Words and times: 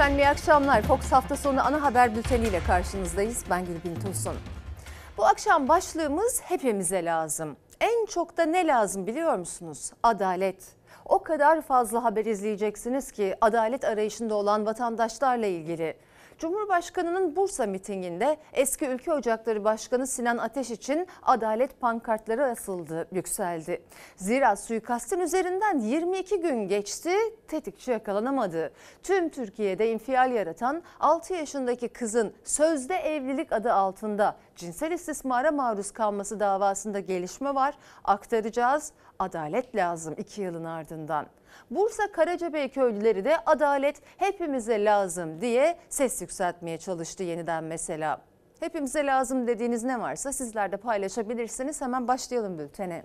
Efendim 0.00 0.18
iyi 0.18 0.28
akşamlar. 0.28 0.82
Fox 0.82 1.12
hafta 1.12 1.36
sonu 1.36 1.66
ana 1.66 1.82
haber 1.82 2.16
bülteniyle 2.16 2.60
karşınızdayız. 2.66 3.44
Ben 3.50 3.64
Gülbin 3.66 3.94
Tosun. 3.94 4.34
Bu 5.18 5.26
akşam 5.26 5.68
başlığımız 5.68 6.40
hepimize 6.42 7.04
lazım. 7.04 7.56
En 7.80 8.06
çok 8.06 8.36
da 8.36 8.42
ne 8.42 8.66
lazım 8.66 9.06
biliyor 9.06 9.38
musunuz? 9.38 9.92
Adalet. 10.02 10.64
O 11.04 11.22
kadar 11.22 11.60
fazla 11.60 12.04
haber 12.04 12.24
izleyeceksiniz 12.24 13.12
ki 13.12 13.36
adalet 13.40 13.84
arayışında 13.84 14.34
olan 14.34 14.66
vatandaşlarla 14.66 15.46
ilgili. 15.46 15.94
Cumhurbaşkanının 16.40 17.36
Bursa 17.36 17.66
mitinginde 17.66 18.36
eski 18.52 18.86
Ülke 18.86 19.12
Ocakları 19.12 19.64
Başkanı 19.64 20.06
Sinan 20.06 20.38
Ateş 20.38 20.70
için 20.70 21.06
adalet 21.22 21.80
pankartları 21.80 22.44
asıldı, 22.44 23.08
yükseldi. 23.12 23.82
Zira 24.16 24.56
suikastin 24.56 25.20
üzerinden 25.20 25.78
22 25.78 26.40
gün 26.40 26.68
geçti, 26.68 27.10
tetikçi 27.48 27.90
yakalanamadı. 27.90 28.72
Tüm 29.02 29.28
Türkiye'de 29.28 29.92
infial 29.92 30.32
yaratan 30.32 30.82
6 31.00 31.34
yaşındaki 31.34 31.88
kızın 31.88 32.34
sözde 32.44 32.94
evlilik 32.94 33.52
adı 33.52 33.72
altında 33.72 34.36
cinsel 34.56 34.92
istismara 34.92 35.50
maruz 35.50 35.90
kalması 35.90 36.40
davasında 36.40 37.00
gelişme 37.00 37.54
var. 37.54 37.74
Aktaracağız. 38.04 38.92
Adalet 39.18 39.76
lazım 39.76 40.14
2 40.18 40.42
yılın 40.42 40.64
ardından. 40.64 41.26
Bursa 41.70 42.12
Karacabey 42.12 42.68
köylüleri 42.68 43.24
de 43.24 43.36
adalet 43.46 44.02
hepimize 44.16 44.84
lazım 44.84 45.40
diye 45.40 45.78
ses 45.88 46.20
yükseltmeye 46.20 46.78
çalıştı 46.78 47.22
yeniden 47.22 47.64
mesela. 47.64 48.20
Hepimize 48.60 49.06
lazım 49.06 49.46
dediğiniz 49.46 49.84
ne 49.84 50.00
varsa 50.00 50.32
sizler 50.32 50.72
de 50.72 50.76
paylaşabilirsiniz. 50.76 51.80
Hemen 51.80 52.08
başlayalım 52.08 52.58
bültene. 52.58 53.04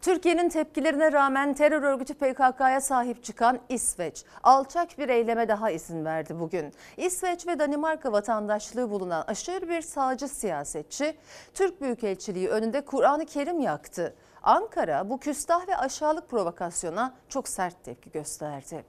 Türkiye'nin 0.00 0.48
tepkilerine 0.48 1.12
rağmen 1.12 1.54
terör 1.54 1.82
örgütü 1.82 2.14
PKK'ya 2.14 2.80
sahip 2.80 3.24
çıkan 3.24 3.58
İsveç 3.68 4.24
alçak 4.42 4.98
bir 4.98 5.08
eyleme 5.08 5.48
daha 5.48 5.70
izin 5.70 6.04
verdi 6.04 6.38
bugün. 6.40 6.72
İsveç 6.96 7.46
ve 7.46 7.58
Danimarka 7.58 8.12
vatandaşlığı 8.12 8.90
bulunan 8.90 9.24
aşırı 9.26 9.68
bir 9.68 9.82
sağcı 9.82 10.28
siyasetçi 10.28 11.16
Türk 11.54 11.80
Büyükelçiliği 11.80 12.48
önünde 12.48 12.80
Kur'an-ı 12.80 13.26
Kerim 13.26 13.60
yaktı. 13.60 14.14
Ankara 14.42 15.10
bu 15.10 15.20
küstah 15.20 15.68
ve 15.68 15.76
aşağılık 15.76 16.30
provokasyona 16.30 17.14
çok 17.28 17.48
sert 17.48 17.84
tepki 17.84 18.10
gösterdi. 18.10 18.84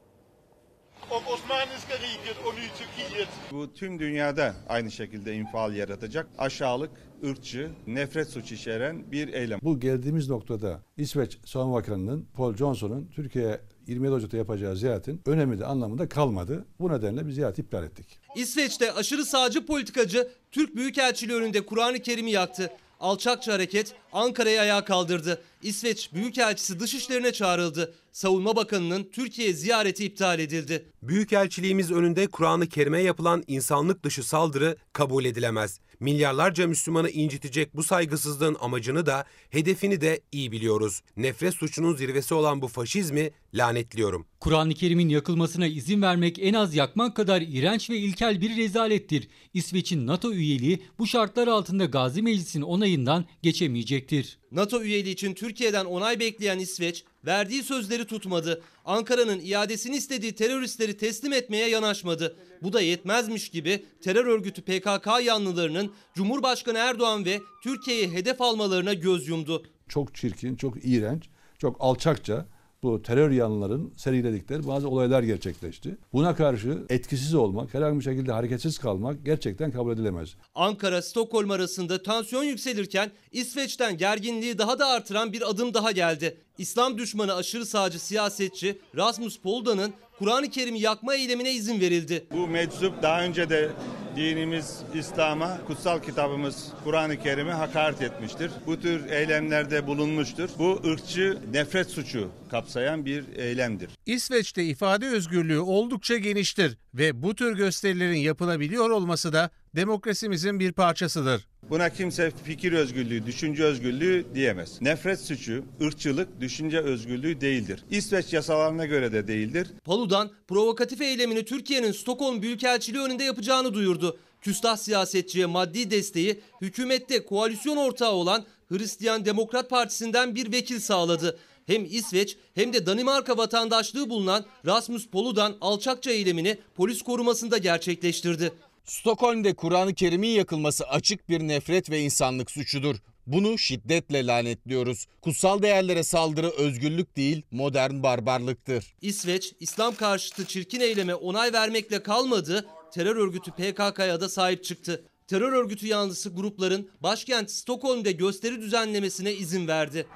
Bu 3.52 3.73
tüm 3.73 4.00
dünyada 4.00 4.53
aynı 4.69 4.91
şekilde 4.91 5.33
infial 5.36 5.75
yaratacak 5.75 6.28
aşağılık, 6.38 6.91
ırkçı, 7.25 7.72
nefret 7.88 8.30
suçu 8.30 8.56
içeren 8.56 9.11
bir 9.11 9.33
eylem. 9.33 9.59
Bu 9.64 9.80
geldiğimiz 9.80 10.30
noktada 10.30 10.80
İsveç 10.97 11.38
Savunma 11.45 11.75
Bakanı'nın 11.75 12.28
Paul 12.34 12.56
Johnson'un 12.56 13.08
Türkiye'ye 13.16 13.61
27 13.88 14.13
Ocak'ta 14.13 14.38
yapacağı 14.38 14.75
ziyaretin 14.75 15.22
önemi 15.25 15.59
de 15.59 15.66
anlamında 15.66 16.09
kalmadı. 16.09 16.66
Bu 16.80 16.89
nedenle 16.91 17.28
bir 17.28 17.31
ziyaret 17.31 17.59
iptal 17.59 17.84
ettik. 17.84 18.19
İsveç'te 18.36 18.94
aşırı 18.94 19.25
sağcı 19.25 19.66
politikacı 19.66 20.31
Türk 20.52 20.75
Büyükelçiliği 20.75 21.38
önünde 21.38 21.66
Kur'an-ı 21.66 22.00
Kerim'i 22.00 22.31
yaktı. 22.31 22.72
Alçakça 23.00 23.53
hareket 23.53 23.95
Ankara'yı 24.14 24.61
ayağa 24.61 24.86
kaldırdı. 24.86 25.42
İsveç 25.61 26.14
Büyükelçisi 26.14 26.80
dışişlerine 26.80 27.33
çağrıldı. 27.33 27.94
Savunma 28.11 28.56
Bakanı'nın 28.56 29.09
Türkiye 29.11 29.53
ziyareti 29.53 30.06
iptal 30.06 30.39
edildi. 30.39 30.86
Büyükelçiliğimiz 31.03 31.91
önünde 31.91 32.28
Kur'an-ı 32.28 32.67
Kerim'e 32.69 33.02
yapılan 33.02 33.44
insanlık 33.47 34.03
dışı 34.03 34.23
saldırı 34.23 34.78
kabul 34.94 35.25
edilemez. 35.25 35.80
Milyarlarca 36.00 36.67
Müslümanı 36.67 37.09
incitecek 37.09 37.75
bu 37.75 37.83
saygısızlığın 37.83 38.58
amacını 38.59 39.05
da 39.05 39.25
hedefini 39.50 40.02
de 40.02 40.22
iyi 40.31 40.52
biliyoruz. 40.52 41.02
Nefret 41.17 41.53
suçunun 41.53 41.95
zirvesi 41.95 42.33
olan 42.33 42.61
bu 42.61 42.67
faşizmi 42.67 43.31
lanetliyorum. 43.53 44.25
Kur'an-ı 44.39 44.73
Kerim'in 44.73 45.09
yakılmasına 45.09 45.67
izin 45.67 46.02
vermek 46.02 46.39
en 46.39 46.53
az 46.53 46.75
yakmak 46.75 47.16
kadar 47.16 47.41
iğrenç 47.41 47.89
ve 47.89 47.97
ilkel 47.97 48.41
bir 48.41 48.58
rezalettir. 48.58 49.28
İsveç'in 49.53 50.08
NATO 50.08 50.34
üyeliği 50.34 50.79
bu 51.00 51.07
şartlar 51.07 51.47
altında 51.47 51.85
Gazi 51.85 52.22
Meclisi'nin 52.22 52.63
onayından 52.63 53.25
geçemeyecektir. 53.41 54.40
NATO 54.51 54.81
üyeliği 54.81 55.13
için 55.13 55.34
Türkiye'den 55.34 55.85
onay 55.85 56.19
bekleyen 56.19 56.59
İsveç 56.59 57.03
verdiği 57.25 57.63
sözleri 57.63 58.06
tutmadı. 58.06 58.62
Ankara'nın 58.85 59.40
iadesini 59.40 59.96
istediği 59.96 60.35
teröristleri 60.35 60.97
teslim 60.97 61.34
etmeye 61.34 61.69
yanaşmadı. 61.69 62.35
Bu 62.62 62.74
da 62.74 62.81
yetmezmiş 62.81 63.50
gibi 63.50 63.85
terör 64.02 64.25
örgütü 64.25 64.62
PKK 64.62 65.07
yanlılarının 65.25 65.91
Cumhurbaşkanı 66.16 66.78
Erdoğan 66.78 67.25
ve 67.25 67.40
Türkiye'yi 67.63 68.12
hedef 68.12 68.41
almalarına 68.41 68.94
göz 68.94 69.28
yumdu. 69.28 69.63
Çok 69.88 70.16
çirkin, 70.16 70.56
çok 70.56 70.85
iğrenç, 70.85 71.24
çok 71.57 71.78
alçakça 71.80 72.46
bu 72.84 73.02
terör 73.02 73.31
yanlıların 73.31 73.91
seriledikleri 73.97 74.68
bazı 74.68 74.90
olaylar 74.90 75.24
gerçekleşti. 75.24 75.97
Buna 76.13 76.36
karşı 76.36 76.86
etkisiz 76.90 77.36
olmak, 77.36 77.74
herhangi 77.74 78.00
bir 78.00 78.03
şekilde 78.03 78.31
hareketsiz 78.31 78.78
kalmak 78.78 79.25
gerçekten 79.25 79.72
kabul 79.72 79.94
edilemez. 79.94 80.36
Ankara 80.56 81.01
Stockholm 81.01 81.51
arasında 81.51 82.03
tansiyon 82.03 82.44
yükselirken 82.44 83.12
İsveç'ten 83.31 83.97
gerginliği 83.97 84.57
daha 84.57 84.80
da 84.80 84.88
artıran 84.88 85.34
bir 85.34 85.50
adım 85.50 85.74
daha 85.74 85.91
geldi. 85.91 86.38
İslam 86.59 86.97
düşmanı 86.97 87.36
aşırı 87.36 87.66
sağcı 87.66 88.00
siyasetçi 88.00 88.78
Rasmus 88.97 89.40
Poldan'ın 89.40 89.94
Kur'an-ı 90.18 90.50
Kerim'i 90.50 90.80
yakma 90.80 91.16
eylemine 91.16 91.52
izin 91.52 91.81
verildi. 91.81 92.25
Bu 92.31 92.47
meczup 92.47 93.03
daha 93.03 93.24
önce 93.24 93.50
de 93.50 93.72
dinimiz 94.16 94.80
İslam'a, 94.94 95.66
kutsal 95.68 96.00
kitabımız 96.00 96.68
Kur'an-ı 96.84 97.19
Kerim'e 97.19 97.52
hakaret 97.52 98.02
etmiştir. 98.02 98.52
Bu 98.68 98.80
tür 98.80 99.09
eylemlerde 99.09 99.88
bulunmuştur. 99.88 100.50
Bu 100.58 100.81
ırkçı 100.86 101.38
nefret 101.52 101.90
suçu 101.90 102.30
kapsayan 102.52 103.06
bir 103.06 103.38
eylemdir. 103.38 103.90
İsveç'te 104.06 104.64
ifade 104.64 105.08
özgürlüğü 105.08 105.59
oldukça 105.59 106.18
geniştir 106.18 106.78
ve 106.94 107.24
bu 107.24 107.36
tür 107.36 107.58
gösterilerin 107.58 108.18
yapılabiliyor 108.18 108.90
olması 108.90 109.34
da 109.34 109.50
demokrasimizin 109.75 110.59
bir 110.59 110.72
parçasıdır. 110.72 111.49
Buna 111.70 111.90
kimse 111.90 112.31
fikir 112.44 112.74
özgürlüğü, 112.74 113.25
düşünce 113.25 113.64
özgürlüğü 113.64 114.25
diyemez. 114.36 114.81
Nefret 114.81 115.20
suçu, 115.20 115.64
ırkçılık, 115.81 116.42
düşünce 116.42 116.80
özgürlüğü 116.80 117.42
değildir. 117.42 117.84
İsveç 117.92 118.34
yasalarına 118.34 118.86
göre 118.86 119.12
de 119.12 119.28
değildir. 119.28 119.68
Palu'dan 119.86 120.31
provokatif 120.48 121.02
eylemini 121.02 121.46
Türkiye'nin 121.46 121.92
Stockholm 121.92 122.42
Büyükelçiliği 122.42 123.03
önünde 123.03 123.24
yapacağını 123.24 123.74
duyurdu. 123.74 124.19
Küstah 124.42 124.78
siyasetçiye 124.78 125.46
maddi 125.46 125.92
desteği 125.92 126.42
hükümette 126.62 127.25
koalisyon 127.25 127.78
ortağı 127.78 128.12
olan 128.12 128.46
Hristiyan 128.69 129.25
Demokrat 129.25 129.69
Partisi'nden 129.69 130.36
bir 130.36 130.52
vekil 130.52 130.80
sağladı. 130.80 131.40
Hem 131.66 131.86
İsveç 131.86 132.38
hem 132.56 132.74
de 132.74 132.86
Danimarka 132.86 133.38
vatandaşlığı 133.38 134.09
bulunan 134.09 134.46
Rasmus 134.66 135.08
Paludan 135.08 135.56
alçakça 135.62 136.12
eylemini 136.12 136.58
polis 136.75 137.02
korumasında 137.02 137.58
gerçekleştirdi. 137.58 138.52
Stockholm'de 138.89 139.53
Kur'an-ı 139.53 139.94
Kerim'in 139.94 140.29
yakılması 140.29 140.88
açık 140.88 141.29
bir 141.29 141.39
nefret 141.39 141.89
ve 141.89 142.00
insanlık 142.00 142.51
suçudur. 142.51 142.95
Bunu 143.27 143.57
şiddetle 143.57 144.27
lanetliyoruz. 144.27 145.05
Kutsal 145.22 145.61
değerlere 145.61 146.03
saldırı 146.03 146.50
özgürlük 146.50 147.17
değil, 147.17 147.41
modern 147.51 148.03
barbarlıktır. 148.03 148.95
İsveç, 149.01 149.53
İslam 149.59 149.95
karşıtı 149.95 150.45
çirkin 150.45 150.79
eyleme 150.79 151.16
onay 151.16 151.53
vermekle 151.53 152.03
kalmadı, 152.03 152.67
terör 152.94 153.16
örgütü 153.16 153.51
PKK'ya 153.51 154.22
da 154.22 154.29
sahip 154.29 154.63
çıktı. 154.63 155.06
Terör 155.27 155.53
örgütü 155.53 155.88
yanlısı 155.88 156.35
grupların 156.35 156.89
başkent 157.00 157.51
Stockholm'de 157.51 158.11
gösteri 158.11 158.61
düzenlemesine 158.61 159.33
izin 159.33 159.67
verdi. 159.67 160.07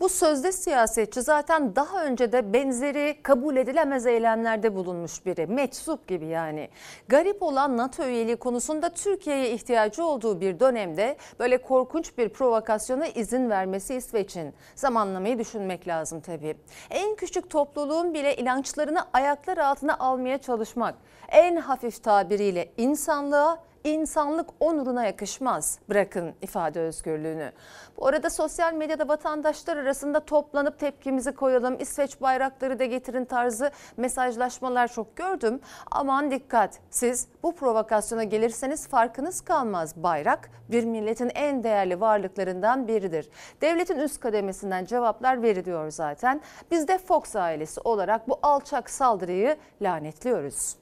Bu 0.00 0.08
sözde 0.08 0.52
siyasetçi 0.52 1.22
zaten 1.22 1.76
daha 1.76 2.04
önce 2.04 2.32
de 2.32 2.52
benzeri 2.52 3.22
kabul 3.22 3.56
edilemez 3.56 4.06
eylemlerde 4.06 4.74
bulunmuş 4.74 5.26
biri. 5.26 5.46
Meczup 5.46 6.08
gibi 6.08 6.26
yani. 6.26 6.68
Garip 7.08 7.42
olan 7.42 7.76
NATO 7.76 8.04
üyeliği 8.04 8.36
konusunda 8.36 8.88
Türkiye'ye 8.88 9.50
ihtiyacı 9.50 10.04
olduğu 10.04 10.40
bir 10.40 10.60
dönemde 10.60 11.16
böyle 11.38 11.62
korkunç 11.62 12.18
bir 12.18 12.28
provokasyona 12.28 13.06
izin 13.06 13.50
vermesi 13.50 13.94
İsveç'in. 13.94 14.54
Zamanlamayı 14.74 15.38
düşünmek 15.38 15.88
lazım 15.88 16.20
tabii. 16.20 16.56
En 16.90 17.16
küçük 17.16 17.50
topluluğun 17.50 18.14
bile 18.14 18.36
inançlarını 18.36 19.04
ayaklar 19.12 19.58
altına 19.58 19.98
almaya 19.98 20.38
çalışmak. 20.38 20.94
En 21.28 21.56
hafif 21.56 22.02
tabiriyle 22.02 22.72
insanlığa 22.76 23.67
insanlık 23.84 24.50
onuruna 24.60 25.04
yakışmaz. 25.04 25.78
Bırakın 25.88 26.34
ifade 26.42 26.80
özgürlüğünü. 26.80 27.52
Bu 27.96 28.06
arada 28.06 28.30
sosyal 28.30 28.74
medyada 28.74 29.08
vatandaşlar 29.08 29.76
arasında 29.76 30.20
toplanıp 30.20 30.78
tepkimizi 30.78 31.32
koyalım, 31.32 31.76
İsveç 31.80 32.20
bayrakları 32.20 32.78
da 32.78 32.84
getirin 32.84 33.24
tarzı 33.24 33.70
mesajlaşmalar 33.96 34.88
çok 34.88 35.16
gördüm. 35.16 35.60
Aman 35.90 36.30
dikkat 36.30 36.80
siz 36.90 37.28
bu 37.42 37.54
provokasyona 37.54 38.24
gelirseniz 38.24 38.88
farkınız 38.88 39.40
kalmaz. 39.40 39.96
Bayrak 39.96 40.50
bir 40.70 40.84
milletin 40.84 41.30
en 41.34 41.64
değerli 41.64 42.00
varlıklarından 42.00 42.88
biridir. 42.88 43.30
Devletin 43.60 43.98
üst 43.98 44.20
kademesinden 44.20 44.84
cevaplar 44.84 45.42
veriliyor 45.42 45.90
zaten. 45.90 46.40
Biz 46.70 46.88
de 46.88 46.98
Fox 46.98 47.36
ailesi 47.36 47.80
olarak 47.80 48.28
bu 48.28 48.38
alçak 48.42 48.90
saldırıyı 48.90 49.56
lanetliyoruz. 49.82 50.76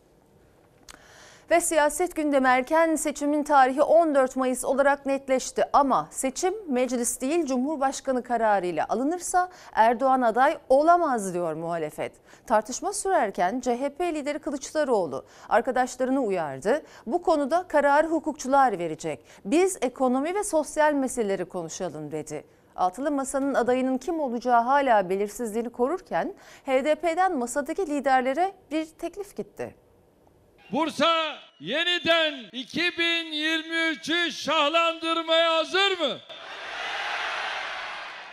Ve 1.51 1.61
siyaset 1.61 2.17
gündemi 2.17 2.49
erken 2.49 2.97
seçimin 2.97 3.43
tarihi 3.43 3.83
14 3.83 4.37
Mayıs 4.37 4.65
olarak 4.65 5.07
netleşti. 5.07 5.65
Ama 5.73 6.09
seçim 6.11 6.55
meclis 6.69 7.21
değil 7.21 7.47
Cumhurbaşkanı 7.47 8.23
kararıyla 8.23 8.87
alınırsa 8.89 9.49
Erdoğan 9.73 10.23
aday 10.23 10.59
olamaz 10.69 11.35
diyor 11.35 11.55
muhalefet. 11.55 12.13
Tartışma 12.47 12.93
sürerken 12.93 13.61
CHP 13.61 14.01
lideri 14.01 14.39
Kılıçdaroğlu 14.39 15.25
arkadaşlarını 15.49 16.21
uyardı. 16.21 16.83
Bu 17.07 17.23
konuda 17.23 17.65
kararı 17.69 18.09
hukukçular 18.09 18.79
verecek. 18.79 19.25
Biz 19.45 19.79
ekonomi 19.83 20.35
ve 20.35 20.45
sosyal 20.45 20.93
meseleleri 20.93 21.45
konuşalım 21.45 22.11
dedi. 22.11 22.45
Altılı 22.77 23.11
Masa'nın 23.11 23.55
adayının 23.55 23.99
kim 23.99 24.21
olacağı 24.21 24.63
hala 24.63 25.11
belirsizliğini 25.11 25.71
korurken 25.71 26.35
HDP'den 26.65 27.37
masadaki 27.39 27.87
liderlere 27.87 28.53
bir 28.71 28.87
teklif 28.87 29.37
gitti. 29.37 29.86
Bursa 30.73 31.37
yeniden 31.61 32.35
2023'ü 32.53 34.33
şahlandırmaya 34.33 35.55
hazır 35.57 35.99
mı? 36.01 36.19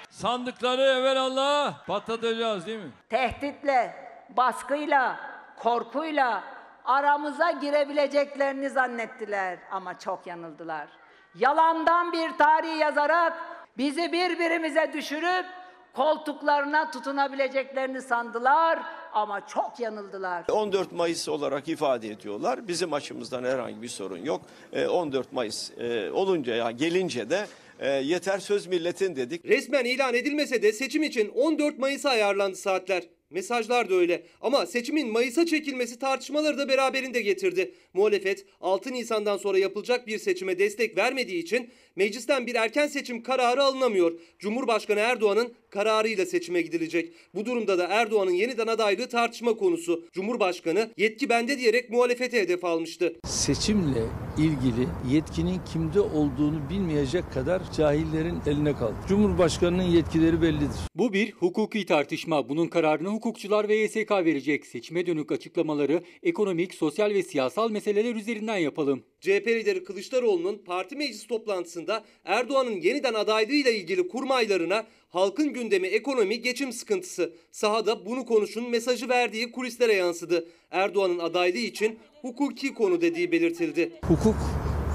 Sandıkları 0.10 0.82
evvelallah 0.82 1.86
patlatacağız 1.86 2.68
değil 2.68 2.80
mi? 2.80 2.92
tehditle, 3.10 3.96
baskıyla, 4.30 5.20
korkuyla 5.60 6.44
aramıza 6.86 7.52
girebileceklerini 7.52 8.70
zannettiler 8.70 9.58
ama 9.72 10.00
çok 10.00 10.28
yanıldılar. 10.28 10.88
Yalandan 11.36 12.12
bir 12.14 12.38
tarih 12.38 12.80
yazarak 12.80 13.34
bizi 13.78 14.12
birbirimize 14.12 14.94
düşürüp 14.94 15.46
koltuklarına 15.94 16.92
tutunabileceklerini 16.92 18.02
sandılar 18.02 18.80
ama 19.14 19.48
çok 19.48 19.80
yanıldılar. 19.80 20.46
14 20.52 20.92
Mayıs 20.92 21.30
olarak 21.30 21.68
ifade 21.68 22.08
ediyorlar. 22.08 22.68
Bizim 22.68 22.94
açımızdan 22.94 23.44
herhangi 23.44 23.82
bir 23.82 23.88
sorun 23.88 24.18
yok. 24.26 24.42
Ee, 24.74 24.88
14 24.88 25.34
Mayıs 25.34 25.72
e, 25.78 26.12
olunca 26.12 26.56
ya 26.56 26.72
gelince 26.72 27.30
de 27.30 27.48
e, 27.80 27.90
yeter 27.90 28.40
söz 28.40 28.68
milletin 28.68 29.16
dedik. 29.16 29.46
Resmen 29.46 29.86
ilan 29.86 30.14
edilmese 30.14 30.62
de 30.62 30.74
seçim 30.74 31.04
için 31.04 31.30
14 31.30 31.80
Mayıs'a 31.80 32.10
ayarlandı 32.10 32.56
saatler. 32.56 33.04
Mesajlar 33.30 33.90
da 33.90 33.96
öyle. 33.96 34.24
Ama 34.42 34.66
seçimin 34.66 35.12
Mayıs'a 35.12 35.46
çekilmesi 35.46 36.00
tartışmaları 36.00 36.58
da 36.58 36.70
beraberinde 36.70 37.22
getirdi. 37.22 37.74
Muhalefet 37.94 38.46
6 38.62 38.94
Nisan'dan 38.94 39.38
sonra 39.38 39.58
yapılacak 39.58 40.08
bir 40.08 40.18
seçime 40.18 40.60
destek 40.60 40.98
vermediği 40.98 41.44
için 41.44 41.70
meclisten 41.96 42.48
bir 42.48 42.56
erken 42.56 42.88
seçim 42.88 43.24
kararı 43.24 43.64
alınamıyor. 43.64 44.20
Cumhurbaşkanı 44.40 45.00
Erdoğan'ın 45.00 45.54
kararıyla 45.74 46.26
seçime 46.26 46.62
gidilecek. 46.62 47.14
Bu 47.36 47.46
durumda 47.46 47.78
da 47.78 47.88
Erdoğan'ın 47.88 48.32
yeniden 48.32 48.68
adaylığı 48.68 49.10
tartışma 49.10 49.54
konusu. 49.54 50.06
Cumhurbaşkanı 50.12 50.90
yetki 50.98 51.30
bende 51.30 51.60
diyerek 51.60 51.90
muhalefete 51.90 52.42
hedef 52.42 52.66
almıştı. 52.66 53.14
seçimle 53.28 54.04
ilgili 54.38 54.88
yetkinin 55.12 55.62
kimde 55.74 56.00
olduğunu 56.00 56.70
bilmeyecek 56.70 57.24
kadar 57.34 57.62
cahillerin 57.78 58.40
eline 58.48 58.74
kaldı. 58.74 58.96
Cumhurbaşkanının 59.10 59.84
yetkileri 59.84 60.42
bellidir. 60.42 60.80
Bu 60.96 61.14
bir 61.14 61.32
hukuki 61.32 61.86
tartışma. 61.86 62.50
Bunun 62.50 62.68
kararını 62.68 63.10
hukukçular 63.10 63.70
ve 63.70 63.76
YSK 63.76 64.12
verecek. 64.12 64.66
Seçime 64.66 65.06
dönük 65.06 65.32
açıklamaları 65.32 66.04
ekonomik, 66.24 66.74
sosyal 66.74 67.10
ve 67.10 67.24
siyasal 67.24 67.72
meseleler 67.72 68.16
üzerinden 68.16 68.58
yapalım. 68.58 69.04
CHP 69.22 69.48
lideri 69.48 69.84
Kılıçdaroğlu'nun 69.84 70.58
parti 70.66 70.96
meclis 70.96 71.28
toplantısında 71.28 72.04
Erdoğan'ın 72.26 72.82
yeniden 72.82 73.14
adaylığıyla 73.14 73.72
ilgili 73.72 74.08
kurmaylarına 74.08 74.86
halkın 75.14 75.54
gündemi 75.54 75.88
ekonomi 75.88 76.42
geçim 76.42 76.74
sıkıntısı. 76.74 77.34
Sahada 77.52 78.06
bunu 78.06 78.26
konuşun 78.26 78.70
mesajı 78.70 79.10
verdiği 79.10 79.52
kulislere 79.52 79.94
yansıdı. 79.94 80.48
Erdoğan'ın 80.72 81.20
adaylığı 81.20 81.58
için 81.58 82.00
hukuki 82.22 82.74
konu 82.74 83.02
dediği 83.02 83.32
belirtildi. 83.32 83.92
Hukuk 84.08 84.36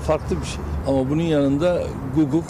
farklı 0.06 0.40
bir 0.40 0.46
şey. 0.46 0.60
Ama 0.86 1.10
bunun 1.10 1.22
yanında 1.22 1.86
guguk 2.14 2.44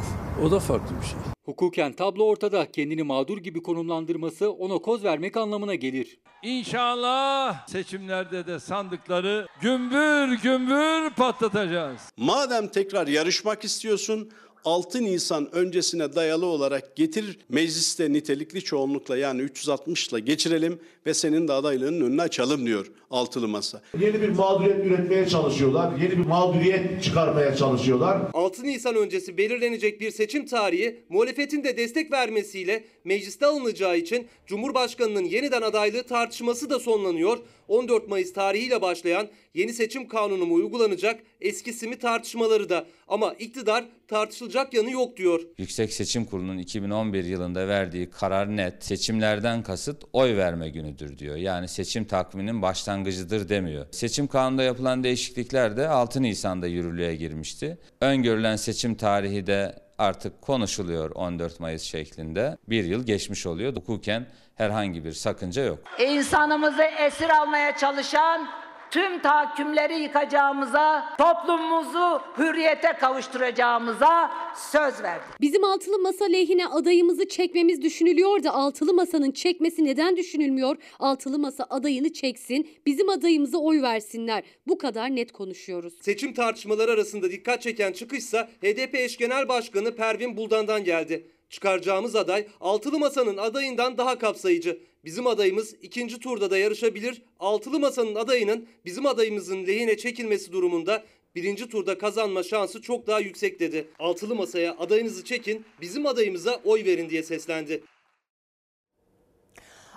o 0.46 0.50
da 0.50 0.60
farklı 0.60 0.96
bir 1.00 1.06
şey. 1.06 1.18
Hukuken 1.44 1.92
tablo 1.92 2.24
ortada. 2.24 2.70
Kendini 2.72 3.02
mağdur 3.02 3.38
gibi 3.38 3.62
konumlandırması 3.62 4.50
ona 4.50 4.78
koz 4.78 5.04
vermek 5.04 5.36
anlamına 5.36 5.74
gelir. 5.74 6.18
İnşallah 6.42 7.66
seçimlerde 7.68 8.46
de 8.46 8.60
sandıkları 8.60 9.46
gümbür 9.60 10.42
gümbür 10.42 11.10
patlatacağız. 11.10 12.00
Madem 12.16 12.68
tekrar 12.68 13.06
yarışmak 13.06 13.64
istiyorsun 13.64 14.30
6 14.64 15.04
Nisan 15.04 15.54
öncesine 15.54 16.14
dayalı 16.14 16.46
olarak 16.46 16.96
getir 16.96 17.38
mecliste 17.48 18.12
nitelikli 18.12 18.64
çoğunlukla 18.64 19.16
yani 19.16 19.42
360 19.42 20.08
ile 20.08 20.20
geçirelim 20.20 20.78
ve 21.06 21.14
senin 21.14 21.48
de 21.48 21.52
adaylığının 21.52 22.06
önünü 22.06 22.22
açalım 22.22 22.66
diyor 22.66 22.86
altılı 23.10 23.48
masa. 23.48 23.82
Yeni 24.00 24.22
bir 24.22 24.28
mağduriyet 24.28 24.86
üretmeye 24.86 25.28
çalışıyorlar. 25.28 25.96
Yeni 25.98 26.10
bir 26.10 26.26
mağduriyet 26.26 27.02
çıkarmaya 27.02 27.56
çalışıyorlar. 27.56 28.18
6 28.32 28.62
Nisan 28.62 28.94
öncesi 28.94 29.38
belirlenecek 29.38 30.00
bir 30.00 30.10
seçim 30.10 30.46
tarihi 30.46 31.04
muhalefetin 31.08 31.64
de 31.64 31.76
destek 31.76 32.12
vermesiyle 32.12 32.84
mecliste 33.04 33.46
alınacağı 33.46 33.96
için 33.96 34.26
Cumhurbaşkanı'nın 34.46 35.24
yeniden 35.24 35.62
adaylığı 35.62 36.02
tartışması 36.02 36.70
da 36.70 36.78
sonlanıyor. 36.78 37.38
14 37.68 38.08
Mayıs 38.08 38.32
tarihiyle 38.32 38.82
başlayan 38.82 39.28
yeni 39.54 39.72
seçim 39.72 40.08
kanunu 40.08 40.46
mu 40.46 40.54
uygulanacak 40.54 41.20
eskisi 41.40 41.86
mi 41.88 41.98
tartışmaları 41.98 42.68
da 42.68 42.86
ama 43.08 43.34
iktidar 43.34 43.84
tartışılacak 44.08 44.74
yanı 44.74 44.90
yok 44.90 45.16
diyor. 45.16 45.40
Yüksek 45.58 45.92
Seçim 45.92 46.24
Kurulu'nun 46.24 46.58
2011 46.58 47.24
yılında 47.24 47.68
verdiği 47.68 48.10
karar 48.10 48.56
net. 48.56 48.84
Seçimlerden 48.84 49.62
kasıt 49.62 50.04
oy 50.12 50.36
verme 50.36 50.68
günüdür 50.68 51.18
diyor. 51.18 51.36
Yani 51.36 51.68
seçim 51.68 52.04
takviminin 52.04 52.62
başlangıcıdır 52.62 53.48
demiyor. 53.48 53.86
Seçim 53.90 54.26
kanununda 54.26 54.62
yapılan 54.62 55.04
değişiklikler 55.04 55.76
de 55.76 55.88
6 55.88 56.22
Nisan'da 56.22 56.66
yürürlüğe 56.66 57.16
girmişti. 57.16 57.78
Öngörülen 58.00 58.56
seçim 58.56 58.94
tarihi 58.94 59.46
de 59.46 59.74
artık 59.98 60.42
konuşuluyor 60.42 61.10
14 61.10 61.60
Mayıs 61.60 61.82
şeklinde. 61.82 62.56
Bir 62.68 62.84
yıl 62.84 63.06
geçmiş 63.06 63.46
oluyor. 63.46 63.76
Hukuken 63.76 64.26
herhangi 64.58 65.04
bir 65.04 65.12
sakınca 65.12 65.62
yok. 65.64 65.78
İnsanımızı 65.98 66.82
esir 66.82 67.30
almaya 67.30 67.76
çalışan 67.76 68.48
tüm 68.90 69.18
tahakkümleri 69.18 69.98
yıkacağımıza, 70.02 71.16
toplumumuzu 71.18 72.20
hürriyete 72.38 72.92
kavuşturacağımıza 73.00 74.30
söz 74.72 75.02
verdik. 75.02 75.40
Bizim 75.40 75.64
altılı 75.64 75.98
masa 75.98 76.24
lehine 76.24 76.66
adayımızı 76.66 77.28
çekmemiz 77.28 77.82
düşünülüyor 77.82 78.42
da 78.42 78.54
altılı 78.54 78.94
masanın 78.94 79.30
çekmesi 79.30 79.84
neden 79.84 80.16
düşünülmüyor? 80.16 80.76
Altılı 80.98 81.38
masa 81.38 81.66
adayını 81.70 82.12
çeksin, 82.12 82.70
bizim 82.86 83.08
adayımıza 83.08 83.58
oy 83.58 83.82
versinler. 83.82 84.42
Bu 84.66 84.78
kadar 84.78 85.16
net 85.16 85.32
konuşuyoruz. 85.32 85.94
Seçim 86.00 86.34
tartışmaları 86.34 86.90
arasında 86.90 87.30
dikkat 87.30 87.62
çeken 87.62 87.92
çıkışsa 87.92 88.48
HDP 88.62 88.94
eş 88.94 89.16
genel 89.16 89.48
başkanı 89.48 89.96
Pervin 89.96 90.36
Buldan'dan 90.36 90.84
geldi. 90.84 91.37
Çıkaracağımız 91.48 92.16
aday 92.16 92.46
altılı 92.60 92.98
masanın 92.98 93.36
adayından 93.36 93.98
daha 93.98 94.18
kapsayıcı. 94.18 94.80
Bizim 95.04 95.26
adayımız 95.26 95.74
ikinci 95.82 96.20
turda 96.20 96.50
da 96.50 96.58
yarışabilir. 96.58 97.22
Altılı 97.38 97.80
masanın 97.80 98.14
adayının 98.14 98.68
bizim 98.84 99.06
adayımızın 99.06 99.66
lehine 99.66 99.96
çekilmesi 99.96 100.52
durumunda 100.52 101.04
birinci 101.34 101.68
turda 101.68 101.98
kazanma 101.98 102.42
şansı 102.42 102.82
çok 102.82 103.06
daha 103.06 103.20
yüksek 103.20 103.60
dedi. 103.60 103.88
Altılı 103.98 104.34
masaya 104.34 104.76
adayınızı 104.78 105.24
çekin, 105.24 105.64
bizim 105.80 106.06
adayımıza 106.06 106.60
oy 106.64 106.84
verin 106.84 107.10
diye 107.10 107.22
seslendi. 107.22 107.84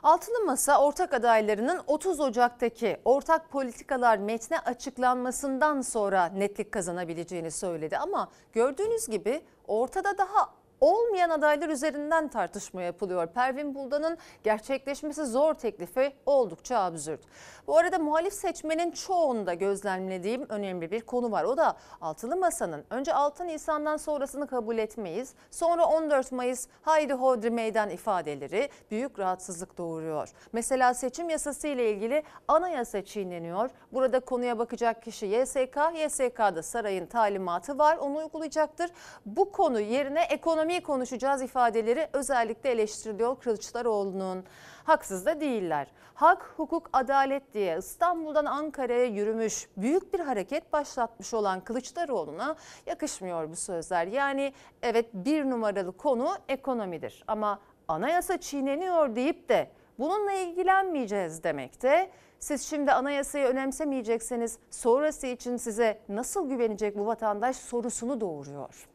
Altılı 0.03 0.46
Masa 0.46 0.81
ortak 0.81 1.13
adaylarının 1.13 1.81
30 1.88 2.20
Ocak'taki 2.20 2.98
ortak 3.05 3.51
politikalar 3.51 4.17
metni 4.17 4.60
açıklanmasından 4.60 5.81
sonra 5.81 6.25
netlik 6.25 6.72
kazanabileceğini 6.72 7.51
söyledi. 7.51 7.98
Ama 7.98 8.31
gördüğünüz 8.53 9.08
gibi 9.08 9.41
ortada 9.67 10.17
daha 10.17 10.61
olmayan 10.81 11.29
adaylar 11.29 11.69
üzerinden 11.69 12.27
tartışma 12.27 12.81
yapılıyor. 12.81 13.27
Pervin 13.27 13.75
Buldan'ın 13.75 14.17
gerçekleşmesi 14.43 15.25
zor 15.25 15.53
teklifi 15.53 16.13
oldukça 16.25 16.79
absürt. 16.79 17.21
Bu 17.67 17.77
arada 17.77 18.00
muhalif 18.00 18.33
seçmenin 18.33 18.91
çoğunda 18.91 19.53
gözlemlediğim 19.53 20.45
önemli 20.50 20.91
bir 20.91 21.01
konu 21.01 21.31
var. 21.31 21.43
O 21.43 21.57
da 21.57 21.77
Altılı 22.01 22.35
Masa'nın 22.35 22.85
önce 22.89 23.13
6 23.13 23.47
Nisan'dan 23.47 23.97
sonrasını 23.97 24.47
kabul 24.47 24.77
etmeyiz. 24.77 25.33
Sonra 25.51 25.85
14 25.85 26.31
Mayıs 26.31 26.67
haydi 26.81 27.13
hodri 27.13 27.50
meydan 27.50 27.89
ifadeleri 27.89 28.69
büyük 28.91 29.19
rahatsızlık 29.19 29.77
doğuruyor. 29.77 30.29
Mesela 30.53 30.93
seçim 30.93 31.29
yasası 31.29 31.67
ile 31.67 31.91
ilgili 31.91 32.23
anayasa 32.47 33.05
çiğneniyor. 33.05 33.69
Burada 33.91 34.19
konuya 34.19 34.59
bakacak 34.59 35.03
kişi 35.03 35.25
YSK. 35.25 35.77
YSK'da 35.95 36.63
sarayın 36.63 37.05
talimatı 37.05 37.77
var 37.77 37.97
onu 37.97 38.17
uygulayacaktır. 38.17 38.91
Bu 39.25 39.51
konu 39.51 39.79
yerine 39.79 40.21
ekonomiyi 40.72 40.84
konuşacağız 40.84 41.42
ifadeleri 41.42 42.08
özellikle 42.13 42.70
eleştiriliyor 42.70 43.40
Kılıçdaroğlu'nun. 43.40 44.44
Haksız 44.84 45.25
da 45.25 45.40
değiller. 45.40 45.88
Hak, 46.13 46.54
hukuk, 46.58 46.90
adalet 46.94 47.54
diye 47.54 47.78
İstanbul'dan 47.78 48.46
Ankara'ya 48.46 49.06
yürümüş, 49.06 49.68
büyük 49.78 50.13
bir 50.13 50.20
hareket 50.20 50.74
başlatmış 50.74 51.34
olan 51.34 51.60
Kılıçdaroğlu'na 51.60 52.56
yakışmıyor 52.86 53.50
bu 53.50 53.56
sözler. 53.56 54.08
Yani 54.08 54.54
evet 54.82 55.06
bir 55.13 55.46
numaralı 55.46 55.98
konu 55.98 56.30
ekonomidir 56.48 57.24
ama 57.28 57.60
anayasa 57.88 58.38
çiğneniyor 58.38 59.16
deyip 59.16 59.50
de 59.50 59.72
Bununla 60.00 60.32
ilgilenmeyeceğiz 60.32 61.44
demekte. 61.44 62.10
Siz 62.40 62.70
şimdi 62.70 62.92
anayasayı 62.92 63.46
önemsemeyecekseniz 63.46 64.58
sonrası 64.72 65.28
için 65.28 65.58
size 65.58 66.00
nasıl 66.10 66.50
güvenecek 66.50 66.98
bu 66.98 67.06
vatandaş 67.06 67.56
sorusunu 67.56 68.22
doğuruyor. 68.22 68.90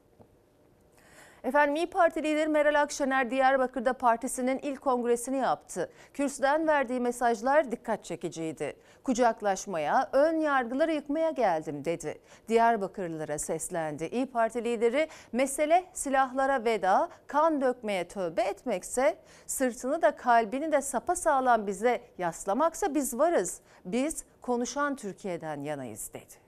Efendim 1.47 1.77
İyi 1.77 1.87
Parti 1.87 2.23
lideri 2.23 2.49
Meral 2.49 2.81
Akşener 2.83 3.31
Diyarbakır'da 3.31 3.93
partisinin 3.93 4.59
ilk 4.59 4.81
kongresini 4.81 5.37
yaptı. 5.37 5.91
Kürsüden 6.15 6.67
verdiği 6.67 7.01
mesajlar 7.01 7.73
dikkat 7.73 8.05
çekiciydi. 8.05 8.77
Kucaklaşmaya, 9.05 10.09
ön 10.13 10.41
yargıları 10.41 10.93
yıkmaya 10.93 11.31
geldim 11.31 11.85
dedi. 11.85 12.19
Diyarbakırlılara 12.49 13.39
seslendi. 13.39 14.05
İyi 14.05 14.27
Parti 14.27 14.65
lideri 14.65 15.09
mesele 15.33 15.85
silahlara 15.93 16.65
veda, 16.65 17.09
kan 17.27 17.61
dökmeye 17.61 18.09
tövbe 18.09 18.43
etmekse, 18.43 19.19
sırtını 19.47 20.03
da 20.03 20.17
kalbini 20.17 20.73
de 20.73 20.83
sapasağlam 20.83 21.67
bize 21.67 22.01
yaslamaksa 22.19 22.95
biz 22.95 23.19
varız. 23.19 23.61
Biz 23.85 24.25
konuşan 24.43 24.97
Türkiye'den 24.97 25.63
yanayız 25.63 26.11
dedi. 26.15 26.46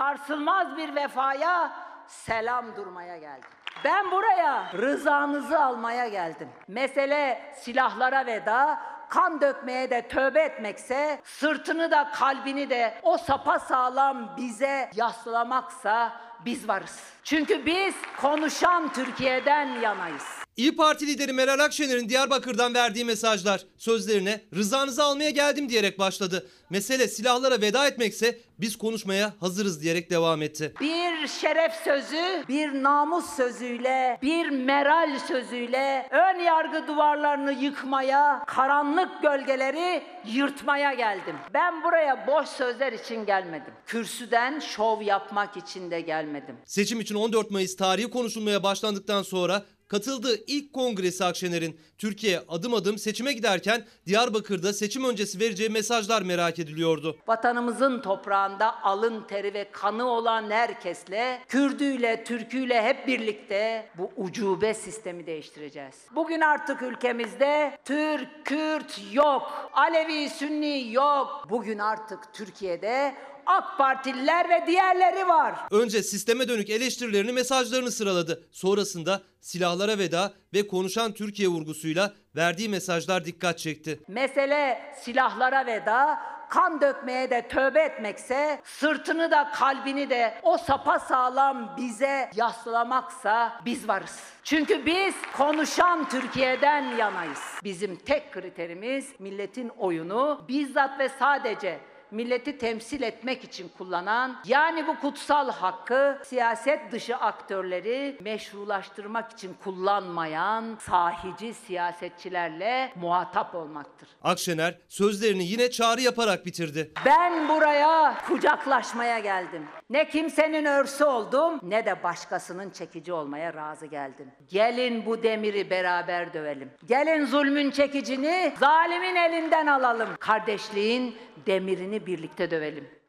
Sarsılmaz 0.00 0.76
bir 0.76 0.94
vefaya 0.94 1.72
selam 2.06 2.76
durmaya 2.76 3.18
geldim. 3.18 3.50
Ben 3.84 4.10
buraya 4.10 4.72
rızanızı 4.72 5.64
almaya 5.64 6.08
geldim. 6.08 6.48
Mesele 6.68 7.54
silahlara 7.56 8.26
veda, 8.26 8.80
kan 9.08 9.40
dökmeye 9.40 9.90
de 9.90 10.08
tövbe 10.08 10.42
etmekse, 10.42 11.20
sırtını 11.24 11.90
da 11.90 12.10
kalbini 12.10 12.70
de 12.70 12.94
o 13.02 13.18
sapa 13.18 13.58
sağlam 13.58 14.36
bize 14.36 14.90
yaslamaksa 14.94 16.12
biz 16.44 16.68
varız. 16.68 17.12
Çünkü 17.24 17.66
biz 17.66 17.94
konuşan 18.20 18.92
Türkiye'den 18.92 19.66
yanayız. 19.66 20.39
İyi 20.56 20.76
Parti 20.76 21.06
lideri 21.06 21.32
Meral 21.32 21.58
Akşener'in 21.58 22.08
Diyarbakır'dan 22.08 22.74
verdiği 22.74 23.04
mesajlar 23.04 23.66
sözlerine 23.76 24.40
rızanızı 24.54 25.04
almaya 25.04 25.30
geldim 25.30 25.68
diyerek 25.68 25.98
başladı. 25.98 26.46
Mesele 26.70 27.08
silahlara 27.08 27.60
veda 27.60 27.86
etmekse 27.86 28.38
biz 28.58 28.76
konuşmaya 28.76 29.32
hazırız 29.40 29.82
diyerek 29.82 30.10
devam 30.10 30.42
etti. 30.42 30.74
Bir 30.80 31.28
şeref 31.28 31.72
sözü, 31.84 32.44
bir 32.48 32.82
namus 32.82 33.36
sözüyle, 33.36 34.18
bir 34.22 34.50
meral 34.50 35.18
sözüyle 35.28 36.08
ön 36.10 36.38
yargı 36.40 36.86
duvarlarını 36.86 37.52
yıkmaya, 37.52 38.44
karanlık 38.46 39.22
gölgeleri 39.22 40.02
yırtmaya 40.26 40.94
geldim. 40.94 41.36
Ben 41.54 41.82
buraya 41.84 42.26
boş 42.26 42.48
sözler 42.48 42.92
için 42.92 43.26
gelmedim. 43.26 43.74
Kürsüden 43.86 44.58
şov 44.60 45.02
yapmak 45.02 45.56
için 45.56 45.90
de 45.90 46.00
gelmedim. 46.00 46.56
Seçim 46.64 47.00
için 47.00 47.14
14 47.14 47.50
Mayıs 47.50 47.76
tarihi 47.76 48.10
konuşulmaya 48.10 48.62
başlandıktan 48.62 49.22
sonra 49.22 49.62
katıldığı 49.90 50.36
ilk 50.46 50.72
kongresi 50.72 51.24
Akşener'in 51.24 51.80
Türkiye 51.98 52.40
adım 52.48 52.74
adım 52.74 52.98
seçime 52.98 53.32
giderken 53.32 53.86
Diyarbakır'da 54.06 54.72
seçim 54.72 55.04
öncesi 55.04 55.40
vereceği 55.40 55.68
mesajlar 55.68 56.22
merak 56.22 56.58
ediliyordu. 56.58 57.16
Vatanımızın 57.26 58.00
toprağında 58.02 58.82
alın 58.82 59.26
teri 59.26 59.54
ve 59.54 59.70
kanı 59.72 60.04
olan 60.04 60.50
herkesle, 60.50 61.40
Kürdüyle, 61.48 62.24
Türküyle 62.24 62.82
hep 62.82 63.06
birlikte 63.06 63.88
bu 63.98 64.10
ucube 64.16 64.74
sistemi 64.74 65.26
değiştireceğiz. 65.26 65.94
Bugün 66.14 66.40
artık 66.40 66.82
ülkemizde 66.82 67.78
Türk, 67.84 68.28
Kürt 68.44 69.00
yok, 69.12 69.70
Alevi, 69.72 70.30
Sünni 70.30 70.92
yok. 70.92 71.46
Bugün 71.50 71.78
artık 71.78 72.34
Türkiye'de 72.34 73.14
AK 73.46 73.78
Partililer 73.78 74.48
ve 74.48 74.66
diğerleri 74.66 75.28
var. 75.28 75.54
Önce 75.70 76.02
sisteme 76.02 76.48
dönük 76.48 76.70
eleştirilerini, 76.70 77.32
mesajlarını 77.32 77.90
sıraladı. 77.90 78.48
Sonrasında 78.50 79.22
silahlara 79.40 79.98
veda 79.98 80.32
ve 80.54 80.66
konuşan 80.66 81.12
Türkiye 81.12 81.48
vurgusuyla 81.48 82.12
verdiği 82.36 82.68
mesajlar 82.68 83.24
dikkat 83.24 83.58
çekti. 83.58 84.00
Mesele 84.08 84.94
silahlara 85.02 85.66
veda, 85.66 86.20
kan 86.50 86.80
dökmeye 86.80 87.30
de 87.30 87.48
tövbe 87.48 87.80
etmekse, 87.82 88.60
sırtını 88.64 89.30
da 89.30 89.50
kalbini 89.54 90.10
de 90.10 90.34
o 90.42 90.58
sapa 90.58 90.98
sağlam 90.98 91.76
bize 91.76 92.30
yaslamaksa 92.34 93.60
biz 93.64 93.88
varız. 93.88 94.20
Çünkü 94.44 94.86
biz 94.86 95.14
konuşan 95.36 96.08
Türkiye'den 96.08 96.96
yanayız. 96.96 97.40
Bizim 97.64 97.96
tek 97.96 98.32
kriterimiz 98.32 99.08
milletin 99.18 99.68
oyunu 99.68 100.44
bizzat 100.48 100.98
ve 100.98 101.08
sadece 101.08 101.80
milleti 102.10 102.58
temsil 102.58 103.02
etmek 103.02 103.44
için 103.44 103.70
kullanan 103.78 104.36
yani 104.46 104.86
bu 104.86 104.98
kutsal 105.00 105.50
hakkı 105.50 106.18
siyaset 106.24 106.92
dışı 106.92 107.16
aktörleri 107.16 108.16
meşrulaştırmak 108.20 109.32
için 109.32 109.56
kullanmayan 109.64 110.78
sahici 110.80 111.54
siyasetçilerle 111.54 112.92
muhatap 112.96 113.54
olmaktır. 113.54 114.08
Akşener 114.22 114.78
sözlerini 114.88 115.44
yine 115.44 115.70
çağrı 115.70 116.00
yaparak 116.00 116.46
bitirdi. 116.46 116.92
Ben 117.06 117.48
buraya 117.48 118.14
kucaklaşmaya 118.26 119.18
geldim. 119.18 119.66
Ne 119.90 120.08
kimsenin 120.08 120.64
örsü 120.64 121.04
oldum 121.04 121.60
ne 121.62 121.86
de 121.86 122.02
başkasının 122.02 122.70
çekici 122.70 123.12
olmaya 123.12 123.54
razı 123.54 123.86
geldim. 123.86 124.32
Gelin 124.48 125.06
bu 125.06 125.22
demiri 125.22 125.70
beraber 125.70 126.34
dövelim. 126.34 126.70
Gelin 126.86 127.24
zulmün 127.24 127.70
çekicini 127.70 128.52
zalimin 128.60 129.16
elinden 129.16 129.66
alalım. 129.66 130.08
Kardeşliğin 130.20 131.16
demirini 131.46 132.06
birlikte 132.06 132.50
dövelim. 132.50 132.99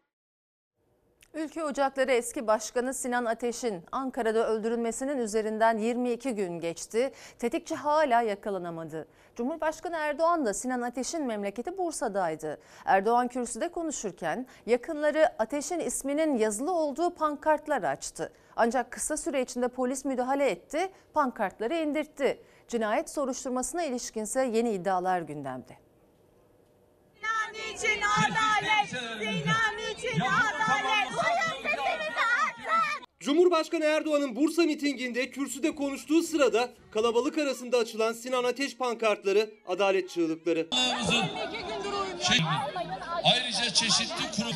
Ülke 1.33 1.63
Ocakları 1.63 2.11
eski 2.11 2.47
başkanı 2.47 2.93
Sinan 2.93 3.25
Ateş'in 3.25 3.83
Ankara'da 3.91 4.47
öldürülmesinin 4.47 5.17
üzerinden 5.17 5.77
22 5.77 6.35
gün 6.35 6.59
geçti. 6.59 7.11
Tetikçi 7.39 7.75
hala 7.75 8.21
yakalanamadı. 8.21 9.07
Cumhurbaşkanı 9.35 9.95
Erdoğan 9.95 10.45
da 10.45 10.53
Sinan 10.53 10.81
Ateş'in 10.81 11.25
memleketi 11.25 11.77
Bursa'daydı. 11.77 12.59
Erdoğan 12.85 13.27
kürsüde 13.27 13.67
konuşurken 13.69 14.47
yakınları 14.65 15.29
Ateş'in 15.39 15.79
isminin 15.79 16.37
yazılı 16.37 16.73
olduğu 16.73 17.15
pankartlar 17.15 17.83
açtı. 17.83 18.33
Ancak 18.55 18.91
kısa 18.91 19.17
süre 19.17 19.41
içinde 19.41 19.67
polis 19.67 20.05
müdahale 20.05 20.49
etti, 20.49 20.91
pankartları 21.13 21.73
indirtti. 21.73 22.41
Cinayet 22.67 23.09
soruşturmasına 23.09 23.83
ilişkinse 23.83 24.45
yeni 24.45 24.71
iddialar 24.71 25.21
gündemde. 25.21 25.77
Sinan 27.15 27.73
için 27.73 28.01
adalet, 28.01 28.89
Sinan 28.89 29.77
için 29.93 30.19
adalet. 30.19 30.70
Cumhurbaşkanı 33.21 33.85
Erdoğan'ın 33.85 34.35
Bursa 34.35 34.61
mitinginde 34.63 35.29
kürsüde 35.29 35.75
konuştuğu 35.75 36.23
sırada 36.23 36.69
kalabalık 36.91 37.37
arasında 37.37 37.77
açılan 37.77 38.13
Sinan 38.13 38.43
Ateş 38.43 38.77
pankartları, 38.77 39.49
adalet 39.67 40.09
çığlıkları. 40.09 40.67
Şey, 42.21 42.37
ayrıca 43.23 43.73
çeşitli 43.73 44.31
kurum 44.35 44.51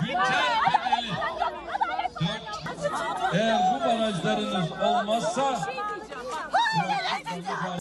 Günter 0.00 0.44
bedeli 0.66 1.10
4 2.90 3.34
Eğer 3.34 3.58
bu 3.74 3.80
barajlarınız 3.84 4.72
olmazsa 4.72 5.68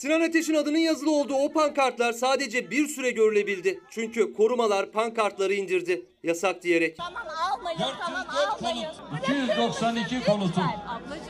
Sinan 0.01 0.21
Ateş'in 0.21 0.53
adının 0.53 0.77
yazılı 0.77 1.11
olduğu 1.11 1.35
o 1.35 1.53
pankartlar 1.53 2.13
sadece 2.13 2.71
bir 2.71 2.87
süre 2.87 3.11
görülebildi. 3.11 3.79
Çünkü 3.89 4.33
korumalar 4.33 4.91
pankartları 4.91 5.53
indirdi. 5.53 6.05
Yasak 6.23 6.63
diyerek. 6.63 6.97
Tamam 6.97 7.23
almayın, 7.53 7.77
tamam 7.77 8.25
404 8.35 8.63
almayın. 8.63 8.87
konut 9.11 9.29
292 9.29 10.23
konutun 10.25 10.63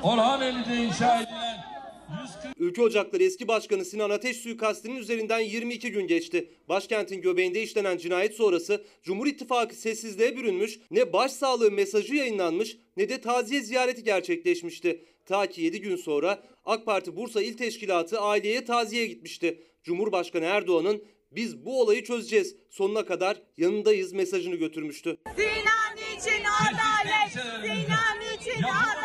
Orhaneli'de 0.03 0.75
inşa 0.75 1.21
edilen 1.21 1.75
Ülke 2.57 2.81
Ocakları 2.81 3.23
eski 3.23 3.47
başkanı 3.47 3.85
Sinan 3.85 4.09
Ateş 4.09 4.37
suikastinin 4.37 4.95
üzerinden 4.95 5.39
22 5.39 5.91
gün 5.91 6.07
geçti. 6.07 6.49
Başkentin 6.69 7.21
göbeğinde 7.21 7.61
işlenen 7.61 7.97
cinayet 7.97 8.33
sonrası 8.33 8.83
Cumhur 9.03 9.27
İttifakı 9.27 9.75
sessizliğe 9.75 10.37
bürünmüş, 10.37 10.79
ne 10.91 11.13
başsağlığı 11.13 11.71
mesajı 11.71 12.15
yayınlanmış 12.15 12.77
ne 12.97 13.09
de 13.09 13.21
taziye 13.21 13.61
ziyareti 13.61 14.03
gerçekleşmişti. 14.03 15.05
Ta 15.25 15.47
ki 15.47 15.61
7 15.61 15.81
gün 15.81 15.95
sonra 15.95 16.43
AK 16.65 16.85
Parti 16.85 17.15
Bursa 17.15 17.41
İl 17.41 17.57
Teşkilatı 17.57 18.19
aileye 18.19 18.65
taziye 18.65 19.07
gitmişti. 19.07 19.63
Cumhurbaşkanı 19.83 20.45
Erdoğan'ın 20.45 21.03
biz 21.31 21.65
bu 21.65 21.81
olayı 21.81 22.03
çözeceğiz 22.03 22.55
sonuna 22.69 23.05
kadar 23.05 23.41
yanındayız 23.57 24.13
mesajını 24.13 24.55
götürmüştü. 24.55 25.17
Sinan 25.35 26.17
için 26.17 26.43
adalet, 26.43 27.31
Sinan 27.31 28.21
için 28.37 28.63
adalet. 28.63 29.04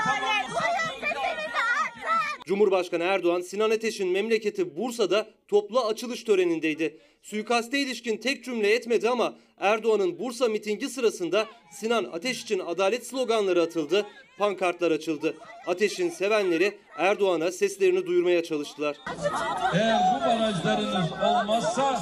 Cumhurbaşkanı 2.51 3.05
Erdoğan 3.05 3.41
Sinan 3.41 3.71
Ateş'in 3.71 4.09
memleketi 4.09 4.77
Bursa'da 4.77 5.27
toplu 5.49 5.81
açılış 5.81 6.25
törenindeydi. 6.25 6.97
Suikaste 7.23 7.79
ilişkin 7.79 8.17
tek 8.17 8.45
cümle 8.45 8.75
etmedi 8.75 9.09
ama 9.09 9.35
Erdoğan'ın 9.59 10.19
Bursa 10.19 10.49
mitingi 10.49 10.89
sırasında 10.89 11.47
Sinan 11.73 12.05
Ateş 12.05 12.43
için 12.43 12.59
adalet 12.59 13.07
sloganları 13.07 13.63
atıldı, 13.63 14.07
pankartlar 14.39 14.91
açıldı. 14.91 15.35
Ateş'in 15.67 16.11
sevenleri 16.11 16.79
Erdoğan'a 16.97 17.53
seslerini 17.53 18.07
duyurmaya 18.07 18.43
çalıştılar. 18.43 18.97
eğer 19.75 20.01
bu 20.15 20.21
barajlarınız 20.21 21.13
olmazsa 21.13 22.01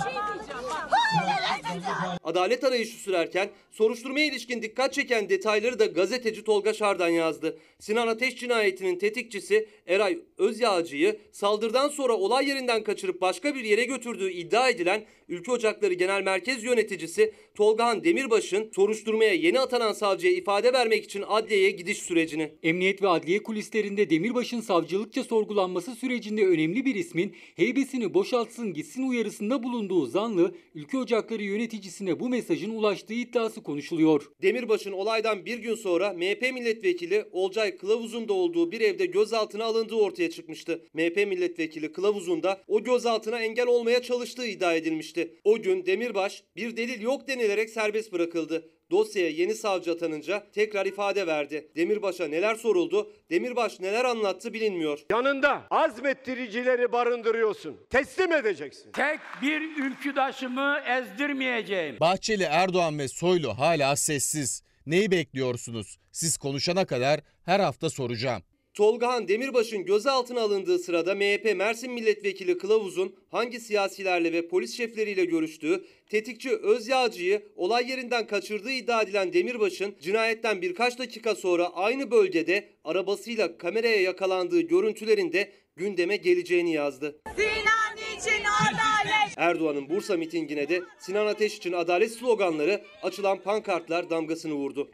Adalet 2.25 2.65
arayışı 2.65 2.97
sürerken 2.97 3.51
soruşturmaya 3.71 4.27
ilişkin 4.27 4.63
dikkat 4.63 4.93
çeken 4.93 5.29
detayları 5.29 5.79
da 5.79 5.87
gazeteci 5.87 6.45
Tolga 6.45 6.75
Şardan 6.75 7.09
yazdı. 7.09 7.59
Sinan 7.79 8.09
Ateş 8.09 8.37
cinayetinin 8.37 8.99
tetikçisi 8.99 9.69
Eray 9.87 10.19
Özyağcı'yı 10.39 11.21
saldırıdan 11.33 11.89
sonra 11.89 12.13
olay 12.13 12.49
yerinden 12.49 12.85
kaçırıp 12.85 13.21
başka 13.21 13.55
bir 13.55 13.65
yere 13.65 13.85
götürdüğü 13.85 14.31
iddia 14.31 14.69
edilen 14.69 15.05
Ülke 15.29 15.53
Ocakları 15.53 15.95
Genel 15.95 16.23
Merkez 16.23 16.65
Yöneticisi 16.65 17.33
Tolgahan 17.55 18.05
Demirbaş'ın 18.05 18.71
soruşturmaya 18.75 19.35
yeni 19.35 19.61
atanan 19.61 19.93
savcıya 19.93 20.33
ifade 20.33 20.73
vermek 20.73 21.05
için 21.05 21.25
adliyeye 21.29 21.71
gidiş 21.71 21.99
sürecini. 21.99 22.53
Emniyet 22.63 23.03
ve 23.03 23.09
adliye 23.09 23.43
kulislerinde 23.43 24.11
Demirbaş'ın 24.11 24.61
savcılıkça 24.61 25.25
sorgulanması 25.25 25.95
sürecinde 25.95 26.47
önemli 26.47 26.85
bir 26.85 26.95
ismin 26.95 27.35
heybesini 27.57 28.15
boşaltsın 28.15 28.73
gitsin 28.75 29.09
uyarısında 29.09 29.63
bulunduğu 29.63 30.07
zanlı 30.07 30.55
Ülke 30.75 30.99
Ocakları 30.99 31.38
yöneticisine 31.43 32.21
bu 32.21 32.29
mesajın 32.29 32.71
ulaştığı 32.71 33.15
iddiası 33.15 33.63
konuşuluyor. 33.63 34.31
Demirbaş'ın 34.43 34.93
olaydan 34.93 35.47
bir 35.47 35.59
gün 35.59 35.75
sonra 35.75 36.13
MHP 36.13 36.53
milletvekili 36.55 37.25
Olcay 37.33 37.77
Kılavuz'un 37.77 38.29
da 38.29 38.33
olduğu 38.33 38.73
bir 38.73 38.81
evde 38.81 39.07
gözaltına 39.07 39.65
alındığı 39.65 39.95
ortaya 39.95 40.31
çıkmıştı. 40.31 40.83
MHP 40.95 41.17
milletvekili 41.17 41.93
Kılavuz'un 41.93 42.43
da 42.43 42.61
o 42.69 42.85
gözaltına 42.85 43.39
engel 43.39 43.67
olmaya 43.67 44.03
çalıştığı 44.03 44.47
iddia 44.47 44.75
edilmişti. 44.75 45.35
O 45.45 45.63
gün 45.63 45.87
Demirbaş 45.87 46.43
bir 46.57 46.77
delil 46.77 47.01
yok 47.01 47.29
denilerek 47.29 47.71
serbest 47.71 48.13
bırakıldı. 48.13 48.71
Dosyaya 48.91 49.31
yeni 49.31 49.55
savcı 49.55 49.93
atanınca 49.93 50.47
tekrar 50.53 50.87
ifade 50.87 51.27
verdi. 51.27 51.69
Demirbaş'a 51.77 52.29
neler 52.29 52.55
soruldu, 52.55 53.13
Demirbaş 53.31 53.81
neler 53.81 54.05
anlattı 54.05 54.53
bilinmiyor. 54.53 54.99
Yanında 55.11 55.63
azmettiricileri 55.71 56.93
barındırıyorsun. 56.93 57.77
Teslim 57.91 58.33
edeceksin. 58.33 58.93
Tek 58.93 59.21
bir 59.43 59.61
ülküdaşımı 59.61 60.79
ezdirmeyeceğim. 60.89 61.97
Bahçeli, 62.01 62.43
Erdoğan 62.43 62.99
ve 62.99 63.09
Soylu 63.09 63.59
hala 63.59 63.97
sessiz. 63.97 64.63
Neyi 64.87 65.11
bekliyorsunuz? 65.11 65.99
Siz 66.13 66.37
konuşana 66.39 66.85
kadar 66.85 67.21
her 67.45 67.61
hafta 67.61 67.91
soracağım. 67.91 68.43
Tolgahan 68.79 69.29
Demirbaş'ın 69.29 69.85
gözaltına 69.85 70.41
alındığı 70.41 70.79
sırada 70.79 71.15
MHP 71.15 71.57
Mersin 71.57 71.93
Milletvekili 71.93 72.59
Kılavuz'un 72.59 73.17
hangi 73.31 73.61
siyasilerle 73.61 74.33
ve 74.33 74.49
polis 74.49 74.77
şefleriyle 74.77 75.25
görüştüğü, 75.25 75.85
tetikçi 76.11 76.51
Özyağcı'yı 76.51 77.43
olay 77.57 77.91
yerinden 77.91 78.27
kaçırdığı 78.27 78.71
iddia 78.71 79.03
edilen 79.03 79.33
Demirbaş'ın 79.33 79.95
cinayetten 80.01 80.63
birkaç 80.63 80.99
dakika 80.99 81.35
sonra 81.35 81.69
aynı 81.75 82.11
bölgede 82.11 82.69
arabasıyla 82.85 83.59
kameraya 83.59 84.01
yakalandığı 84.01 84.61
görüntülerinde 84.61 85.53
gündeme 85.77 86.17
geleceğini 86.17 86.73
yazdı. 86.73 87.21
Sinan 87.37 88.19
için 88.19 88.45
adalet. 88.45 89.35
Erdoğan'ın 89.37 89.89
Bursa 89.89 90.17
mitingine 90.17 90.69
de 90.69 90.83
Sinan 90.99 91.27
Ateş 91.27 91.57
için 91.57 91.73
adalet 91.73 92.13
sloganları 92.13 92.85
açılan 93.03 93.39
pankartlar 93.43 94.11
damgasını 94.11 94.55
vurdu. 94.55 94.91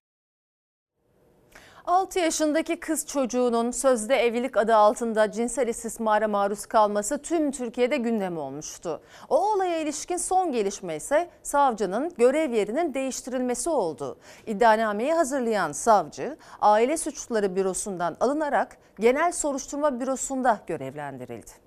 6 1.86 2.18
yaşındaki 2.18 2.80
kız 2.80 3.06
çocuğunun 3.06 3.70
sözde 3.70 4.16
evlilik 4.16 4.56
adı 4.56 4.76
altında 4.76 5.32
cinsel 5.32 5.68
istismara 5.68 6.28
maruz 6.28 6.66
kalması 6.66 7.18
tüm 7.22 7.52
Türkiye'de 7.52 7.96
gündem 7.96 8.38
olmuştu. 8.38 9.00
O 9.28 9.52
olaya 9.52 9.80
ilişkin 9.80 10.16
son 10.16 10.52
gelişme 10.52 10.96
ise 10.96 11.28
savcının 11.42 12.12
görev 12.18 12.52
yerinin 12.52 12.94
değiştirilmesi 12.94 13.70
oldu. 13.70 14.18
İddianameyi 14.46 15.12
hazırlayan 15.12 15.72
savcı 15.72 16.36
Aile 16.60 16.96
Suçları 16.96 17.56
Bürosu'ndan 17.56 18.16
alınarak 18.20 18.76
Genel 19.00 19.32
Soruşturma 19.32 20.00
Bürosu'nda 20.00 20.60
görevlendirildi. 20.66 21.63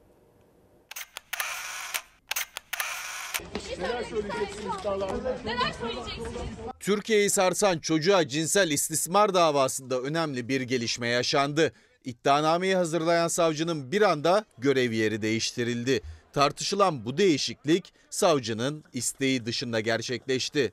Neler 3.79 4.03
söyleyeceksiniz? 4.03 4.75
Neler 5.45 5.73
söyleyeceksiniz? 5.81 6.27
Türkiye'yi 6.79 7.29
sarsan 7.29 7.79
çocuğa 7.79 8.27
cinsel 8.27 8.71
istismar 8.71 9.33
davasında 9.33 10.01
önemli 10.01 10.47
bir 10.47 10.61
gelişme 10.61 11.07
yaşandı. 11.07 11.71
İddianameyi 12.05 12.75
hazırlayan 12.75 13.27
savcının 13.27 13.91
bir 13.91 14.01
anda 14.01 14.45
görev 14.57 14.91
yeri 14.91 15.21
değiştirildi. 15.21 16.01
Tartışılan 16.33 17.05
bu 17.05 17.17
değişiklik 17.17 17.93
savcının 18.09 18.83
isteği 18.93 19.45
dışında 19.45 19.79
gerçekleşti. 19.79 20.71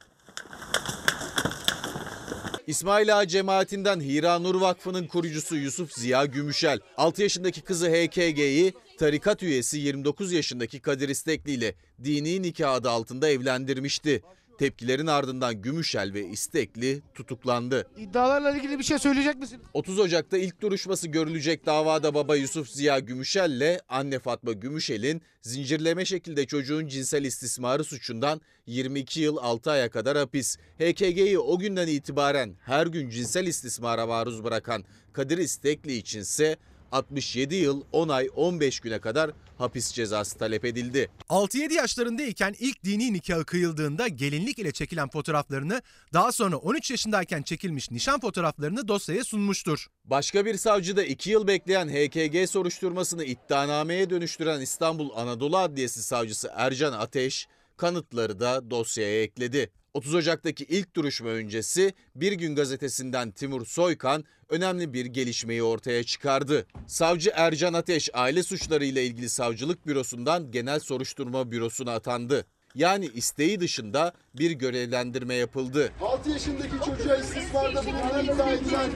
İsmail 2.67 3.19
Ağa 3.19 3.29
cemaatinden 3.29 4.01
Hira 4.01 4.39
Nur 4.39 4.61
Vakfı'nın 4.61 5.07
kurucusu 5.07 5.57
Yusuf 5.57 5.93
Ziya 5.93 6.25
Gümüşel, 6.25 6.81
6 6.97 7.23
yaşındaki 7.23 7.61
kızı 7.61 7.89
HKG'yi 7.89 8.73
tarikat 8.99 9.43
üyesi 9.43 9.79
29 9.79 10.33
yaşındaki 10.33 10.81
Kadir 10.81 11.09
İstekli 11.09 11.53
ile 11.53 11.75
dini 12.05 12.43
nikah 12.43 12.73
adı 12.73 12.91
altında 12.91 13.29
evlendirmişti. 13.29 14.23
Tepkilerin 14.59 15.07
ardından 15.07 15.63
Gümüşel 15.63 16.15
ve 16.15 16.27
İstekli 16.27 17.03
tutuklandı. 17.15 17.87
İddialarla 17.99 18.57
ilgili 18.57 18.79
bir 18.79 18.85
şey 18.85 18.99
söyleyecek 18.99 19.37
misin? 19.37 19.63
30 19.75 19.99
Ocak'ta 19.99 20.39
ilk 20.39 20.61
duruşması 20.61 21.09
görülecek 21.09 21.67
davada 21.67 22.15
baba 22.15 22.37
Yusuf 22.37 22.69
Ziya 22.69 22.99
Gümüşel 22.99 23.51
ile 23.51 23.81
anne 23.89 24.19
Fatma 24.19 24.53
Gümüşel'in 24.53 25.23
zincirleme 25.43 26.05
şekilde 26.05 26.47
çocuğun 26.47 26.87
cinsel 26.87 27.25
istismarı 27.25 27.85
suçundan 27.85 28.41
22 28.67 29.21
yıl 29.21 29.37
6 29.37 29.71
aya 29.71 29.91
kadar 29.91 30.17
hapis. 30.17 30.57
HKG'yi 30.79 31.39
o 31.39 31.59
günden 31.59 31.89
itibaren 31.89 32.55
her 32.61 32.87
gün 32.87 33.11
cinsel 33.11 33.47
istismara 33.47 34.07
maruz 34.07 34.45
bırakan 34.45 34.85
Kadir 35.13 35.39
İstekli 35.39 35.93
içinse 35.97 36.57
67 36.93 37.55
yıl 37.55 37.83
10 37.93 38.09
ay 38.09 38.29
15 38.37 38.81
güne 38.81 38.99
kadar 38.99 39.31
hapis 39.59 39.93
cezası 39.93 40.39
talep 40.39 40.65
edildi. 40.65 41.11
6-7 41.29 41.73
yaşlarındayken 41.73 42.55
ilk 42.59 42.85
dini 42.85 43.13
nikahı 43.13 43.45
kıyıldığında 43.45 44.09
gelinlik 44.09 44.59
ile 44.59 44.73
çekilen 44.73 45.09
fotoğraflarını 45.09 45.83
daha 46.13 46.33
sonra 46.33 46.57
13 46.57 46.91
yaşındayken 46.91 47.43
çekilmiş 47.43 47.91
nişan 47.91 48.21
fotoğraflarını 48.21 48.89
dosyaya 48.89 49.25
sunmuştur. 49.25 49.87
Başka 50.05 50.47
bir 50.47 50.55
savcı 50.55 50.97
da 50.97 51.05
2 51.05 51.31
yıl 51.31 51.47
bekleyen 51.47 51.89
HKG 51.89 52.51
soruşturmasını 52.51 53.25
iddianameye 53.25 54.11
dönüştüren 54.11 54.61
İstanbul 54.61 55.11
Anadolu 55.17 55.59
Adliyesi 55.59 56.03
savcısı 56.03 56.51
Ercan 56.55 56.93
Ateş 56.93 57.49
kanıtları 57.77 58.41
da 58.41 58.71
dosyaya 58.71 59.23
ekledi. 59.23 59.71
30 59.95 60.15
Ocak'taki 60.15 60.65
ilk 60.65 60.97
duruşma 60.97 61.29
öncesi 61.29 61.95
Bir 62.15 62.33
Gün 62.33 62.55
gazetesinden 62.55 63.31
Timur 63.31 63.67
Soykan 63.67 64.25
önemli 64.49 64.93
bir 64.93 65.07
gelişmeyi 65.07 65.63
ortaya 65.63 66.05
çıkardı. 66.05 66.67
Savcı 66.87 67.31
Ercan 67.35 67.73
Ateş 67.73 68.11
aile 68.15 68.43
suçları 68.43 68.85
ile 68.85 69.07
ilgili 69.07 69.29
savcılık 69.29 69.87
bürosundan 69.87 70.51
genel 70.51 70.81
soruşturma 70.81 71.51
bürosuna 71.51 71.93
atandı. 71.93 72.47
Yani 72.75 73.11
isteği 73.15 73.61
dışında 73.61 74.13
bir 74.35 74.51
görevlendirme 74.51 75.35
yapıldı. 75.35 75.93
6 76.01 76.31
yaşındaki 76.31 76.75
çocuğa 76.85 77.17
istismarda 77.17 77.87
bulunan 77.87 78.25
iddia 78.25 78.53
edilen 78.53 78.91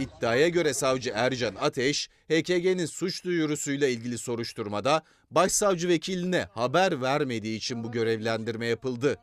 İddiaya 0.00 0.48
göre 0.48 0.74
savcı 0.74 1.12
Ercan 1.14 1.54
Ateş, 1.54 2.08
HKG'nin 2.28 2.86
suç 2.86 3.24
duyurusuyla 3.24 3.88
ilgili 3.88 4.18
soruşturmada 4.18 5.02
başsavcı 5.30 5.88
vekiline 5.88 6.48
haber 6.52 7.02
vermediği 7.02 7.56
için 7.56 7.84
bu 7.84 7.92
görevlendirme 7.92 8.66
yapıldı. 8.66 9.18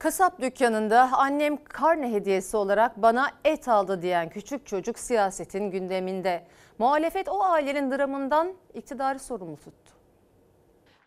Kasap 0.00 0.40
dükkanında 0.40 1.08
annem 1.12 1.64
karne 1.64 2.12
hediyesi 2.12 2.56
olarak 2.56 2.96
bana 2.96 3.28
et 3.44 3.68
aldı 3.68 4.02
diyen 4.02 4.28
küçük 4.28 4.66
çocuk 4.66 4.98
siyasetin 4.98 5.70
gündeminde. 5.70 6.44
Muhalefet 6.78 7.28
o 7.28 7.42
ailenin 7.42 7.90
dramından 7.90 8.52
iktidarı 8.74 9.18
sorumlu 9.18 9.56
tuttu. 9.56 9.92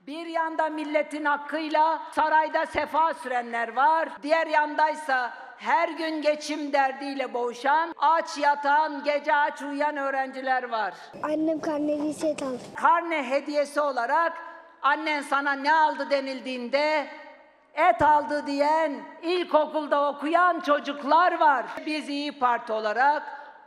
Bir 0.08 0.26
yanda 0.26 0.70
milletin 0.70 1.26
hakkıyla 1.26 2.02
sarayda 2.12 2.66
sefa 2.66 3.14
sürenler 3.14 3.76
var. 3.76 4.10
Diğer 4.24 4.48
yandaysa 4.48 5.34
her 5.58 5.90
gün 5.90 6.22
geçim 6.22 6.74
derdiyle 6.74 7.34
boğuşan, 7.34 7.94
aç 7.98 8.38
yatan, 8.38 9.04
gece 9.04 9.36
aç 9.36 9.62
uyuyan 9.62 9.98
öğrenciler 9.98 10.70
var. 10.70 10.94
Annem 11.24 11.60
karneli 11.60 12.14
set 12.14 12.44
aldı. 12.44 12.60
Karne 12.76 13.30
hediyesi 13.30 13.82
olarak 13.82 14.34
annen 14.82 15.22
sana 15.22 15.52
ne 15.52 15.74
aldı 15.74 16.10
denildiğinde 16.10 17.08
et 17.74 18.02
aldı 18.02 18.44
diyen, 18.48 19.06
ilkokulda 19.24 20.10
okuyan 20.10 20.60
çocuklar 20.60 21.40
var. 21.40 21.66
Biz 21.86 22.10
İyi 22.10 22.32
Parti 22.32 22.74
olarak 22.74 23.24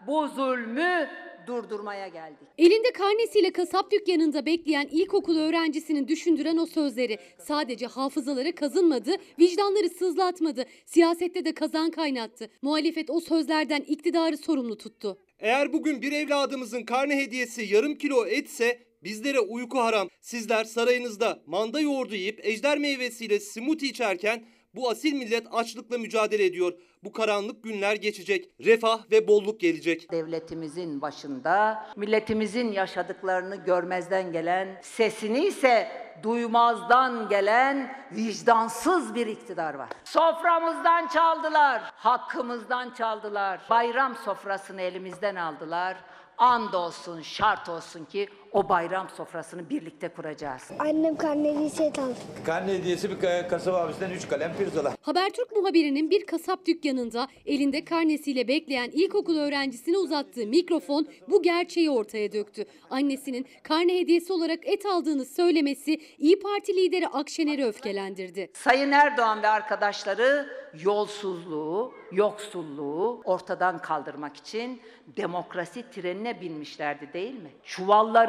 bu 0.07 0.29
zulmü 0.29 1.09
durdurmaya 1.47 2.09
geldik. 2.09 2.49
Elinde 2.59 2.93
karnesiyle 2.93 3.53
kasap 3.53 3.91
dükkanında 3.91 4.47
bekleyen 4.47 4.89
ilkokul 4.91 5.37
öğrencisinin 5.39 6.09
düşündüren 6.09 6.57
o 6.57 6.67
sözleri 6.67 7.19
sadece 7.39 7.87
hafızaları 7.87 8.55
kazınmadı, 8.55 9.11
vicdanları 9.39 9.89
sızlatmadı, 9.89 10.65
siyasette 10.87 11.45
de 11.45 11.55
kazan 11.55 11.91
kaynattı. 11.91 12.51
Muhalefet 12.63 13.11
o 13.11 13.21
sözlerden 13.21 13.81
iktidarı 13.81 14.37
sorumlu 14.37 14.79
tuttu. 14.79 15.19
Eğer 15.39 15.73
bugün 15.73 16.03
bir 16.03 16.13
evladımızın 16.13 16.85
karne 16.85 17.17
hediyesi 17.17 17.75
yarım 17.75 17.95
kilo 17.95 18.27
etse 18.27 18.86
bizlere 19.05 19.41
uyku 19.41 19.79
haram. 19.79 20.09
Sizler 20.21 20.65
sarayınızda 20.65 21.39
manda 21.47 21.81
yoğurdu 21.81 22.15
yiyip 22.15 22.47
ejder 22.47 22.79
meyvesiyle 22.79 23.41
smoothie 23.41 23.89
içerken 23.89 24.45
Bu 24.77 24.91
asil 24.91 25.13
millet 25.13 25.47
açlıkla 25.53 25.99
mücadele 25.99 26.45
ediyor. 26.45 26.73
Bu 27.05 27.13
karanlık 27.13 27.65
günler 27.65 27.97
geçecek. 27.97 28.51
Refah 28.65 29.11
ve 29.11 29.29
bolluk 29.29 29.61
gelecek. 29.61 30.13
Devletimizin 30.13 31.03
başında 31.03 31.87
milletimizin 31.97 32.73
yaşadıklarını 32.73 33.57
görmezden 33.57 34.33
gelen, 34.33 34.79
sesini 34.83 35.47
ise 35.47 35.89
duymazdan 36.23 37.29
gelen 37.29 37.97
vicdansız 38.13 39.15
bir 39.15 39.27
iktidar 39.27 39.75
var. 39.75 39.89
Soframızdan 40.05 41.09
çaldılar, 41.09 41.83
hakkımızdan 41.97 42.91
çaldılar. 42.91 43.61
Bayram 43.71 44.17
sofrasını 44.25 44.83
elimizden 44.83 45.35
aldılar. 45.35 45.97
And 46.39 46.73
olsun, 46.73 47.23
şart 47.23 47.69
olsun 47.69 48.05
ki 48.05 48.29
o 48.53 48.69
bayram 48.69 49.09
sofrasını 49.17 49.71
birlikte 49.71 50.09
kuracağız. 50.09 50.63
Annem 50.79 51.17
karneli 51.17 51.71
set 51.71 51.99
aldı. 51.99 52.15
Karne 52.47 52.73
hediyesi 52.73 53.11
bir 53.11 53.49
kasaba 53.49 53.77
abisinden 53.79 54.11
3 54.11 54.29
kalem 54.29 54.53
pirzola. 54.59 54.97
Habertürk 55.03 55.57
muhabirinin 55.57 56.11
bir 56.11 56.27
kasap 56.27 56.67
dükkanında 56.67 57.27
elinde 57.47 57.85
karnesiyle 57.85 58.49
bekleyen 58.49 58.91
ilkokul 58.93 59.37
öğrencisine 59.37 59.99
uzattığı 59.99 60.47
mikrofon 60.47 61.07
bu 61.29 61.43
gerçeği 61.43 61.91
ortaya 61.91 62.33
döktü. 62.33 62.65
Annesinin 62.91 63.47
karne 63.63 64.01
hediyesi 64.01 64.33
olarak 64.33 64.69
et 64.69 64.87
aldığını 64.87 65.25
söylemesi 65.25 66.01
İyi 66.19 66.41
Parti 66.41 66.77
lideri 66.77 67.09
Akşener'i 67.09 67.67
öfkelendirdi. 67.67 68.51
Sayın 68.55 68.93
Erdoğan 68.93 69.43
ve 69.43 69.49
arkadaşları 69.49 70.47
yolsuzluğu, 70.85 71.93
yoksulluğu 72.13 73.21
ortadan 73.25 73.79
kaldırmak 73.79 74.37
için 74.37 74.81
demokrasi 75.17 75.85
trenine 75.91 76.41
binmişlerdi 76.41 77.13
değil 77.13 77.35
mi? 77.35 77.51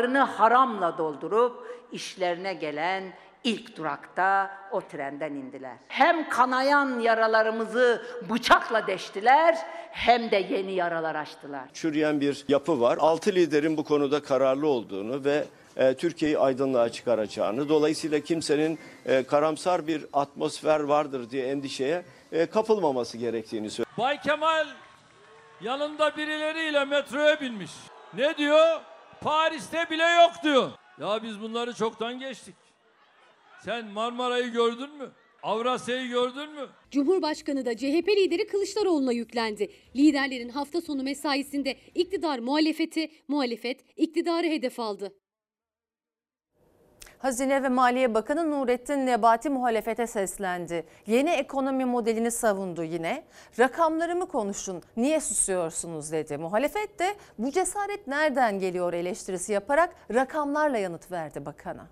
Çuvallarını 0.07 0.31
haramla 0.31 0.97
doldurup 0.97 1.67
işlerine 1.91 2.53
gelen 2.53 3.03
ilk 3.43 3.77
durakta 3.77 4.51
o 4.71 4.81
trenden 4.81 5.31
indiler. 5.31 5.77
Hem 5.87 6.29
kanayan 6.29 6.99
yaralarımızı 6.99 8.01
bıçakla 8.29 8.87
deştiler 8.87 9.57
hem 9.91 10.31
de 10.31 10.35
yeni 10.35 10.71
yaralar 10.73 11.15
açtılar. 11.15 11.63
Çürüyen 11.73 12.21
bir 12.21 12.45
yapı 12.47 12.81
var. 12.81 12.97
Altı 13.01 13.31
liderin 13.31 13.77
bu 13.77 13.83
konuda 13.83 14.23
kararlı 14.23 14.67
olduğunu 14.67 15.25
ve 15.25 15.45
e, 15.75 15.93
Türkiye'yi 15.93 16.39
aydınlığa 16.39 16.89
çıkaracağını, 16.89 17.69
dolayısıyla 17.69 18.19
kimsenin 18.19 18.79
e, 19.05 19.23
karamsar 19.23 19.87
bir 19.87 20.05
atmosfer 20.13 20.79
vardır 20.79 21.29
diye 21.29 21.47
endişeye 21.47 22.05
e, 22.31 22.45
kapılmaması 22.45 23.17
gerektiğini 23.17 23.69
söylüyor. 23.69 23.97
Bay 23.97 24.21
Kemal 24.21 24.67
yanında 25.61 26.17
birileriyle 26.17 26.85
metroya 26.85 27.41
binmiş. 27.41 27.71
Ne 28.13 28.37
diyor? 28.37 28.81
Paris'te 29.21 29.89
bile 29.89 30.03
yok 30.03 30.31
diyor. 30.43 30.71
Ya 31.01 31.23
biz 31.23 31.41
bunları 31.41 31.73
çoktan 31.73 32.19
geçtik. 32.19 32.55
Sen 33.65 33.85
Marmara'yı 33.85 34.51
gördün 34.51 34.97
mü? 34.97 35.11
Avrasya'yı 35.43 36.09
gördün 36.09 36.49
mü? 36.51 36.67
Cumhurbaşkanı 36.91 37.65
da 37.65 37.77
CHP 37.77 38.07
lideri 38.09 38.47
Kılıçdaroğlu'na 38.47 39.11
yüklendi. 39.11 39.71
Liderlerin 39.95 40.49
hafta 40.49 40.81
sonu 40.81 41.03
mesaisinde 41.03 41.77
iktidar 41.95 42.39
muhalefeti, 42.39 43.11
muhalefet 43.27 43.97
iktidarı 43.97 44.47
hedef 44.47 44.79
aldı. 44.79 45.13
Hazine 47.19 47.63
ve 47.63 47.69
Maliye 47.69 48.13
Bakanı 48.13 48.51
Nurettin 48.51 49.05
Nebati 49.05 49.49
muhalefete 49.49 50.07
seslendi. 50.07 50.85
Yeni 51.07 51.29
ekonomi 51.29 51.85
modelini 51.85 52.31
savundu 52.31 52.83
yine. 52.83 53.23
Rakamlarımı 53.59 54.27
konuşun, 54.27 54.83
niye 54.97 55.19
susuyorsunuz 55.19 56.11
dedi. 56.11 56.37
Muhalefet 56.37 56.99
de 56.99 57.15
bu 57.37 57.51
cesaret 57.51 58.07
nereden 58.07 58.59
geliyor 58.59 58.93
eleştirisi 58.93 59.53
yaparak 59.53 59.95
rakamlarla 60.13 60.77
yanıt 60.77 61.11
verdi 61.11 61.45
bakana. 61.45 61.87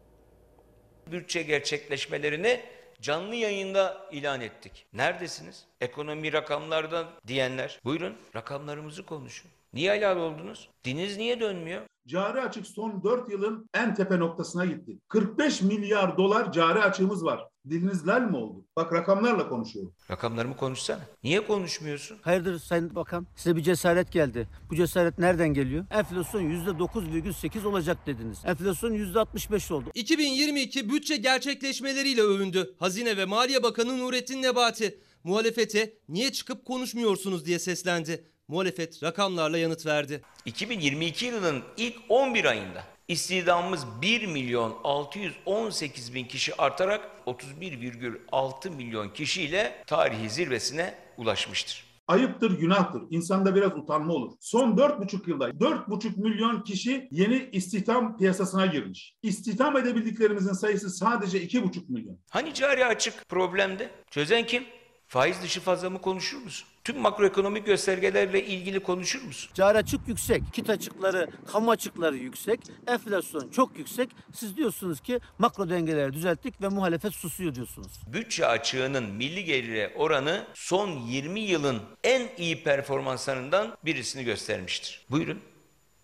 bütçe 1.11 1.41
gerçekleşmelerini 1.43 2.59
canlı 3.01 3.35
yayında 3.35 3.97
ilan 4.11 4.41
ettik. 4.41 4.87
Neredesiniz? 4.93 5.65
Ekonomi 5.81 6.33
rakamlardan 6.33 7.07
diyenler. 7.27 7.79
Buyurun 7.83 8.17
rakamlarımızı 8.35 9.05
konuşun. 9.05 9.51
Niye 9.75 9.93
helal 9.93 10.17
oldunuz? 10.17 10.69
Diniz 10.85 11.17
niye 11.17 11.39
dönmüyor? 11.39 11.81
Cari 12.07 12.41
açık 12.41 12.67
son 12.67 13.03
4 13.03 13.31
yılın 13.31 13.69
en 13.73 13.95
tepe 13.95 14.19
noktasına 14.19 14.65
gitti. 14.65 14.99
45 15.07 15.61
milyar 15.61 16.17
dolar 16.17 16.51
cari 16.51 16.79
açığımız 16.79 17.25
var. 17.25 17.47
Diliniz 17.69 18.07
lal 18.07 18.21
mi 18.21 18.37
oldu? 18.37 18.65
Bak 18.75 18.93
rakamlarla 18.93 19.49
konuşuyorum. 19.49 19.93
Rakamlarımı 20.11 20.57
konuşsana. 20.57 20.99
Niye 21.23 21.45
konuşmuyorsun? 21.45 22.17
Hayırdır 22.21 22.59
Sayın 22.59 22.95
Bakan? 22.95 23.27
Size 23.35 23.55
bir 23.55 23.61
cesaret 23.63 24.11
geldi. 24.11 24.47
Bu 24.69 24.75
cesaret 24.75 25.19
nereden 25.19 25.53
geliyor? 25.53 25.85
Enflasyon 25.91 26.41
%9,8 26.41 27.65
olacak 27.67 27.97
dediniz. 28.07 28.41
Enflasyon 28.45 28.93
%65 28.93 29.73
oldu. 29.73 29.89
2022 29.93 30.89
bütçe 30.89 31.15
gerçekleşmeleriyle 31.17 32.21
övündü. 32.21 32.75
Hazine 32.79 33.17
ve 33.17 33.25
Maliye 33.25 33.63
Bakanı 33.63 33.99
Nurettin 33.99 34.41
Nebati 34.41 34.99
muhalefete 35.23 35.93
niye 36.09 36.31
çıkıp 36.31 36.65
konuşmuyorsunuz 36.65 37.45
diye 37.45 37.59
seslendi. 37.59 38.34
Muhalefet 38.47 39.03
rakamlarla 39.03 39.57
yanıt 39.57 39.85
verdi. 39.85 40.21
2022 40.45 41.25
yılının 41.25 41.63
ilk 41.77 41.95
11 42.09 42.45
ayında 42.45 42.83
istihdamımız 43.07 43.85
1 44.01 44.25
milyon 44.27 44.75
618 44.83 46.13
bin 46.13 46.25
kişi 46.25 46.61
artarak 46.61 47.09
31,6 47.27 48.69
milyon 48.69 49.09
kişiyle 49.09 49.83
tarihi 49.87 50.29
zirvesine 50.29 50.95
ulaşmıştır. 51.17 51.85
Ayıptır, 52.07 52.59
günahtır. 52.59 53.01
İnsanda 53.09 53.55
biraz 53.55 53.71
utanma 53.77 54.13
olur. 54.13 54.31
Son 54.39 54.77
4,5 54.77 55.29
yılda 55.29 55.49
4,5 55.49 56.21
milyon 56.21 56.61
kişi 56.61 57.07
yeni 57.11 57.49
istihdam 57.51 58.17
piyasasına 58.17 58.65
girmiş. 58.65 59.15
İstihdam 59.23 59.77
edebildiklerimizin 59.77 60.53
sayısı 60.53 60.89
sadece 60.89 61.43
2,5 61.45 61.91
milyon. 61.91 62.19
Hani 62.29 62.53
cari 62.53 62.85
açık 62.85 63.29
problemde? 63.29 63.89
Çözen 64.11 64.45
kim? 64.45 64.63
Faiz 65.07 65.41
dışı 65.41 65.61
fazla 65.61 65.89
mı 65.89 66.01
konuşur 66.01 66.37
musun? 66.37 66.67
Tüm 66.85 66.99
makroekonomik 66.99 67.65
göstergelerle 67.65 68.45
ilgili 68.45 68.79
konuşur 68.79 69.23
musun? 69.23 69.51
Cari 69.53 69.77
açık 69.77 70.07
yüksek, 70.07 70.43
kit 70.53 70.69
açıkları, 70.69 71.29
kamu 71.51 71.71
açıkları 71.71 72.15
yüksek, 72.15 72.59
enflasyon 72.87 73.49
çok 73.49 73.77
yüksek. 73.77 74.09
Siz 74.33 74.57
diyorsunuz 74.57 75.01
ki 75.01 75.19
makro 75.39 75.69
dengeleri 75.69 76.13
düzelttik 76.13 76.61
ve 76.61 76.67
muhalefet 76.67 77.13
susuyor 77.13 77.55
diyorsunuz. 77.55 78.01
Bütçe 78.13 78.45
açığının 78.45 79.03
milli 79.03 79.43
gelire 79.43 79.93
oranı 79.95 80.43
son 80.53 80.89
20 80.89 81.39
yılın 81.39 81.81
en 82.03 82.27
iyi 82.37 82.63
performanslarından 82.63 83.77
birisini 83.85 84.23
göstermiştir. 84.23 85.05
Buyurun. 85.11 85.39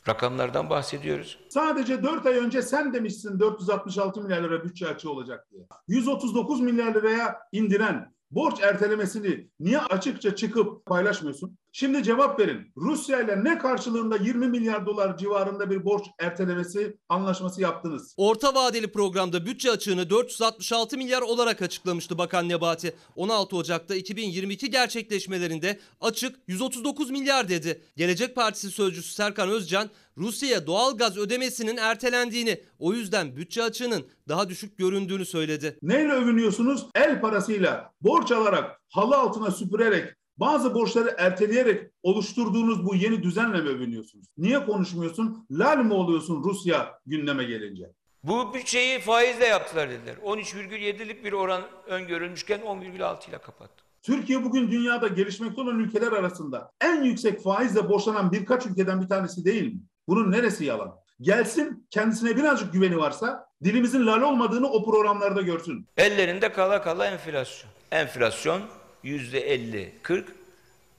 Rakamlardan 0.07 0.69
bahsediyoruz. 0.69 1.39
Sadece 1.49 2.03
4 2.03 2.25
ay 2.25 2.37
önce 2.37 2.61
sen 2.61 2.93
demişsin 2.93 3.39
466 3.39 4.21
milyar 4.21 4.43
lira 4.43 4.63
bütçe 4.63 4.87
açığı 4.87 5.11
olacak 5.11 5.47
diye. 5.51 5.63
139 5.87 6.61
milyar 6.61 6.95
liraya 6.95 7.37
indiren 7.51 8.13
borç 8.31 8.61
ertelemesini 8.61 9.49
niye 9.59 9.79
açıkça 9.79 10.35
çıkıp 10.35 10.85
paylaşmıyorsun? 10.85 11.57
Şimdi 11.73 12.03
cevap 12.03 12.39
verin. 12.39 12.71
Rusya 12.77 13.21
ile 13.21 13.43
ne 13.43 13.57
karşılığında 13.57 14.15
20 14.17 14.47
milyar 14.47 14.85
dolar 14.85 15.17
civarında 15.17 15.69
bir 15.69 15.85
borç 15.85 16.05
ertelemesi 16.19 16.97
anlaşması 17.09 17.61
yaptınız? 17.61 18.13
Orta 18.17 18.55
vadeli 18.55 18.91
programda 18.91 19.45
bütçe 19.45 19.71
açığını 19.71 20.09
466 20.09 20.97
milyar 20.97 21.21
olarak 21.21 21.61
açıklamıştı 21.61 22.17
Bakan 22.17 22.49
Nebati. 22.49 22.95
16 23.15 23.55
Ocak'ta 23.55 23.95
2022 23.95 24.69
gerçekleşmelerinde 24.69 25.79
açık 26.01 26.39
139 26.47 27.09
milyar 27.09 27.49
dedi. 27.49 27.81
Gelecek 27.97 28.35
Partisi 28.35 28.71
sözcüsü 28.71 29.13
Serkan 29.13 29.49
Özcan 29.49 29.89
Rusya'ya 30.17 30.67
doğal 30.67 30.97
gaz 30.97 31.17
ödemesinin 31.17 31.77
ertelendiğini, 31.77 32.63
o 32.79 32.93
yüzden 32.93 33.35
bütçe 33.35 33.63
açığının 33.63 34.07
daha 34.27 34.49
düşük 34.49 34.77
göründüğünü 34.77 35.25
söyledi. 35.25 35.77
Neyle 35.81 36.11
övünüyorsunuz? 36.13 36.85
El 36.95 37.21
parasıyla 37.21 37.93
borç 38.01 38.31
alarak, 38.31 38.81
halı 38.89 39.17
altına 39.17 39.51
süpürerek, 39.51 40.13
bazı 40.37 40.73
borçları 40.73 41.15
erteleyerek 41.17 41.91
oluşturduğunuz 42.03 42.85
bu 42.85 42.95
yeni 42.95 43.23
düzenle 43.23 43.61
mi 43.61 43.69
övünüyorsunuz? 43.69 44.25
Niye 44.37 44.65
konuşmuyorsun? 44.65 45.45
Lal 45.51 45.77
mi 45.77 45.93
oluyorsun 45.93 46.43
Rusya 46.43 46.99
gündeme 47.05 47.43
gelince? 47.43 47.85
Bu 48.23 48.53
bütçeyi 48.53 48.99
faizle 48.99 49.45
yaptılar 49.45 49.89
dediler. 49.89 50.15
13,7'lik 50.25 51.25
bir 51.25 51.33
oran 51.33 51.61
öngörülmüşken 51.87 52.59
10,6 52.59 53.29
ile 53.29 53.37
kapattı. 53.37 53.83
Türkiye 54.01 54.43
bugün 54.43 54.71
dünyada 54.71 55.07
gelişmekte 55.07 55.61
olan 55.61 55.79
ülkeler 55.79 56.11
arasında 56.11 56.71
en 56.81 57.03
yüksek 57.03 57.43
faizle 57.43 57.89
borçlanan 57.89 58.31
birkaç 58.31 58.65
ülkeden 58.65 59.01
bir 59.01 59.07
tanesi 59.07 59.45
değil 59.45 59.73
mi? 59.73 59.79
Bunun 60.07 60.31
neresi 60.31 60.65
yalan? 60.65 60.95
Gelsin 61.21 61.87
kendisine 61.89 62.37
birazcık 62.37 62.73
güveni 62.73 62.97
varsa 62.97 63.47
dilimizin 63.63 64.05
lal 64.07 64.21
olmadığını 64.21 64.67
o 64.71 64.85
programlarda 64.85 65.41
görsün. 65.41 65.87
Ellerinde 65.97 66.51
kala 66.51 66.81
kala 66.81 67.05
enflasyon. 67.07 67.71
Enflasyon 67.91 68.61
%50, 69.03 69.89
40 70.03 70.35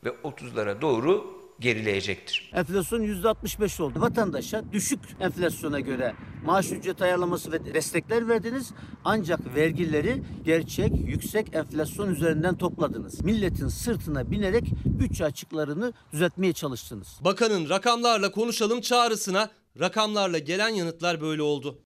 ve 0.05 0.09
30'lara 0.09 0.81
doğru 0.81 1.42
gerileyecektir. 1.61 2.51
Enflasyon 2.55 3.03
%65 3.03 3.83
oldu. 3.83 4.01
Vatandaşa 4.01 4.73
düşük 4.73 5.01
enflasyona 5.21 5.81
göre 5.81 6.15
maaş 6.45 6.73
ücret 6.73 7.03
ayarlaması 7.03 7.53
ve 7.53 7.75
destekler 7.75 8.29
verdiniz. 8.29 8.71
Ancak 9.05 9.55
vergileri 9.55 10.23
gerçek 10.45 10.93
yüksek 11.09 11.55
enflasyon 11.55 12.09
üzerinden 12.15 12.59
topladınız. 12.59 13.25
Milletin 13.25 13.69
sırtına 13.69 14.31
binerek 14.31 14.65
bütçe 14.85 15.25
açıklarını 15.25 15.93
düzeltmeye 16.13 16.53
çalıştınız. 16.53 17.19
Bakanın 17.21 17.69
rakamlarla 17.69 18.31
konuşalım 18.31 18.81
çağrısına 18.81 19.51
rakamlarla 19.81 20.39
gelen 20.39 20.69
yanıtlar 20.69 21.21
böyle 21.21 21.43
oldu. 21.43 21.79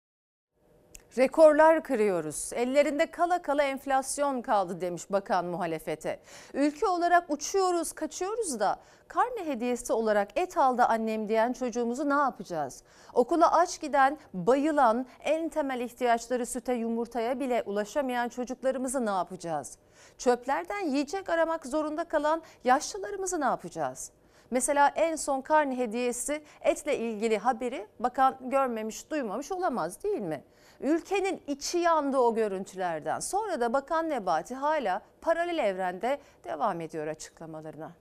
Rekorlar 1.18 1.82
kırıyoruz. 1.82 2.52
Ellerinde 2.54 3.10
kala 3.10 3.42
kala 3.42 3.62
enflasyon 3.62 4.42
kaldı 4.42 4.80
demiş 4.80 5.10
bakan 5.10 5.44
muhalefete. 5.44 6.20
Ülke 6.54 6.86
olarak 6.86 7.30
uçuyoruz, 7.30 7.92
kaçıyoruz 7.92 8.60
da 8.60 8.76
karne 9.08 9.46
hediyesi 9.46 9.92
olarak 9.92 10.38
et 10.38 10.56
aldı 10.56 10.82
annem 10.82 11.28
diyen 11.28 11.52
çocuğumuzu 11.52 12.08
ne 12.08 12.14
yapacağız? 12.14 12.82
Okula 13.14 13.52
aç 13.52 13.80
giden, 13.80 14.18
bayılan, 14.34 15.06
en 15.20 15.48
temel 15.48 15.80
ihtiyaçları 15.80 16.46
süte, 16.46 16.72
yumurtaya 16.72 17.40
bile 17.40 17.62
ulaşamayan 17.66 18.28
çocuklarımızı 18.28 19.06
ne 19.06 19.10
yapacağız? 19.10 19.78
Çöplerden 20.18 20.86
yiyecek 20.86 21.28
aramak 21.28 21.66
zorunda 21.66 22.04
kalan 22.04 22.42
yaşlılarımızı 22.64 23.40
ne 23.40 23.44
yapacağız? 23.44 24.10
Mesela 24.50 24.92
en 24.96 25.16
son 25.16 25.40
karne 25.40 25.78
hediyesi 25.78 26.42
etle 26.60 26.98
ilgili 26.98 27.38
haberi 27.38 27.86
bakan 28.00 28.36
görmemiş, 28.40 29.10
duymamış 29.10 29.52
olamaz 29.52 30.02
değil 30.02 30.20
mi? 30.20 30.42
Ülkenin 30.80 31.42
içi 31.46 31.78
yandı 31.78 32.18
o 32.18 32.34
görüntülerden. 32.34 33.20
Sonra 33.20 33.60
da 33.60 33.72
Bakan 33.72 34.10
Nebati 34.10 34.54
hala 34.54 35.02
paralel 35.20 35.58
evrende 35.58 36.18
devam 36.44 36.80
ediyor 36.80 37.06
açıklamalarına. 37.06 37.92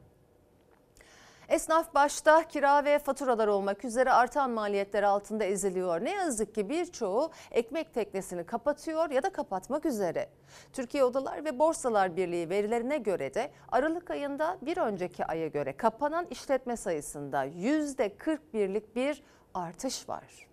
Esnaf 1.49 1.93
başta 1.93 2.47
kira 2.47 2.85
ve 2.85 2.99
faturalar 2.99 3.47
olmak 3.47 3.85
üzere 3.85 4.11
artan 4.11 4.51
maliyetler 4.51 5.03
altında 5.03 5.43
eziliyor. 5.43 6.03
Ne 6.03 6.11
yazık 6.11 6.55
ki 6.55 6.69
birçoğu 6.69 7.31
ekmek 7.51 7.93
teknesini 7.93 8.45
kapatıyor 8.45 9.09
ya 9.09 9.23
da 9.23 9.29
kapatmak 9.29 9.85
üzere. 9.85 10.29
Türkiye 10.73 11.03
Odalar 11.03 11.45
ve 11.45 11.59
Borsalar 11.59 12.17
Birliği 12.17 12.49
verilerine 12.49 12.97
göre 12.97 13.33
de 13.33 13.51
Aralık 13.71 14.11
ayında 14.11 14.57
bir 14.61 14.77
önceki 14.77 15.25
aya 15.25 15.47
göre 15.47 15.77
kapanan 15.77 16.27
işletme 16.29 16.77
sayısında 16.77 17.45
%41'lik 17.45 18.95
bir 18.95 19.23
artış 19.53 20.09
var. 20.09 20.47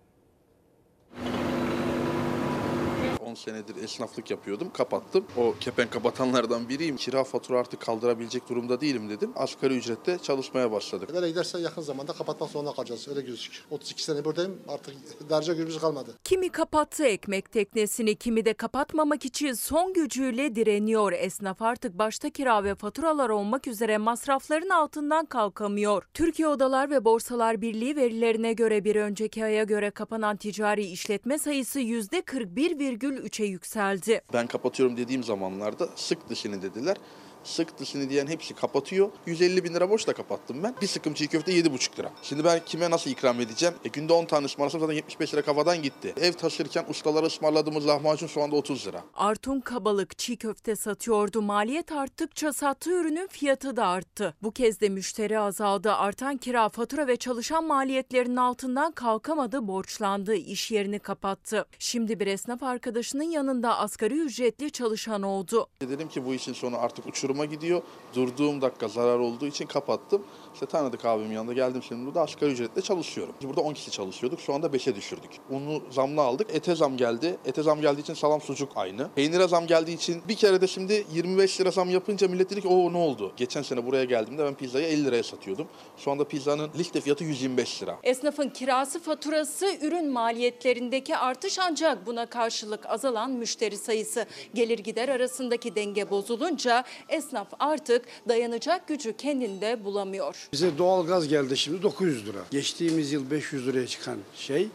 10 3.23 3.33
senedir 3.33 3.83
esnaflık 3.83 4.31
yapıyordum. 4.31 4.71
Kapattım. 4.73 5.25
O 5.37 5.55
kepen 5.59 5.89
kapatanlardan 5.89 6.69
biriyim. 6.69 6.95
Kira 6.95 7.23
fatura 7.23 7.59
artık 7.59 7.79
kaldırabilecek 7.79 8.49
durumda 8.49 8.81
değilim 8.81 9.09
dedim. 9.09 9.31
Asgari 9.35 9.77
ücrette 9.77 10.17
çalışmaya 10.23 10.71
başladık. 10.71 11.09
Böyle 11.13 11.29
giderse 11.29 11.59
yakın 11.59 11.81
zamanda 11.81 12.13
kapatmak 12.13 12.49
zorunda 12.49 12.73
kalacağız. 12.73 13.07
Öyle 13.07 13.21
gözüküyor. 13.21 13.65
32 13.71 14.03
sene 14.03 14.25
buradayım. 14.25 14.59
Artık 14.67 14.95
derece 15.29 15.53
gücümüz 15.53 15.79
kalmadı. 15.79 16.13
Kimi 16.23 16.49
kapattı 16.49 17.03
ekmek 17.05 17.51
teknesini, 17.51 18.15
kimi 18.15 18.45
de 18.45 18.53
kapatmamak 18.53 19.25
için 19.25 19.53
son 19.53 19.93
gücüyle 19.93 20.55
direniyor. 20.55 21.11
Esnaf 21.11 21.61
artık 21.61 21.97
başta 21.97 22.29
kira 22.29 22.63
ve 22.63 22.75
faturalar 22.75 23.29
olmak 23.29 23.67
üzere 23.67 23.97
masrafların 23.97 24.69
altından 24.69 25.25
kalkamıyor. 25.25 26.03
Türkiye 26.13 26.47
Odalar 26.47 26.89
ve 26.89 27.05
Borsalar 27.05 27.61
Birliği 27.61 27.95
verilerine 27.95 28.53
göre 28.53 28.83
bir 28.83 28.95
önceki 28.95 29.45
aya 29.45 29.63
göre 29.63 29.91
kapanan 29.91 30.37
ticari 30.37 30.85
işletme 30.85 31.39
sayısı 31.39 31.79
%41,3'e 33.17 33.45
yükseldi. 33.45 34.21
Ben 34.33 34.47
kapatıyorum 34.47 34.97
dediğim 34.97 35.23
zamanlarda 35.23 35.89
sık 35.95 36.29
dişini 36.29 36.61
dediler. 36.61 36.97
Sık 37.43 37.79
dişini 37.79 38.09
diyen 38.09 38.27
hepsi 38.27 38.53
kapatıyor. 38.53 39.09
150 39.25 39.63
bin 39.63 39.73
lira 39.73 39.89
borçla 39.89 40.13
kapattım 40.13 40.63
ben. 40.63 40.75
Bir 40.81 40.87
sıkım 40.87 41.13
çiğ 41.13 41.27
köfte 41.27 41.51
7,5 41.51 41.99
lira. 41.99 42.11
Şimdi 42.21 42.43
ben 42.43 42.61
kime 42.65 42.91
nasıl 42.91 43.09
ikram 43.11 43.41
edeceğim? 43.41 43.75
E 43.85 43.89
günde 43.89 44.13
10 44.13 44.25
tane 44.25 44.45
ısmarlasam 44.45 44.81
zaten 44.81 44.93
75 44.93 45.33
lira 45.33 45.41
kafadan 45.41 45.81
gitti. 45.81 46.13
Ev 46.21 46.33
taşırken 46.33 46.85
ustalara 46.89 47.25
ısmarladığımız 47.25 47.87
lahmacun 47.87 48.27
şu 48.27 48.41
anda 48.43 48.55
30 48.55 48.87
lira. 48.87 49.03
Artun 49.15 49.59
Kabalık 49.59 50.17
çiğ 50.17 50.37
köfte 50.37 50.75
satıyordu. 50.75 51.41
Maliyet 51.41 51.91
arttıkça 51.91 52.53
sattığı 52.53 52.91
ürünün 52.91 53.27
fiyatı 53.27 53.75
da 53.75 53.87
arttı. 53.87 54.35
Bu 54.43 54.51
kez 54.51 54.81
de 54.81 54.89
müşteri 54.89 55.39
azaldı. 55.39 55.93
Artan 55.93 56.37
kira, 56.37 56.69
fatura 56.69 57.07
ve 57.07 57.17
çalışan 57.17 57.63
maliyetlerinin 57.63 58.35
altından 58.35 58.91
kalkamadı, 58.91 59.67
borçlandı, 59.67 60.35
iş 60.35 60.71
yerini 60.71 60.99
kapattı. 60.99 61.65
Şimdi 61.79 62.19
bir 62.19 62.27
esnaf 62.27 62.63
arkadaşının 62.63 63.23
yanında 63.23 63.77
asgari 63.77 64.19
ücretli 64.19 64.71
çalışan 64.71 65.23
oldu. 65.23 65.67
Dedim 65.81 66.09
ki 66.09 66.25
bu 66.25 66.33
işin 66.33 66.53
sonu 66.53 66.77
artık 66.77 67.07
uçuruma 67.33 67.45
gidiyor. 67.45 67.81
Durduğum 68.15 68.61
dakika 68.61 68.87
zarar 68.87 69.19
olduğu 69.19 69.47
için 69.47 69.65
kapattım. 69.65 70.23
İşte 70.53 70.65
tanıdık 70.65 71.05
abimin 71.05 71.35
yanında 71.35 71.53
geldim 71.53 71.83
şimdi 71.83 72.05
burada 72.05 72.21
asgari 72.21 72.51
ücretle 72.51 72.81
çalışıyorum. 72.81 73.35
Burada 73.43 73.61
10 73.61 73.73
kişi 73.73 73.91
çalışıyorduk 73.91 74.39
şu 74.39 74.53
anda 74.53 74.67
5'e 74.67 74.95
düşürdük. 74.95 75.31
Unu 75.49 75.81
zamlı 75.89 76.21
aldık. 76.21 76.47
Ete 76.53 76.75
zam 76.75 76.97
geldi. 76.97 77.37
Ete 77.45 77.63
zam 77.63 77.81
geldiği 77.81 78.01
için 78.01 78.13
salam 78.13 78.41
sucuk 78.41 78.71
aynı. 78.75 79.09
Peynire 79.15 79.47
zam 79.47 79.67
geldiği 79.67 79.95
için 79.95 80.21
bir 80.27 80.35
kere 80.35 80.61
de 80.61 80.67
şimdi 80.67 81.05
25 81.13 81.61
lira 81.61 81.71
zam 81.71 81.89
yapınca 81.89 82.27
millet 82.27 82.49
dedi 82.49 82.61
ki 82.61 82.67
o 82.67 82.93
ne 82.93 82.97
oldu? 82.97 83.33
Geçen 83.37 83.61
sene 83.61 83.85
buraya 83.85 84.03
geldiğimde 84.03 84.45
ben 84.45 84.53
pizzayı 84.53 84.87
50 84.87 85.05
liraya 85.05 85.23
satıyordum. 85.23 85.67
Şu 85.97 86.11
anda 86.11 86.23
pizzanın 86.23 86.69
liste 86.77 87.01
fiyatı 87.01 87.23
125 87.23 87.83
lira. 87.83 87.97
Esnafın 88.03 88.49
kirası, 88.49 88.99
faturası, 88.99 89.65
ürün 89.81 90.09
maliyetlerindeki 90.09 91.17
artış 91.17 91.59
ancak 91.59 92.05
buna 92.05 92.25
karşılık 92.25 92.89
azalan 92.89 93.31
müşteri 93.31 93.77
sayısı. 93.77 94.25
Gelir 94.53 94.79
gider 94.79 95.09
arasındaki 95.09 95.75
denge 95.75 96.09
bozulunca 96.09 96.83
esnaf 97.09 97.22
artık 97.59 98.05
dayanacak 98.27 98.87
gücü 98.87 99.17
kendinde 99.17 99.85
bulamıyor. 99.85 100.49
Bize 100.53 100.77
doğalgaz 100.77 101.27
geldi 101.27 101.57
şimdi 101.57 101.83
900 101.83 102.27
lira. 102.27 102.39
Geçtiğimiz 102.51 103.11
yıl 103.11 103.31
500 103.31 103.67
liraya 103.67 103.87
çıkan 103.87 104.17
şey 104.35 104.69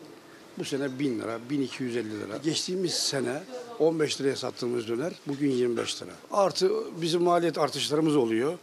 bu 0.58 0.64
sene 0.64 0.98
1000 0.98 1.18
lira, 1.20 1.38
1250 1.50 2.20
lira. 2.20 2.36
Geçtiğimiz 2.44 2.94
sene 2.94 3.42
15 3.78 4.20
liraya 4.20 4.36
sattığımız 4.36 4.88
döner 4.88 5.12
bugün 5.26 5.50
25 5.50 6.02
lira. 6.02 6.10
Artı 6.30 6.70
bizim 7.02 7.22
maliyet 7.22 7.58
artışlarımız 7.58 8.16
oluyor. 8.16 8.58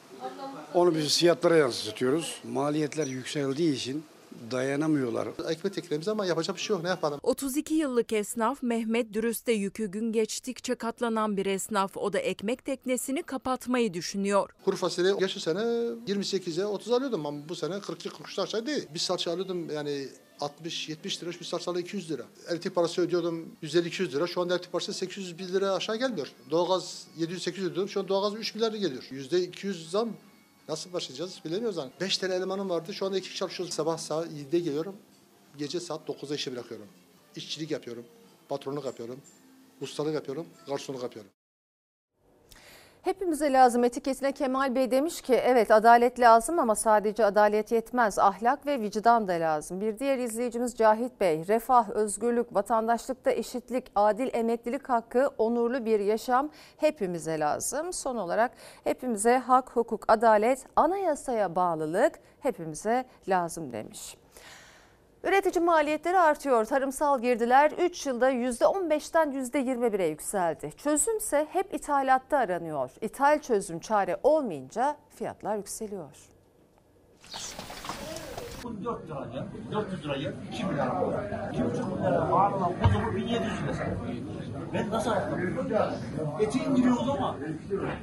Onu 0.73 0.95
biz 0.95 1.17
fiyatlara 1.17 1.55
yansıtıyoruz. 1.55 2.35
Maliyetler 2.43 3.07
yükseldiği 3.07 3.75
için 3.75 4.03
dayanamıyorlar. 4.51 5.27
Ekmek 5.49 5.73
teknemiz 5.73 6.07
ama 6.07 6.25
yapacak 6.25 6.55
bir 6.55 6.61
şey 6.61 6.75
yok. 6.75 6.83
Ne 6.83 6.89
yapalım? 6.89 7.19
32 7.23 7.73
yıllık 7.73 8.13
esnaf 8.13 8.63
Mehmet 8.63 9.13
Dürüst'e 9.13 9.51
yükü 9.51 9.91
gün 9.91 10.11
geçtikçe 10.11 10.75
katlanan 10.75 11.37
bir 11.37 11.45
esnaf. 11.45 11.97
O 11.97 12.13
da 12.13 12.19
ekmek 12.19 12.65
teknesini 12.65 13.23
kapatmayı 13.23 13.93
düşünüyor. 13.93 14.49
Kuru 14.65 14.75
fasulye 14.75 15.13
geçen 15.19 15.39
sene 15.39 15.59
28'e 15.59 16.65
30 16.65 16.91
alıyordum 16.91 17.25
ama 17.25 17.49
bu 17.49 17.55
sene 17.55 17.73
42-43 17.75 18.41
aşağı 18.41 18.65
değil. 18.65 18.87
Bir 18.93 18.99
salça 18.99 19.31
alıyordum 19.31 19.69
yani 19.69 20.07
60-70 20.39 21.21
lira, 21.21 21.29
bir 21.29 21.45
salçalı 21.45 21.81
200 21.81 22.11
lira. 22.11 22.23
Elektrik 22.49 22.75
parası 22.75 23.01
ödüyordum 23.01 23.45
150-200 23.63 24.11
lira. 24.11 24.27
Şu 24.27 24.41
anda 24.41 24.53
elektrik 24.53 24.71
parası 24.71 24.93
800 24.93 25.39
bin 25.39 25.47
lira 25.47 25.73
aşağı 25.73 25.95
gelmiyor. 25.95 26.27
Doğalgaz 26.51 27.07
700-800 27.19 27.51
ödüyordum. 27.51 27.89
Şu 27.89 27.99
an 27.99 28.07
doğalgaz 28.07 28.39
3 28.39 28.55
milyar 28.55 28.73
geliyor. 28.73 29.03
%200 29.11 29.89
zam. 29.89 30.09
Nasıl 30.69 30.93
başlayacağız 30.93 31.39
bilemiyoruz 31.45 31.77
hani. 31.77 31.91
5 32.01 32.17
tane 32.17 32.35
elemanım 32.35 32.69
vardı. 32.69 32.93
Şu 32.93 33.05
anda 33.05 33.17
iki 33.17 33.35
çalışıyoruz. 33.35 33.73
Sabah 33.75 33.97
saat 33.97 34.27
7'de 34.27 34.59
geliyorum. 34.59 34.95
Gece 35.57 35.79
saat 35.79 36.09
9'da 36.09 36.35
işe 36.35 36.51
bırakıyorum. 36.51 36.87
İşçilik 37.35 37.71
yapıyorum. 37.71 38.05
Patronluk 38.49 38.85
yapıyorum. 38.85 39.21
Ustalık 39.81 40.13
yapıyorum. 40.13 40.45
Garsonluk 40.67 41.03
yapıyorum. 41.03 41.31
Hepimize 43.05 43.53
lazım 43.53 43.83
etiketine 43.83 44.31
Kemal 44.31 44.75
Bey 44.75 44.91
demiş 44.91 45.21
ki 45.21 45.33
evet 45.33 45.71
adalet 45.71 46.19
lazım 46.19 46.59
ama 46.59 46.75
sadece 46.75 47.25
adalet 47.25 47.71
yetmez. 47.71 48.19
Ahlak 48.19 48.65
ve 48.65 48.81
vicdan 48.81 49.27
da 49.27 49.33
lazım. 49.33 49.81
Bir 49.81 49.99
diğer 49.99 50.17
izleyicimiz 50.17 50.75
Cahit 50.75 51.19
Bey 51.19 51.47
refah, 51.47 51.89
özgürlük, 51.89 52.55
vatandaşlıkta 52.55 53.31
eşitlik, 53.31 53.85
adil 53.95 54.29
emeklilik 54.33 54.89
hakkı, 54.89 55.29
onurlu 55.37 55.85
bir 55.85 55.99
yaşam 55.99 56.49
hepimize 56.77 57.39
lazım. 57.39 57.93
Son 57.93 58.15
olarak 58.15 58.51
hepimize 58.83 59.37
hak, 59.37 59.75
hukuk, 59.75 60.05
adalet, 60.07 60.65
anayasaya 60.75 61.55
bağlılık 61.55 62.19
hepimize 62.39 63.05
lazım 63.27 63.73
demiş. 63.73 64.17
Üretici 65.25 65.63
maliyetleri 65.65 66.19
artıyor. 66.19 66.65
Tarımsal 66.65 67.21
girdiler 67.21 67.71
3 67.71 68.05
yılda 68.05 68.31
%15'ten 68.31 69.31
%21'e 69.31 70.05
yükseldi. 70.05 70.71
Çözümse 70.77 71.47
hep 71.49 71.73
ithalatta 71.73 72.37
aranıyor. 72.37 72.91
İthal 73.01 73.39
çözüm 73.39 73.79
çare 73.79 74.17
olmayınca 74.23 74.97
fiyatlar 75.15 75.55
yükseliyor. 75.55 76.17
4 78.83 79.07
liraya, 79.09 79.47
400 79.71 80.03
liraya 80.05 80.33
2 80.53 80.65
milyar 80.65 80.99
koy. 80.99 81.13
2,5 81.13 81.95
milyara 81.95 82.31
var 82.31 82.51
olan 82.51 82.73
kuzumu 82.81 83.15
1700 83.15 83.63
lira. 83.63 83.97
Ben 84.73 84.89
nasıl 84.89 85.11
yaptım? 85.11 85.39
Eti 86.41 86.59
indiriyoruz 86.59 87.09
ama 87.09 87.37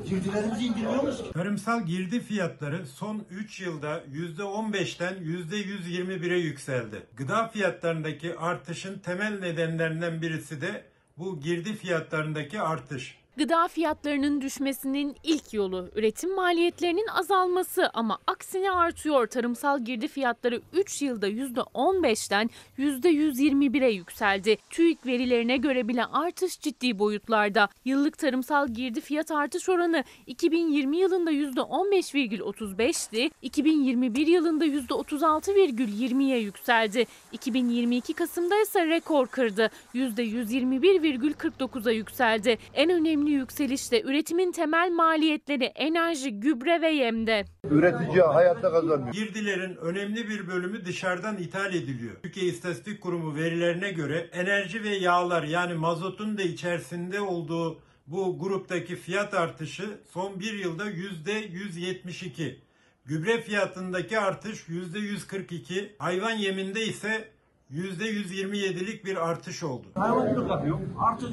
girdilerimizi 0.08 0.66
indirmiyoruz 0.66 1.22
ki. 1.22 1.32
Tarımsal 1.32 1.82
girdi 1.82 2.20
fiyatları 2.20 2.86
son 2.86 3.22
3 3.30 3.60
yılda 3.60 4.00
%15'ten 4.04 5.14
%121'e 5.14 6.36
yükseldi. 6.38 7.06
Gıda 7.16 7.48
fiyatlarındaki 7.48 8.38
artışın 8.38 8.98
temel 8.98 9.38
nedenlerinden 9.40 10.22
birisi 10.22 10.60
de 10.60 10.84
bu 11.18 11.40
girdi 11.40 11.74
fiyatlarındaki 11.74 12.60
artış. 12.60 13.21
Gıda 13.36 13.68
fiyatlarının 13.68 14.40
düşmesinin 14.40 15.16
ilk 15.24 15.54
yolu 15.54 15.88
üretim 15.94 16.34
maliyetlerinin 16.34 17.06
azalması 17.06 17.90
ama 17.94 18.18
aksine 18.26 18.70
artıyor. 18.70 19.26
Tarımsal 19.26 19.84
girdi 19.84 20.08
fiyatları 20.08 20.60
3 20.72 21.02
yılda 21.02 21.28
%15'ten 21.28 22.50
%121'e 22.78 23.90
yükseldi. 23.90 24.56
TÜİK 24.70 25.06
verilerine 25.06 25.56
göre 25.56 25.88
bile 25.88 26.04
artış 26.04 26.60
ciddi 26.60 26.98
boyutlarda. 26.98 27.68
Yıllık 27.84 28.18
tarımsal 28.18 28.68
girdi 28.68 29.00
fiyat 29.00 29.30
artış 29.30 29.68
oranı 29.68 30.04
2020 30.26 30.96
yılında 30.96 31.32
%15,35'ti. 31.32 33.30
2021 33.42 34.26
yılında 34.26 34.66
%36,20'ye 34.66 36.38
yükseldi. 36.38 37.06
2022 37.32 38.14
Kasım'da 38.14 38.62
ise 38.62 38.86
rekor 38.86 39.26
kırdı. 39.26 39.70
%121,49'a 39.94 41.92
yükseldi. 41.92 42.58
En 42.74 42.90
önemli 42.90 43.21
yükseliş 43.30 43.92
de 43.92 44.02
üretimin 44.02 44.52
temel 44.52 44.90
maliyetleri 44.90 45.64
enerji, 45.64 46.40
gübre 46.40 46.82
ve 46.82 46.88
yemde. 46.90 47.44
Üretici 47.70 48.22
hayatta 48.22 48.72
kazanmıyor. 48.72 49.12
Girdilerin 49.12 49.76
önemli 49.76 50.28
bir 50.28 50.48
bölümü 50.48 50.84
dışarıdan 50.84 51.36
ithal 51.36 51.74
ediliyor. 51.74 52.14
Türkiye 52.22 52.46
İstatistik 52.46 53.00
Kurumu 53.00 53.36
verilerine 53.36 53.92
göre 53.92 54.30
enerji 54.32 54.82
ve 54.84 54.88
yağlar 54.96 55.42
yani 55.42 55.74
mazotun 55.74 56.38
da 56.38 56.42
içerisinde 56.42 57.20
olduğu 57.20 57.78
bu 58.06 58.38
gruptaki 58.38 58.96
fiyat 58.96 59.34
artışı 59.34 59.98
son 60.12 60.40
bir 60.40 60.52
yılda 60.54 60.84
yüzde 60.86 61.32
172. 61.32 62.60
Gübre 63.04 63.40
fiyatındaki 63.40 64.18
artış 64.18 64.68
yüzde 64.68 64.98
142. 64.98 65.92
Hayvan 65.98 66.30
yeminde 66.30 66.82
ise 66.84 67.28
yüzde 67.70 68.04
127'lik 68.04 69.04
bir 69.04 69.28
artış 69.30 69.62
oldu. 69.62 69.86
Hayvancılık 69.94 70.50
yapıyorum. 70.50 70.96
Artı 71.00 71.26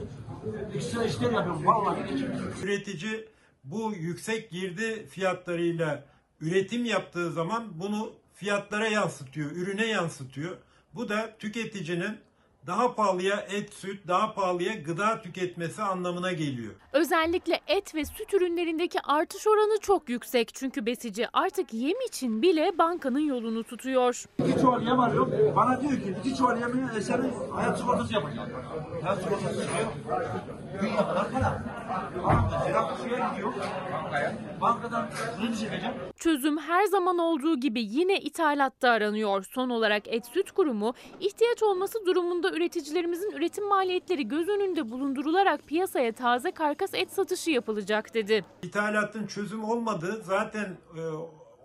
ekstra 0.76 1.04
işler 1.04 1.32
yapıyorum. 1.32 1.66
Vallahi 1.66 2.00
Üretici 2.64 3.28
bu 3.64 3.94
yüksek 3.94 4.52
girdi 4.52 5.08
fiyatlarıyla 5.10 6.06
üretim 6.42 6.86
yaptığı 6.86 7.32
zaman 7.32 7.80
bunu 7.80 8.14
fiyatlara 8.34 8.88
yansıtıyor, 8.88 9.52
ürüne 9.52 9.88
yansıtıyor. 9.88 10.58
Bu 10.94 11.10
da 11.10 11.36
tüketicinin 11.40 12.18
daha 12.68 12.96
pahalıya 12.96 13.36
et, 13.36 13.74
süt, 13.74 14.08
daha 14.08 14.34
pahalıya 14.34 14.74
gıda 14.74 15.22
tüketmesi 15.22 15.82
anlamına 15.82 16.32
geliyor. 16.32 16.74
Özellikle 16.94 17.62
et 17.68 17.96
ve 17.96 18.06
süt 18.06 18.34
ürünlerindeki 18.34 19.00
artış 19.02 19.48
oranı 19.48 19.80
çok 19.80 20.10
yüksek. 20.10 20.54
Çünkü 20.54 20.86
besici 20.86 21.28
artık 21.34 21.74
yem 21.74 22.02
için 22.08 22.42
bile 22.42 22.78
bankanın 22.78 23.20
yolunu 23.20 23.64
tutuyor. 23.64 24.26
İki 24.48 24.60
çuval 24.62 24.82
yem 24.82 25.00
alıyorum. 25.00 25.54
Bana 25.56 25.82
diyor 25.82 25.92
ki 25.94 26.16
iki 26.20 26.38
çuval 26.38 26.60
yemin 26.60 26.88
e, 26.88 27.02
senin 27.02 27.34
hayat 27.54 27.80
sigortası 27.80 28.14
yapacağım. 28.14 28.50
Hayat 29.04 29.24
sigortası. 29.24 29.68
Dünya 30.82 30.98
kadar 30.98 31.32
para. 31.32 31.64
Suya 33.02 33.30
gidiyor. 33.30 33.54
Bankadan 34.62 35.10
kredi 35.10 35.60
çekeceğim. 35.60 35.96
Çözüm 36.18 36.58
her 36.58 36.86
zaman 36.86 37.18
olduğu 37.18 37.60
gibi 37.60 37.82
yine 37.82 38.20
ithalatta 38.20 38.90
aranıyor. 38.90 39.44
Son 39.52 39.70
olarak 39.70 40.04
Et 40.08 40.26
Süt 40.26 40.52
Kurumu 40.52 40.94
ihtiyaç 41.20 41.64
olması 41.64 42.06
durumunda 42.06 42.49
üreticilerimizin 42.54 43.32
üretim 43.32 43.68
maliyetleri 43.68 44.28
göz 44.28 44.48
önünde 44.48 44.92
bulundurularak 44.92 45.68
piyasaya 45.68 46.12
taze 46.12 46.52
karkas 46.52 46.94
et 46.94 47.12
satışı 47.12 47.52
yapılacak 47.52 48.14
dedi. 48.14 48.46
İthalatın 48.64 49.28
çözüm 49.28 49.64
olmadığı 49.64 50.22
zaten 50.24 50.78
e, 50.98 51.02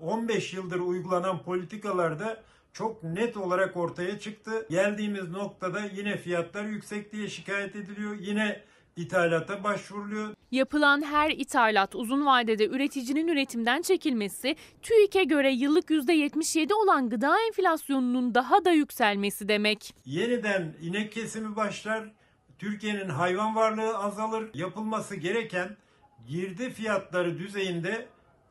15 0.00 0.54
yıldır 0.54 0.80
uygulanan 0.80 1.42
politikalarda 1.42 2.42
çok 2.72 3.02
net 3.02 3.36
olarak 3.36 3.76
ortaya 3.76 4.18
çıktı. 4.18 4.66
Geldiğimiz 4.70 5.30
noktada 5.30 5.80
yine 5.96 6.16
fiyatlar 6.16 6.64
yüksek 6.64 7.12
diye 7.12 7.28
şikayet 7.28 7.76
ediliyor. 7.76 8.16
Yine 8.20 8.60
ithalata 8.96 9.64
başvuruluyor. 9.64 10.28
Yapılan 10.50 11.02
her 11.02 11.30
ithalat 11.30 11.94
uzun 11.94 12.26
vadede 12.26 12.66
üreticinin 12.66 13.28
üretimden 13.28 13.82
çekilmesi, 13.82 14.56
TÜİK'e 14.82 15.24
göre 15.24 15.52
yıllık 15.52 15.90
%77 15.90 16.74
olan 16.74 17.08
gıda 17.10 17.36
enflasyonunun 17.46 18.34
daha 18.34 18.64
da 18.64 18.70
yükselmesi 18.70 19.48
demek. 19.48 19.94
Yeniden 20.04 20.74
inek 20.82 21.12
kesimi 21.12 21.56
başlar. 21.56 22.12
Türkiye'nin 22.58 23.08
hayvan 23.08 23.56
varlığı 23.56 23.98
azalır. 23.98 24.50
Yapılması 24.54 25.16
gereken 25.16 25.76
girdi 26.28 26.70
fiyatları 26.70 27.38
düzeyinde 27.38 28.06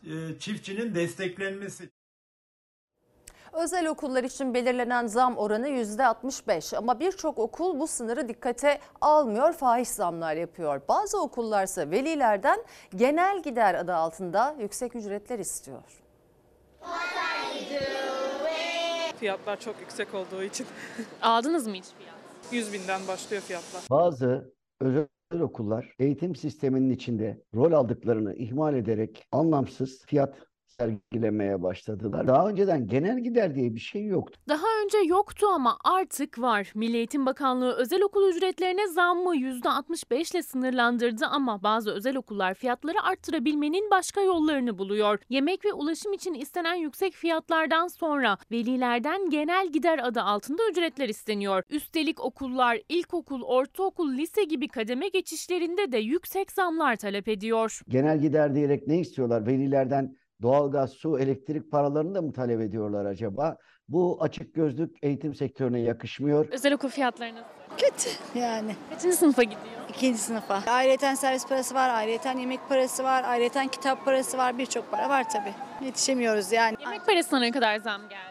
e, 0.05 0.39
çiftçinin 0.39 0.95
desteklenmesi. 0.95 1.89
Özel 3.53 3.87
okullar 3.87 4.23
için 4.23 4.53
belirlenen 4.53 5.07
zam 5.07 5.37
oranı 5.37 5.69
%65 5.69 6.77
ama 6.77 6.99
birçok 6.99 7.39
okul 7.39 7.79
bu 7.79 7.87
sınırı 7.87 8.29
dikkate 8.29 8.79
almıyor, 9.01 9.53
fahiş 9.53 9.87
zamlar 9.89 10.35
yapıyor. 10.35 10.81
Bazı 10.87 11.21
okullarsa 11.21 11.91
velilerden 11.91 12.59
genel 12.95 13.43
gider 13.43 13.75
adı 13.75 13.93
altında 13.93 14.55
yüksek 14.59 14.95
ücretler 14.95 15.39
istiyor. 15.39 15.83
Fiyatlar 19.19 19.59
çok 19.59 19.79
yüksek 19.79 20.13
olduğu 20.13 20.43
için. 20.43 20.67
Aldınız 21.21 21.67
mı 21.67 21.73
hiç 21.73 21.85
fiyat? 21.85 22.15
100 22.51 22.73
binden 22.73 23.07
başlıyor 23.07 23.41
fiyatlar. 23.41 23.81
Bazı 23.89 24.53
özel 24.81 25.07
okullar 25.41 25.95
eğitim 25.99 26.35
sisteminin 26.35 26.89
içinde 26.89 27.41
rol 27.55 27.71
aldıklarını 27.71 28.35
ihmal 28.35 28.75
ederek 28.75 29.27
anlamsız 29.31 30.05
fiyat 30.05 30.35
sergilemeye 30.79 31.63
başladılar. 31.63 32.27
Daha 32.27 32.49
önceden 32.49 32.87
genel 32.87 33.19
gider 33.19 33.55
diye 33.55 33.75
bir 33.75 33.79
şey 33.79 34.05
yoktu. 34.05 34.39
Daha 34.49 34.65
önce 34.83 34.97
yoktu 34.97 35.47
ama 35.55 35.77
artık 35.83 36.39
var. 36.41 36.71
Milli 36.75 36.97
Eğitim 36.97 37.25
Bakanlığı 37.25 37.73
özel 37.73 38.01
okul 38.01 38.29
ücretlerine 38.29 38.87
zammı 38.87 39.35
%65 39.35 40.31
ile 40.33 40.43
sınırlandırdı 40.43 41.25
ama 41.25 41.63
bazı 41.63 41.91
özel 41.91 42.17
okullar 42.17 42.53
fiyatları 42.53 43.01
arttırabilmenin 43.03 43.91
başka 43.91 44.21
yollarını 44.21 44.77
buluyor. 44.77 45.19
Yemek 45.29 45.65
ve 45.65 45.73
ulaşım 45.73 46.13
için 46.13 46.33
istenen 46.33 46.75
yüksek 46.75 47.13
fiyatlardan 47.13 47.87
sonra 47.87 48.37
velilerden 48.51 49.29
genel 49.29 49.67
gider 49.71 49.99
adı 50.03 50.21
altında 50.21 50.61
ücretler 50.71 51.09
isteniyor. 51.09 51.63
Üstelik 51.69 52.19
okullar 52.19 52.79
ilkokul, 52.89 53.41
ortaokul, 53.41 54.13
lise 54.13 54.43
gibi 54.43 54.67
kademe 54.67 55.07
geçişlerinde 55.07 55.91
de 55.91 55.97
yüksek 55.97 56.51
zamlar 56.51 56.95
talep 56.95 57.27
ediyor. 57.27 57.81
Genel 57.89 58.21
gider 58.21 58.55
diyerek 58.55 58.87
ne 58.87 58.99
istiyorlar? 58.99 59.47
Velilerden 59.47 60.15
doğalgaz, 60.41 60.91
su, 60.91 61.19
elektrik 61.19 61.71
paralarını 61.71 62.15
da 62.15 62.21
mı 62.21 62.33
talep 62.33 62.61
ediyorlar 62.61 63.05
acaba? 63.05 63.57
Bu 63.87 64.17
açık 64.21 64.53
gözlük 64.55 64.97
eğitim 65.01 65.35
sektörüne 65.35 65.79
yakışmıyor. 65.79 66.47
Özel 66.51 66.73
okul 66.73 66.89
fiyatlarınız 66.89 67.43
Kötü 67.77 68.09
yani. 68.39 68.75
kaçıncı 68.89 69.17
sınıfa 69.17 69.43
gidiyor? 69.43 69.61
İkinci 69.89 70.17
sınıfa. 70.19 70.63
Ayrıyeten 70.67 71.15
servis 71.15 71.47
parası 71.47 71.75
var, 71.75 71.89
ayrıyeten 71.89 72.37
yemek 72.37 72.69
parası 72.69 73.03
var, 73.03 73.23
ayrıyeten 73.23 73.67
kitap 73.67 74.05
parası 74.05 74.37
var, 74.37 74.57
birçok 74.57 74.91
para 74.91 75.09
var 75.09 75.29
tabii. 75.29 75.53
Yetişemiyoruz 75.85 76.51
yani. 76.51 76.77
Yemek 76.81 77.05
parasına 77.05 77.39
ne 77.39 77.51
kadar 77.51 77.77
zam 77.77 78.01
geldi? 78.01 78.22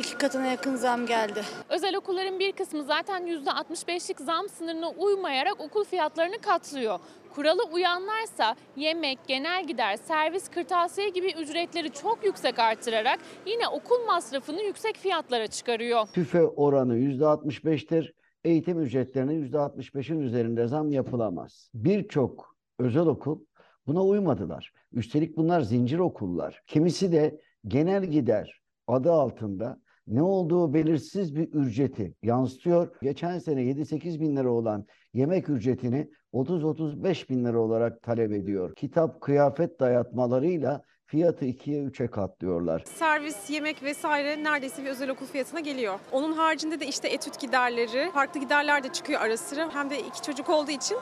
İki 0.00 0.18
katına 0.18 0.46
yakın 0.46 0.76
zam 0.76 1.06
geldi. 1.06 1.42
Özel 1.68 1.96
okulların 1.96 2.38
bir 2.38 2.52
kısmı 2.52 2.84
zaten 2.84 3.26
%65'lik 3.26 4.20
zam 4.20 4.48
sınırına 4.48 4.90
uymayarak 4.90 5.60
okul 5.60 5.84
fiyatlarını 5.84 6.38
katlıyor. 6.38 6.98
Kurala 7.34 7.62
uyanlarsa 7.72 8.56
yemek, 8.76 9.18
genel 9.26 9.66
gider, 9.66 9.96
servis, 9.96 10.48
kırtasiye 10.48 11.08
gibi 11.08 11.32
ücretleri 11.42 11.90
çok 11.90 12.24
yüksek 12.24 12.58
artırarak 12.58 13.20
yine 13.46 13.68
okul 13.68 14.06
masrafını 14.06 14.62
yüksek 14.62 14.96
fiyatlara 14.96 15.46
çıkarıyor. 15.46 16.06
TÜFE 16.06 16.42
oranı 16.42 16.98
%65'tir. 16.98 18.12
Eğitim 18.44 18.80
ücretlerine 18.80 19.32
%65'in 19.32 20.20
üzerinde 20.20 20.66
zam 20.66 20.92
yapılamaz. 20.92 21.70
Birçok 21.74 22.56
özel 22.78 23.06
okul 23.06 23.40
buna 23.86 24.04
uymadılar. 24.04 24.72
Üstelik 24.92 25.36
bunlar 25.36 25.60
zincir 25.60 25.98
okullar. 25.98 26.62
Kimisi 26.66 27.12
de 27.12 27.40
genel 27.68 28.04
gider 28.04 28.60
adı 28.86 29.12
altında 29.12 29.80
ne 30.10 30.22
olduğu 30.22 30.74
belirsiz 30.74 31.36
bir 31.36 31.48
ücreti 31.48 32.14
yansıtıyor. 32.22 32.88
Geçen 33.02 33.38
sene 33.38 33.62
7-8 33.62 34.20
bin 34.20 34.36
lira 34.36 34.50
olan 34.50 34.86
yemek 35.14 35.48
ücretini 35.48 36.10
30-35 36.32 37.28
bin 37.28 37.44
lira 37.44 37.58
olarak 37.58 38.02
talep 38.02 38.32
ediyor. 38.32 38.74
Kitap, 38.74 39.20
kıyafet 39.20 39.80
dayatmalarıyla 39.80 40.82
fiyatı 41.06 41.44
2'ye 41.44 41.84
3'e 41.84 42.06
katlıyorlar. 42.06 42.82
Servis, 42.86 43.50
yemek 43.50 43.82
vesaire 43.82 44.44
neredeyse 44.44 44.84
bir 44.84 44.90
özel 44.90 45.10
okul 45.10 45.26
fiyatına 45.26 45.60
geliyor. 45.60 45.98
Onun 46.12 46.32
haricinde 46.32 46.80
de 46.80 46.86
işte 46.86 47.08
etüt 47.08 47.40
giderleri, 47.40 48.10
farklı 48.14 48.40
giderler 48.40 48.82
de 48.82 48.88
çıkıyor 48.88 49.20
ara 49.20 49.36
sıra. 49.36 49.74
Hem 49.74 49.90
de 49.90 49.98
iki 50.00 50.22
çocuk 50.22 50.50
olduğu 50.50 50.70
için 50.70 50.96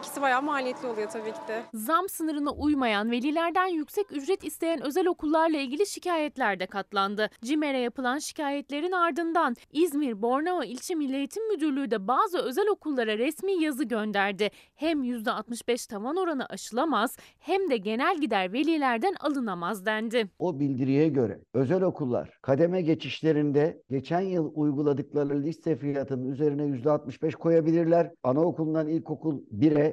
ikisi 0.00 0.22
bayağı 0.22 0.42
maliyetli 0.42 0.88
oluyor 0.88 1.08
tabii 1.08 1.32
ki 1.32 1.38
de. 1.48 1.62
Zam 1.74 2.08
sınırına 2.08 2.50
uymayan 2.50 3.10
velilerden 3.10 3.66
yüksek 3.66 4.12
ücret 4.12 4.44
isteyen 4.44 4.82
özel 4.82 5.06
okullarla 5.06 5.58
ilgili 5.58 5.86
şikayetler 5.86 6.60
de 6.60 6.66
katlandı. 6.66 7.30
CİMER'e 7.44 7.78
yapılan 7.78 8.18
şikayetlerin 8.18 8.92
ardından 8.92 9.56
İzmir 9.72 10.22
Bornova 10.22 10.64
İlçe 10.64 10.94
Milli 10.94 11.16
Eğitim 11.16 11.48
Müdürlüğü 11.48 11.90
de 11.90 12.08
bazı 12.08 12.38
özel 12.38 12.68
okullara 12.68 13.18
resmi 13.18 13.52
yazı 13.62 13.84
gönderdi. 13.84 14.50
Hem 14.74 15.04
%65 15.04 15.88
tavan 15.88 16.16
oranı 16.16 16.46
aşılamaz 16.46 17.16
hem 17.38 17.70
de 17.70 17.76
genel 17.76 18.20
gider 18.20 18.52
velilerden 18.52 19.14
alınamaz 19.20 19.86
dendi. 19.86 20.30
O 20.38 20.60
bildiriye 20.60 21.08
göre 21.08 21.40
özel 21.54 21.82
okullar 21.82 22.38
kademe 22.42 22.82
geçişlerinde 22.82 23.82
geçen 23.90 24.20
yıl 24.20 24.52
uyguladıkları 24.54 25.42
liste 25.42 25.76
fiyatının 25.76 26.30
üzerine 26.30 26.62
%65 26.62 27.32
koyabilirler. 27.32 28.10
Anaokulundan 28.22 28.88
ilkokul 28.88 29.40
1'e 29.58 29.89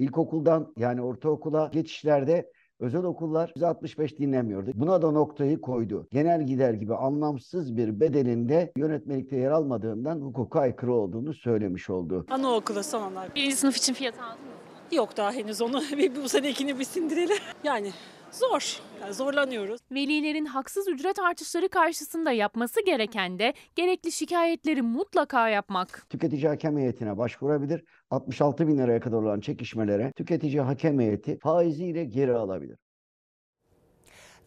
İlkokuldan 0.00 0.72
yani 0.76 1.02
ortaokula 1.02 1.70
geçişlerde 1.72 2.50
özel 2.78 3.02
okullar 3.02 3.52
%65 3.56 4.18
dinlemiyordu. 4.18 4.70
Buna 4.74 5.02
da 5.02 5.10
noktayı 5.10 5.60
koydu. 5.60 6.08
Genel 6.12 6.46
gider 6.46 6.74
gibi 6.74 6.94
anlamsız 6.94 7.76
bir 7.76 8.00
bedelinde 8.00 8.72
yönetmelikte 8.76 9.36
yer 9.36 9.50
almadığından 9.50 10.20
hukuka 10.20 10.60
aykırı 10.60 10.94
olduğunu 10.94 11.34
söylemiş 11.34 11.90
oldu. 11.90 12.26
Anaokulu 12.30 12.82
son 12.82 13.02
onlar. 13.02 13.34
Birinci 13.34 13.56
sınıf 13.56 13.76
için 13.76 13.94
fiyat 13.94 14.14
aldın 14.14 14.44
mı? 14.44 14.96
Yok 14.96 15.16
daha 15.16 15.32
henüz 15.32 15.62
onu. 15.62 15.82
Bu 16.24 16.28
senekini 16.28 16.78
bir 16.78 16.84
sindirelim. 16.84 17.36
Yani 17.64 17.90
zor. 18.32 18.80
Yani 19.00 19.14
zorlanıyoruz. 19.14 19.80
Velilerin 19.92 20.44
haksız 20.44 20.88
ücret 20.88 21.18
artışları 21.18 21.68
karşısında 21.68 22.32
yapması 22.32 22.84
gereken 22.84 23.38
de 23.38 23.54
gerekli 23.76 24.12
şikayetleri 24.12 24.82
mutlaka 24.82 25.48
yapmak. 25.48 26.06
Tüketici 26.10 26.48
hakem 26.48 26.78
heyetine 26.78 27.18
başvurabilir. 27.18 27.84
66 28.10 28.68
bin 28.68 28.78
liraya 28.78 29.00
kadar 29.00 29.16
olan 29.16 29.40
çekişmelere 29.40 30.12
tüketici 30.16 30.60
hakem 30.60 31.00
heyeti 31.00 31.38
faiziyle 31.38 32.04
geri 32.04 32.32
alabilir. 32.32 32.78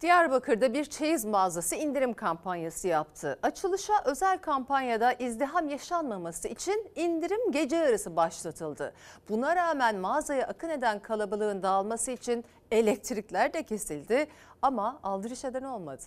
Diyarbakır'da 0.04 0.74
bir 0.74 0.86
çeyiz 0.86 1.26
mağazası 1.26 1.76
indirim 1.76 2.14
kampanyası 2.14 2.88
yaptı. 2.88 3.40
Açılışa 3.44 3.94
özel 4.06 4.38
kampanyada 4.38 5.14
izdiham 5.14 5.70
yaşanmaması 5.70 6.48
için 6.48 6.92
indirim 6.96 7.52
gece 7.52 7.76
yarısı 7.76 8.16
başlatıldı. 8.16 8.94
Buna 9.30 9.56
rağmen 9.56 9.96
mağazaya 9.96 10.48
akın 10.48 10.70
eden 10.70 11.00
kalabalığın 11.00 11.64
dağılması 11.64 12.12
için 12.12 12.46
elektrikler 12.72 13.54
de 13.54 13.64
kesildi 13.64 14.28
ama 14.62 15.00
aldırış 15.04 15.46
eden 15.46 15.64
olmadı. 15.64 16.04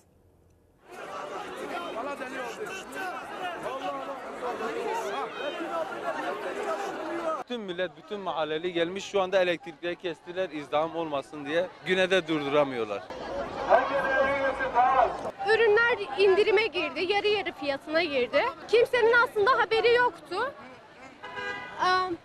Bütün 7.47 7.61
millet, 7.61 7.91
bütün 7.97 8.21
mahalleli 8.21 8.73
gelmiş 8.73 9.05
şu 9.05 9.23
anda 9.23 9.43
elektrikleri 9.43 9.97
kestiler 9.97 10.51
izdiham 10.51 10.97
olmasın 10.97 11.47
diye. 11.47 11.67
Güne 11.87 12.11
de 12.11 12.29
durduramıyorlar. 12.29 13.03
Ürünler 15.55 15.99
indirime 16.19 16.67
girdi, 16.67 17.13
yarı 17.13 17.29
yarı 17.29 17.53
fiyatına 17.53 18.03
girdi. 18.03 18.43
Kimsenin 18.69 19.15
aslında 19.25 19.51
haberi 19.51 19.95
yoktu. 19.95 20.53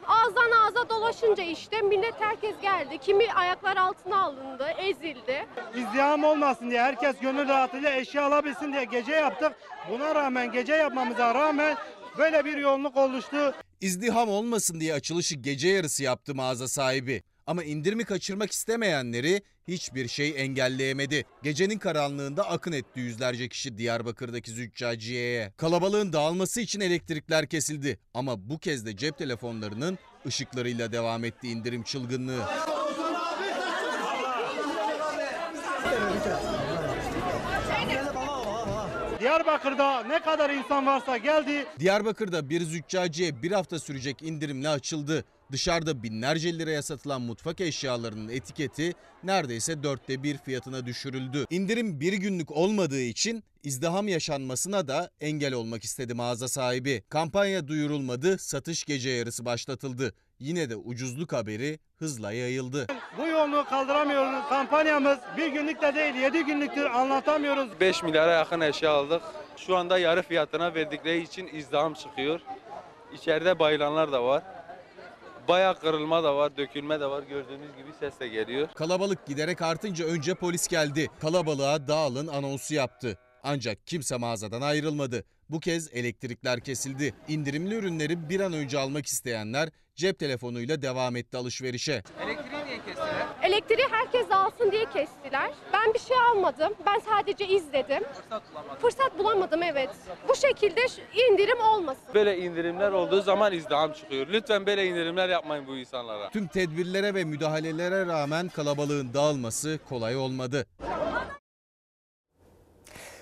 Ağızdan 0.08 0.52
ağza 0.66 0.90
dolaşınca 0.90 1.44
işte 1.44 1.82
millet 1.82 2.22
herkes 2.22 2.56
geldi. 2.62 2.98
Kimi 2.98 3.34
ayaklar 3.34 3.78
altına 3.78 4.22
alındı, 4.24 4.68
ezildi. 4.78 5.46
İzdiham 5.76 6.24
olmasın 6.24 6.70
diye 6.70 6.82
herkes 6.82 7.20
gönül 7.20 7.48
rahatlığıyla 7.50 7.96
eşya 7.96 8.26
alabilsin 8.26 8.74
diye 8.74 8.84
gece 8.84 9.14
yaptık. 9.14 9.54
Buna 9.90 10.16
rağmen 10.16 10.52
gece 10.52 10.74
yapmamıza 10.74 11.36
rağmen 11.36 11.78
böyle 12.18 12.46
bir 12.46 12.58
yoğunluk 12.58 12.98
oluştu. 12.98 13.54
İzdiham 13.82 14.30
olmasın 14.30 14.80
diye 14.80 14.94
açılışı 14.94 15.36
gece 15.36 15.68
yarısı 15.68 16.04
yaptı 16.04 16.36
mağaza 16.36 16.68
sahibi. 16.68 17.24
Ama 17.48 17.64
indirimi 17.64 18.04
kaçırmak 18.04 18.52
istemeyenleri 18.52 19.42
hiçbir 19.68 20.08
şey 20.08 20.34
engelleyemedi. 20.38 21.26
Gecenin 21.44 21.78
karanlığında 21.78 22.50
akın 22.50 22.72
etti 22.72 23.00
yüzlerce 23.00 23.50
kişi 23.50 23.78
Diyarbakır'daki 23.78 24.52
züccaciyeye. 24.52 25.54
Kalabalığın 25.58 26.14
dağılması 26.14 26.62
için 26.62 26.80
elektrikler 26.80 27.48
kesildi. 27.48 28.00
Ama 28.14 28.50
bu 28.50 28.60
kez 28.60 28.86
de 28.86 28.98
cep 28.98 29.18
telefonlarının 29.18 29.98
ışıklarıyla 30.26 30.92
devam 30.92 31.26
etti 31.26 31.48
indirim 31.48 31.84
çılgınlığı. 31.84 32.42
Diyarbakır'da 39.22 40.04
ne 40.04 40.22
kadar 40.22 40.50
insan 40.50 40.86
varsa 40.86 41.18
geldi. 41.18 41.66
Diyarbakır'da 41.80 42.50
bir 42.50 42.62
züccaciye 42.62 43.44
bir 43.44 43.52
hafta 43.52 43.80
sürecek 43.80 44.22
indirimle 44.22 44.70
açıldı. 44.70 45.26
Dışarıda 45.52 46.04
binlerce 46.04 46.60
liraya 46.60 46.82
satılan 46.82 47.22
mutfak 47.22 47.62
eşyalarının 47.62 48.30
etiketi 48.30 48.94
neredeyse 49.24 49.84
dörtte 49.84 50.24
bir 50.24 50.38
fiyatına 50.38 50.86
düşürüldü. 50.86 51.46
İndirim 51.50 52.00
bir 52.00 52.14
günlük 52.14 52.52
olmadığı 52.52 53.02
için 53.02 53.44
izdiham 53.64 54.08
yaşanmasına 54.08 54.88
da 54.88 55.10
engel 55.22 55.54
olmak 55.54 55.84
istedi 55.84 56.14
mağaza 56.14 56.48
sahibi. 56.48 57.04
Kampanya 57.10 57.68
duyurulmadı, 57.68 58.38
satış 58.38 58.84
gece 58.84 59.10
yarısı 59.10 59.46
başlatıldı. 59.46 60.14
Yine 60.42 60.70
de 60.70 60.76
ucuzluk 60.76 61.34
haberi 61.34 61.80
hızla 61.98 62.32
yayıldı. 62.32 62.88
Bu 63.18 63.28
yoğunluğu 63.28 63.66
kaldıramıyoruz. 63.66 64.50
Kampanyamız 64.50 65.20
bir 65.38 65.48
günlük 65.48 65.82
de 65.82 65.96
değil 65.96 66.16
7 66.16 66.46
günlüktür 66.46 66.86
anlatamıyoruz. 66.86 67.80
5 67.80 68.04
milyara 68.04 68.32
yakın 68.32 68.62
eşya 68.62 68.92
aldık. 68.92 69.22
Şu 69.58 69.78
anda 69.78 69.98
yarı 70.00 70.22
fiyatına 70.22 70.76
verdikleri 70.76 71.22
için 71.22 71.48
izdiham 71.54 71.94
çıkıyor. 71.94 72.39
İçeride 73.14 73.60
bayılanlar 73.60 74.12
da 74.12 74.24
var. 74.24 74.44
Bayağı 75.48 75.80
kırılma 75.80 76.24
da 76.24 76.36
var, 76.36 76.58
dökülme 76.58 77.00
de 77.00 77.06
var. 77.06 77.24
Gördüğünüz 77.24 77.76
gibi 77.78 77.89
ses 78.00 78.20
de 78.20 78.28
geliyor. 78.28 78.68
Kalabalık 78.76 79.26
giderek 79.26 79.62
artınca 79.62 80.06
önce 80.06 80.36
polis 80.36 80.68
geldi. 80.68 81.08
Kalabalığa 81.20 81.88
dağılın 81.88 82.28
anonsu 82.28 82.74
yaptı. 82.74 83.18
Ancak 83.44 83.88
kimse 83.88 84.18
mağazadan 84.18 84.62
ayrılmadı. 84.62 85.24
Bu 85.50 85.60
kez 85.60 85.94
elektrikler 85.94 86.60
kesildi. 86.60 87.14
İndirimli 87.28 87.76
ürünleri 87.76 88.30
bir 88.30 88.39
an 88.39 88.54
önce 88.54 88.80
almak 88.80 89.06
isteyenler 89.06 89.70
cep 89.96 90.20
telefonuyla 90.20 90.82
devam 90.82 91.16
etti 91.16 91.38
alışverişe. 91.38 92.04
Elektriği 92.24 92.66
niye 92.66 92.78
kestiler? 92.86 93.28
Elektriği 93.44 93.88
herkes 93.92 94.32
alsın 94.32 94.72
diye 94.72 94.86
kestiler. 94.86 95.52
Ben 95.74 95.94
bir 95.94 96.00
şey 96.00 96.18
almadım. 96.32 96.74
Ben 96.86 97.00
sadece 97.00 97.48
izledim. 97.48 98.04
Fırsat 98.04 98.44
bulamadım. 98.52 98.78
Fırsat 98.82 99.18
bulamadım 99.20 99.64
evet. 99.64 99.89
Bu 100.28 100.36
şekilde 100.36 100.82
indirim 101.32 101.60
olmasın. 101.60 102.04
Böyle 102.14 102.38
indirimler 102.38 102.92
olduğu 102.92 103.22
zaman 103.22 103.54
izdiham 103.54 103.94
çıkıyor. 103.94 104.28
Lütfen 104.28 104.66
böyle 104.66 104.86
indirimler 104.86 105.30
yapmayın 105.30 105.68
bu 105.68 105.78
insanlara. 105.78 106.30
Tüm 106.30 106.48
tedbirlere 106.48 107.14
ve 107.16 107.24
müdahalelere 107.24 108.06
rağmen 108.06 108.50
kalabalığın 108.50 109.14
dağılması 109.14 109.80
kolay 109.89 110.18
olmadı. 110.18 110.66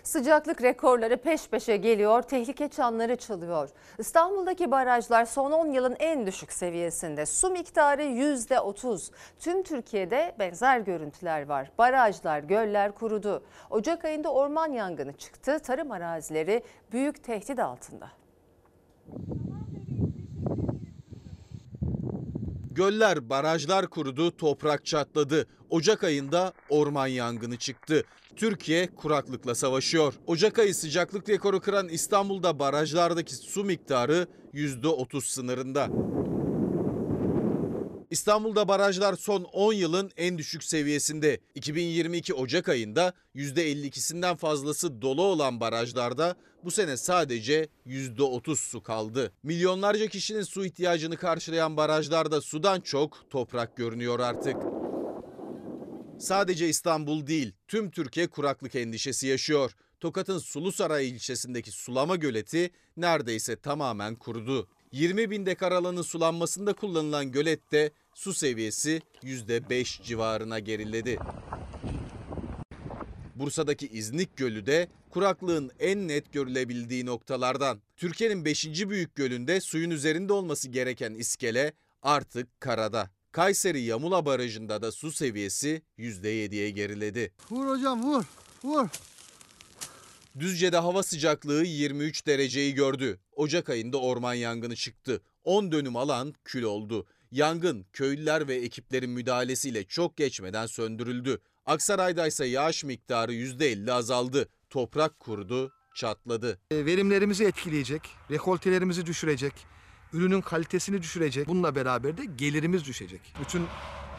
Sıcaklık 0.09 0.61
rekorları 0.61 1.17
peş 1.17 1.47
peşe 1.47 1.77
geliyor, 1.77 2.21
tehlike 2.21 2.67
çanları 2.67 3.15
çalıyor. 3.15 3.69
İstanbul'daki 3.97 4.71
barajlar 4.71 5.25
son 5.25 5.51
10 5.51 5.71
yılın 5.71 5.95
en 5.99 6.27
düşük 6.27 6.51
seviyesinde. 6.51 7.25
Su 7.25 7.49
miktarı 7.49 8.01
%30. 8.03 9.11
Tüm 9.39 9.63
Türkiye'de 9.63 10.35
benzer 10.39 10.79
görüntüler 10.79 11.45
var. 11.45 11.71
Barajlar, 11.77 12.39
göller 12.39 12.91
kurudu. 12.91 13.43
Ocak 13.69 14.05
ayında 14.05 14.33
orman 14.33 14.71
yangını 14.71 15.13
çıktı. 15.13 15.59
Tarım 15.59 15.91
arazileri 15.91 16.63
büyük 16.91 17.23
tehdit 17.23 17.59
altında. 17.59 18.11
Göller, 22.71 23.29
barajlar 23.29 23.87
kurudu, 23.87 24.37
toprak 24.37 24.85
çatladı. 24.85 25.47
Ocak 25.69 26.03
ayında 26.03 26.53
orman 26.69 27.07
yangını 27.07 27.57
çıktı. 27.57 28.03
Türkiye 28.39 28.87
kuraklıkla 28.95 29.55
savaşıyor. 29.55 30.13
Ocak 30.27 30.59
ayı 30.59 30.75
sıcaklık 30.75 31.29
rekoru 31.29 31.61
kıran 31.61 31.89
İstanbul'da 31.89 32.59
barajlardaki 32.59 33.35
su 33.35 33.63
miktarı 33.63 34.27
%30 34.53 35.21
sınırında. 35.21 35.89
İstanbul'da 38.09 38.67
barajlar 38.67 39.13
son 39.13 39.43
10 39.43 39.73
yılın 39.73 40.11
en 40.17 40.37
düşük 40.37 40.63
seviyesinde. 40.63 41.39
2022 41.55 42.33
Ocak 42.33 42.69
ayında 42.69 43.13
%52'sinden 43.35 44.37
fazlası 44.37 45.01
dolu 45.01 45.21
olan 45.21 45.59
barajlarda 45.59 46.35
bu 46.63 46.71
sene 46.71 46.97
sadece 46.97 47.67
%30 47.87 48.55
su 48.55 48.83
kaldı. 48.83 49.31
Milyonlarca 49.43 50.07
kişinin 50.07 50.43
su 50.43 50.65
ihtiyacını 50.65 51.17
karşılayan 51.17 51.77
barajlarda 51.77 52.41
sudan 52.41 52.81
çok 52.81 53.31
toprak 53.31 53.77
görünüyor 53.77 54.19
artık. 54.19 54.78
Sadece 56.19 56.69
İstanbul 56.69 57.27
değil, 57.27 57.53
tüm 57.67 57.91
Türkiye 57.91 58.27
kuraklık 58.27 58.75
endişesi 58.75 59.27
yaşıyor. 59.27 59.71
Tokat'ın 59.99 60.37
Sulusaray 60.37 61.09
ilçesindeki 61.09 61.71
sulama 61.71 62.15
göleti 62.15 62.69
neredeyse 62.97 63.55
tamamen 63.55 64.15
kurudu. 64.15 64.67
20 64.91 65.29
bin 65.29 65.45
dekar 65.45 65.71
alanın 65.71 66.01
sulanmasında 66.01 66.73
kullanılan 66.73 67.31
gölette 67.31 67.91
su 68.13 68.33
seviyesi 68.33 69.01
%5 69.23 70.03
civarına 70.03 70.59
geriledi. 70.59 71.19
Bursa'daki 73.35 73.87
İznik 73.87 74.37
Gölü 74.37 74.65
de 74.65 74.87
kuraklığın 75.09 75.71
en 75.79 76.07
net 76.07 76.33
görülebildiği 76.33 77.05
noktalardan. 77.05 77.81
Türkiye'nin 77.97 78.45
5. 78.45 78.89
büyük 78.89 79.15
gölünde 79.15 79.61
suyun 79.61 79.89
üzerinde 79.89 80.33
olması 80.33 80.69
gereken 80.69 81.13
iskele 81.13 81.73
artık 82.01 82.61
karada. 82.61 83.09
Kayseri 83.31 83.81
Yamula 83.81 84.25
Barajı'nda 84.25 84.81
da 84.81 84.91
su 84.91 85.11
seviyesi 85.11 85.81
%7'ye 85.97 86.69
geriledi. 86.69 87.33
Vur 87.51 87.67
hocam 87.67 88.03
vur. 88.03 88.23
Vur. 88.63 88.87
Düzce'de 90.39 90.77
hava 90.77 91.03
sıcaklığı 91.03 91.63
23 91.63 92.27
dereceyi 92.27 92.73
gördü. 92.73 93.19
Ocak 93.35 93.69
ayında 93.69 93.97
orman 93.97 94.33
yangını 94.33 94.75
çıktı. 94.75 95.21
10 95.43 95.71
dönüm 95.71 95.95
alan 95.95 96.33
kül 96.45 96.63
oldu. 96.63 97.05
Yangın 97.31 97.85
köylüler 97.93 98.47
ve 98.47 98.55
ekiplerin 98.55 99.09
müdahalesiyle 99.09 99.83
çok 99.83 100.17
geçmeden 100.17 100.65
söndürüldü. 100.65 101.39
Aksaray'da 101.65 102.27
ise 102.27 102.45
yağış 102.45 102.83
miktarı 102.83 103.33
%50 103.33 103.91
azaldı. 103.91 104.49
Toprak 104.69 105.19
kurudu, 105.19 105.71
çatladı. 105.95 106.59
E, 106.71 106.85
Verimlerimizi 106.85 107.45
etkileyecek, 107.45 108.01
rekoltelerimizi 108.31 109.05
düşürecek, 109.05 109.53
ürünün 110.13 110.41
kalitesini 110.41 111.01
düşürecek. 111.01 111.47
Bununla 111.47 111.75
beraber 111.75 112.17
de 112.17 112.25
gelirimiz 112.25 112.85
düşecek. 112.85 113.21
Bütün 113.41 113.67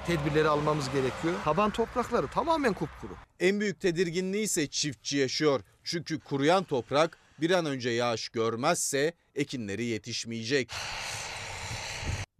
tedbirleri 0.07 0.49
almamız 0.49 0.91
gerekiyor. 0.91 1.35
Taban 1.45 1.71
toprakları 1.71 2.27
tamamen 2.29 2.73
kupkuru. 2.73 3.13
En 3.41 3.61
büyük 3.61 3.81
tedirginliği 3.81 4.45
ise 4.45 4.67
çiftçi 4.67 5.17
yaşıyor. 5.17 5.61
Çünkü 5.85 6.21
kuruyan 6.21 6.65
toprak 6.65 7.19
bir 7.41 7.51
an 7.51 7.67
önce 7.67 7.91
yağış 7.91 8.29
görmezse 8.29 9.13
ekinleri 9.35 9.85
yetişmeyecek. 9.85 10.73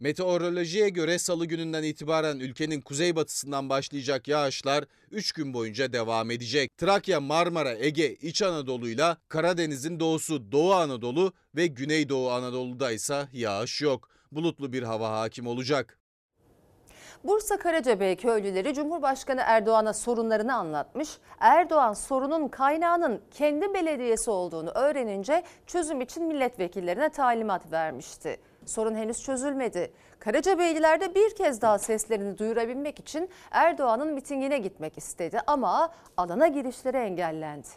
Meteorolojiye 0.01 0.89
göre 0.89 1.19
salı 1.19 1.47
gününden 1.47 1.83
itibaren 1.83 2.39
ülkenin 2.39 2.81
kuzeybatısından 2.81 3.69
başlayacak 3.69 4.29
yağışlar 4.29 4.85
3 5.11 5.33
gün 5.33 5.55
boyunca 5.55 5.93
devam 5.93 6.31
edecek. 6.31 6.79
Trakya, 6.79 7.21
Marmara, 7.21 7.73
Ege, 7.73 8.15
İç 8.15 8.43
Anadolu'yla 8.43 9.17
Karadeniz'in 9.29 10.01
doğusu 10.01 10.53
Doğu 10.53 10.73
Anadolu 10.73 11.33
ve 11.57 11.67
Güneydoğu 11.67 12.31
Anadolu'da 12.31 12.91
ise 12.93 13.29
yağış 13.33 13.81
yok. 13.83 14.09
Bulutlu 14.33 14.73
bir 14.73 14.83
hava 14.83 15.11
hakim 15.11 15.47
olacak. 15.47 15.99
Bursa 17.25 17.59
Karacabey 17.59 18.17
köylüleri 18.17 18.75
Cumhurbaşkanı 18.75 19.41
Erdoğan'a 19.45 19.93
sorunlarını 19.93 20.55
anlatmış. 20.55 21.09
Erdoğan 21.41 21.93
sorunun 21.93 22.49
kaynağının 22.49 23.23
kendi 23.31 23.75
belediyesi 23.75 24.31
olduğunu 24.31 24.71
öğrenince 24.71 25.43
çözüm 25.67 26.01
için 26.01 26.25
milletvekillerine 26.25 27.09
talimat 27.09 27.73
vermişti. 27.73 28.41
Sorun 28.67 28.95
henüz 28.95 29.23
çözülmedi. 29.25 29.91
Karacabeyliler 30.19 31.01
de 31.01 31.15
bir 31.15 31.35
kez 31.35 31.63
daha 31.63 31.79
seslerini 31.79 32.39
duyurabilmek 32.39 32.99
için 32.99 33.29
Erdoğan'ın 33.51 34.15
mitingine 34.15 34.59
gitmek 34.59 34.99
istedi 34.99 35.39
ama 35.47 35.93
alana 36.17 36.49
girişleri 36.49 36.97
engellendi. 36.97 37.69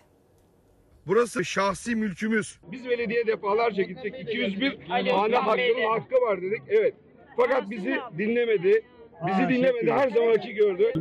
Burası 1.07 1.45
şahsi 1.45 1.95
mülkümüz. 1.95 2.59
Biz 2.71 2.86
belediye 2.89 3.27
defalarca 3.27 3.84
gittik. 3.84 4.15
201 4.19 4.79
hane 4.88 5.11
hakkının 5.11 5.89
hakkı 5.89 6.15
var 6.15 6.41
dedik. 6.41 6.61
Evet. 6.67 6.93
Fakat 7.38 7.69
bizi 7.69 7.97
dinlemedi. 8.17 8.86
Bizi 9.27 9.49
dinlemedi. 9.49 9.91
Her 9.91 10.09
zamanki 10.09 10.53
gördü. 10.53 10.93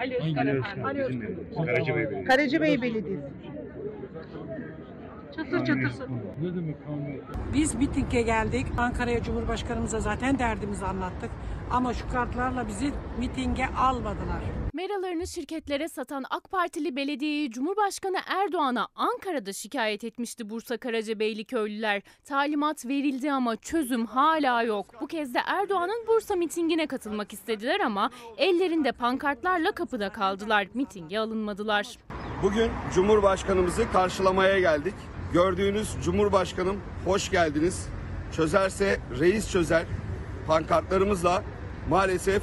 Ali 0.00 0.14
Özkan 0.16 0.46
efendim. 0.46 0.84
Ali 0.84 1.02
Özkan. 1.02 1.66
Karacabey 1.66 2.04
Belediyesi. 2.04 2.24
Karacabey 2.24 2.82
Belediyesi. 2.82 3.20
Çatır 5.36 5.58
çatır. 5.64 5.92
Biz 7.54 7.74
mitinge 7.74 8.22
geldik. 8.22 8.66
Ankara'ya 8.78 9.22
Cumhurbaşkanımıza 9.22 10.00
zaten 10.00 10.38
derdimizi 10.38 10.84
anlattık. 10.84 11.30
Ama 11.70 11.94
şu 11.94 12.08
kartlarla 12.08 12.68
bizi 12.68 12.92
mitinge 13.18 13.66
almadılar. 13.66 14.42
Meralarını 14.72 15.26
şirketlere 15.26 15.88
satan 15.88 16.24
AK 16.30 16.50
Partili 16.50 16.96
belediyeyi 16.96 17.50
Cumhurbaşkanı 17.50 18.16
Erdoğan'a 18.26 18.88
Ankara'da 18.96 19.52
şikayet 19.52 20.04
etmişti 20.04 20.50
Bursa 20.50 20.76
Karacabeyli 20.76 21.44
köylüler. 21.44 22.02
Talimat 22.24 22.86
verildi 22.86 23.32
ama 23.32 23.56
çözüm 23.56 24.06
hala 24.06 24.62
yok. 24.62 24.86
Bu 25.00 25.06
kez 25.06 25.34
de 25.34 25.38
Erdoğan'ın 25.46 26.06
Bursa 26.08 26.36
mitingine 26.36 26.86
katılmak 26.86 27.32
istediler 27.32 27.80
ama 27.80 28.10
ellerinde 28.36 28.92
pankartlarla 28.92 29.72
kapıda 29.72 30.08
kaldılar. 30.08 30.66
Mitinge 30.74 31.18
alınmadılar. 31.18 31.98
Bugün 32.42 32.70
Cumhurbaşkanımızı 32.94 33.92
karşılamaya 33.92 34.58
geldik. 34.60 34.94
Gördüğünüz 35.36 35.96
Cumhurbaşkanım 36.04 36.76
hoş 37.04 37.30
geldiniz. 37.30 37.88
Çözerse 38.36 38.96
reis 39.20 39.52
çözer. 39.52 39.82
Pankartlarımızla 40.46 41.42
maalesef 41.90 42.42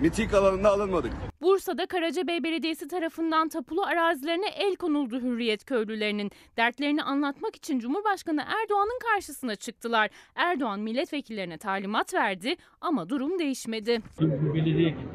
miting 0.00 0.34
alanında 0.34 0.70
alınmadık. 0.70 1.12
Bursa'da 1.42 1.86
Karacabey 1.86 2.44
Belediyesi 2.44 2.88
tarafından 2.88 3.48
tapulu 3.48 3.82
arazilerine 3.82 4.48
el 4.48 4.76
konuldu 4.76 5.20
Hürriyet 5.20 5.64
köylülerinin. 5.64 6.30
Dertlerini 6.56 7.02
anlatmak 7.02 7.56
için 7.56 7.78
Cumhurbaşkanı 7.78 8.40
Erdoğan'ın 8.40 8.98
karşısına 9.12 9.56
çıktılar. 9.56 10.10
Erdoğan 10.34 10.80
milletvekillerine 10.80 11.58
talimat 11.58 12.14
verdi 12.14 12.56
ama 12.80 13.08
durum 13.08 13.38
değişmedi. 13.38 14.00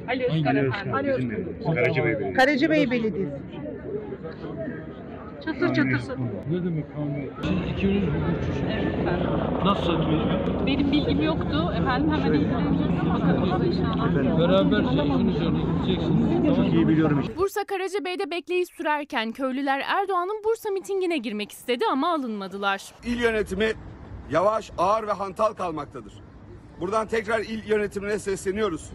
Ali 0.08 0.24
Özkan 0.26 0.56
efendim. 0.56 0.94
Ali 0.94 1.12
Özkan. 1.12 1.74
Karacabey 1.76 2.14
Belediyesi. 2.14 2.34
Karacabey 2.34 2.92
Belediyesi. 2.92 3.32
Çatır 5.44 5.68
çatır. 5.74 6.18
Ne 6.50 6.64
demek 6.66 6.86
abi? 6.86 7.32
Siz 7.44 7.78
ikiniz 7.78 8.04
mi 8.04 8.12
Nasıl 9.66 9.84
satıyorsunuz? 9.84 10.66
Benim 10.68 10.92
bilgim 10.92 11.22
yoktu. 11.22 11.74
Efendim 11.82 12.12
hemen 12.12 12.34
ilgileneceğiz. 12.34 13.06
Bakalım 13.14 13.64
inşallah. 13.64 14.40
Beraberce 14.40 15.04
işin 15.04 15.28
üzerine 15.28 15.60
gideceksiniz. 15.62 16.56
Çok 16.56 16.74
iyi 16.74 16.88
biliyorum. 16.88 17.24
Bursa 17.38 17.64
Karacabey'de 17.64 18.32
bekleyiş 18.32 18.70
sürerken 18.70 19.32
köylüler 19.32 19.80
Erdoğan'ın 19.80 20.44
Bursa 20.44 20.70
mitingine 20.70 21.18
girmek 21.18 21.52
istedi 21.52 21.86
ama 21.92 22.14
alınmadılar. 22.14 22.84
İl 23.06 23.20
yönetimi 23.22 23.72
yavaş, 24.32 24.72
ağır 24.78 25.08
ve 25.08 25.12
hantal 25.12 25.54
kalmaktadır. 25.54 26.14
Buradan 26.82 27.08
tekrar 27.08 27.40
il 27.40 27.70
yönetimine 27.70 28.20
sesleniyoruz. 28.20 28.90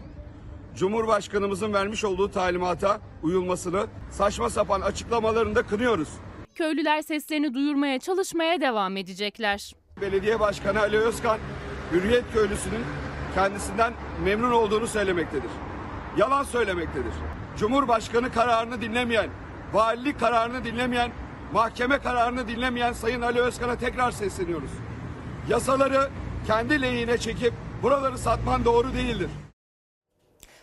Cumhurbaşkanımızın 0.75 1.73
vermiş 1.73 2.05
olduğu 2.05 2.31
talimata 2.31 2.99
uyulmasını, 3.23 3.85
saçma 4.09 4.49
sapan 4.49 4.81
açıklamalarını 4.81 5.55
da 5.55 5.63
kınıyoruz. 5.63 6.09
Köylüler 6.61 7.01
seslerini 7.01 7.53
duyurmaya 7.53 7.99
çalışmaya 7.99 8.61
devam 8.61 8.97
edecekler. 8.97 9.73
Belediye 10.01 10.39
Başkanı 10.39 10.79
Ali 10.79 10.97
Özkan, 10.97 11.37
Hürriyet 11.91 12.23
Köylüsü'nün 12.33 12.83
kendisinden 13.35 13.93
memnun 14.23 14.51
olduğunu 14.51 14.87
söylemektedir. 14.87 15.49
Yalan 16.17 16.43
söylemektedir. 16.43 17.13
Cumhurbaşkanı 17.57 18.31
kararını 18.31 18.81
dinlemeyen, 18.81 19.29
valilik 19.73 20.19
kararını 20.19 20.63
dinlemeyen, 20.63 21.11
mahkeme 21.53 21.97
kararını 21.97 22.47
dinlemeyen 22.47 22.93
Sayın 22.93 23.21
Ali 23.21 23.39
Özkan'a 23.39 23.75
tekrar 23.75 24.11
sesleniyoruz. 24.11 24.71
Yasaları 25.49 26.09
kendi 26.47 26.81
lehine 26.81 27.17
çekip 27.17 27.53
buraları 27.83 28.17
satman 28.17 28.65
doğru 28.65 28.93
değildir. 28.93 29.29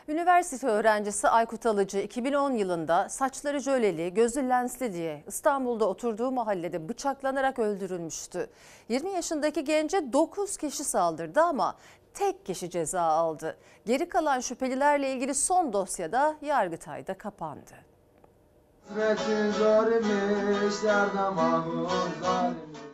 Üniversite 0.09 0.67
öğrencisi 0.67 1.29
Aykut 1.29 1.67
Alıcı 1.67 1.99
2010 1.99 2.53
yılında 2.53 3.09
saçları 3.09 3.59
jöleli, 3.61 4.15
gözü 4.15 4.49
lensli 4.49 4.93
diye 4.93 5.25
İstanbul'da 5.27 5.89
oturduğu 5.89 6.31
mahallede 6.31 6.89
bıçaklanarak 6.89 7.59
öldürülmüştü. 7.59 8.51
20 8.89 9.11
yaşındaki 9.11 9.65
gence 9.65 10.13
9 10.13 10.57
kişi 10.57 10.85
saldırdı 10.85 11.41
ama 11.41 11.77
tek 12.15 12.47
kişi 12.47 12.71
ceza 12.71 13.03
aldı. 13.03 13.57
Geri 13.87 14.09
kalan 14.09 14.41
şüphelilerle 14.41 15.13
ilgili 15.13 15.35
son 15.35 15.73
dosyada 15.73 16.37
Yargıtay'da 16.43 17.19
kapandı. 17.19 17.75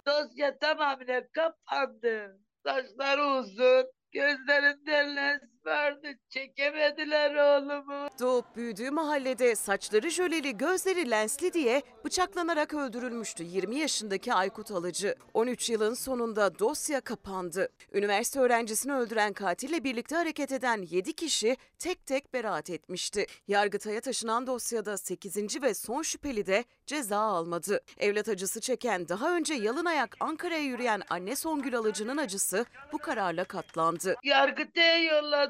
Dosya 0.06 0.58
tamamıyla 0.58 1.22
kapandı. 1.32 2.38
Saçları 2.66 3.26
uzun, 3.26 3.84
gözlerinden 4.12 5.16
lens 5.16 5.53
vardı. 5.66 6.08
Çekemediler 6.28 7.34
oğlumu. 7.34 8.08
Doğup 8.20 8.56
büyüdüğü 8.56 8.90
mahallede 8.90 9.54
saçları 9.54 10.10
jöleli, 10.10 10.56
gözleri 10.56 11.10
lensli 11.10 11.52
diye 11.52 11.82
bıçaklanarak 12.04 12.74
öldürülmüştü 12.74 13.44
20 13.44 13.76
yaşındaki 13.76 14.34
Aykut 14.34 14.70
Alıcı. 14.70 15.14
13 15.34 15.70
yılın 15.70 15.94
sonunda 15.94 16.58
dosya 16.58 17.00
kapandı. 17.00 17.68
Üniversite 17.92 18.40
öğrencisini 18.40 18.92
öldüren 18.94 19.32
katille 19.32 19.84
birlikte 19.84 20.16
hareket 20.16 20.52
eden 20.52 20.82
7 20.82 21.12
kişi 21.12 21.56
tek 21.78 22.06
tek 22.06 22.34
beraat 22.34 22.70
etmişti. 22.70 23.26
Yargıtay'a 23.48 24.00
taşınan 24.00 24.46
dosyada 24.46 24.96
8. 24.96 25.62
ve 25.62 25.74
son 25.74 26.02
şüpheli 26.02 26.46
de 26.46 26.64
ceza 26.86 27.18
almadı. 27.18 27.80
Evlat 27.98 28.28
acısı 28.28 28.60
çeken 28.60 29.08
daha 29.08 29.36
önce 29.36 29.54
yalın 29.54 29.84
ayak 29.84 30.16
Ankara'ya 30.20 30.62
yürüyen 30.62 31.02
anne 31.10 31.36
Songül 31.36 31.76
Alıcı'nın 31.76 32.16
acısı 32.16 32.64
bu 32.92 32.98
kararla 32.98 33.44
katlandı. 33.44 34.16
Yargıtay'a 34.24 34.96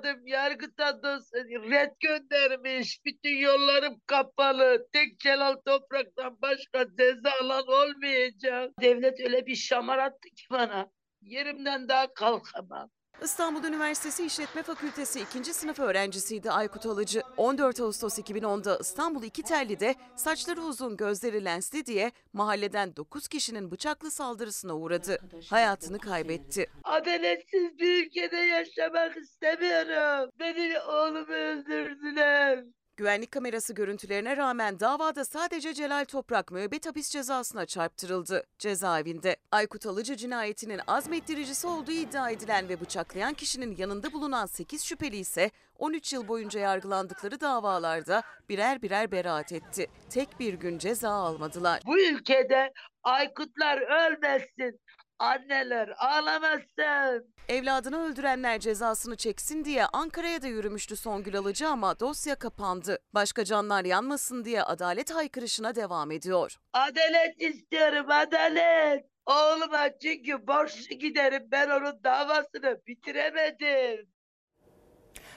yolladım. 0.05 0.26
Yargıta 0.26 1.02
dosya 1.02 1.44
red 1.44 1.92
göndermiş. 2.00 3.05
Bütün 3.05 3.36
yollarım 3.36 4.00
kapalı. 4.07 4.86
Tek 4.92 5.20
Celal 5.20 5.57
Toprak'tan 5.66 6.38
başka 6.42 6.86
ceza 6.98 7.30
alan 7.42 7.66
olmayacak. 7.66 8.70
Devlet 8.80 9.20
öyle 9.20 9.46
bir 9.46 9.57
şamar 9.57 9.98
attı 9.98 10.28
ki 10.28 10.44
bana. 10.50 10.90
Yerimden 11.22 11.88
daha 11.88 12.14
kalkamam. 12.14 12.90
İstanbul 13.22 13.64
Üniversitesi 13.64 14.26
İşletme 14.26 14.62
Fakültesi 14.62 15.20
2. 15.20 15.54
sınıf 15.54 15.78
öğrencisiydi 15.80 16.50
Aykut 16.50 16.86
Alıcı. 16.86 17.22
14 17.36 17.80
Ağustos 17.80 18.18
2010'da 18.18 18.78
İstanbul 18.80 19.22
İkitelli'de 19.22 19.94
saçları 20.16 20.60
uzun 20.62 20.96
gözleri 20.96 21.44
lensli 21.44 21.86
diye 21.86 22.12
mahalleden 22.32 22.96
9 22.96 23.28
kişinin 23.28 23.70
bıçaklı 23.70 24.10
saldırısına 24.10 24.76
uğradı. 24.76 25.18
Hayatını 25.50 25.98
kaybetti. 25.98 26.66
Adaletsiz 26.84 27.78
bir 27.78 28.06
ülkede 28.06 28.36
yaşamak 28.36 29.16
istemiyorum. 29.16 30.30
Benim 30.40 30.80
oğlumu 30.88 31.32
öldürdüler. 31.32 32.64
Güvenlik 32.97 33.32
kamerası 33.32 33.74
görüntülerine 33.74 34.36
rağmen 34.36 34.80
davada 34.80 35.24
sadece 35.24 35.74
Celal 35.74 36.05
Toprak 36.05 36.53
müebbet 36.53 36.86
hapis 36.86 37.11
cezasına 37.11 37.66
çarptırıldı 37.66 38.42
cezaevinde. 38.59 39.36
Aykut 39.51 39.86
Alıcı 39.86 40.16
cinayetinin 40.16 40.80
azmettiricisi 40.86 41.66
olduğu 41.66 41.92
iddia 41.92 42.30
edilen 42.30 42.68
ve 42.68 42.80
bıçaklayan 42.80 43.34
kişinin 43.34 43.76
yanında 43.76 44.12
bulunan 44.12 44.47
8 44.47 44.84
şüpheli 44.84 45.16
ise 45.16 45.51
13 45.78 46.12
yıl 46.12 46.28
boyunca 46.28 46.61
yargılandıkları 46.61 47.40
davalarda 47.40 48.22
birer 48.49 48.82
birer 48.82 49.12
beraat 49.12 49.53
etti. 49.53 49.86
Tek 50.11 50.40
bir 50.40 50.55
gün 50.55 50.78
ceza 50.78 51.11
almadılar. 51.11 51.80
Bu 51.86 52.01
ülkede 52.01 52.72
Aykutlar 53.03 53.78
ölmesin. 53.78 54.80
Anneler 55.24 55.88
ağlamasın. 55.98 57.34
Evladını 57.48 58.02
öldürenler 58.04 58.60
cezasını 58.60 59.16
çeksin 59.16 59.64
diye 59.64 59.86
Ankara'ya 59.86 60.42
da 60.42 60.46
yürümüştü 60.46 60.96
Songül 60.96 61.36
Alıcı 61.38 61.68
ama 61.68 62.00
dosya 62.00 62.34
kapandı. 62.34 62.98
Başka 63.14 63.44
canlar 63.44 63.84
yanmasın 63.84 64.44
diye 64.44 64.62
adalet 64.62 65.14
haykırışına 65.14 65.74
devam 65.74 66.10
ediyor. 66.10 66.56
Adalet 66.72 67.42
istiyorum 67.42 68.06
adalet. 68.10 69.04
Oğluma 69.26 69.98
çünkü 70.02 70.46
borçlu 70.46 70.96
giderim 70.96 71.48
ben 71.52 71.70
onun 71.70 72.04
davasını 72.04 72.80
bitiremedim. 72.86 74.08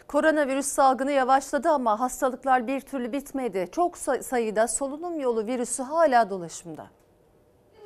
Koronavirüs 0.08 0.66
salgını 0.66 1.12
yavaşladı 1.12 1.70
ama 1.70 2.00
hastalıklar 2.00 2.68
bir 2.68 2.82
türlü 2.82 3.12
bitmedi. 3.12 3.68
Çok 3.72 3.98
say- 3.98 4.22
sayıda 4.24 4.68
solunum 4.68 5.20
yolu 5.20 5.46
virüsü 5.48 5.84
hala 5.84 6.30
dolaşımda. 6.30 6.88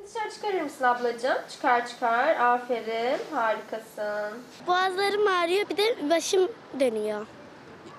Dışarı 0.06 0.30
çıkarır 0.34 0.60
mısın 0.62 0.84
ablacığım? 0.84 1.38
Çıkar 1.50 1.86
çıkar. 1.86 2.36
Aferin. 2.36 3.18
Harikasın. 3.30 4.38
Boğazlarım 4.66 5.26
ağrıyor 5.26 5.68
bir 5.68 5.76
de 5.76 6.10
başım 6.10 6.48
dönüyor. 6.80 7.26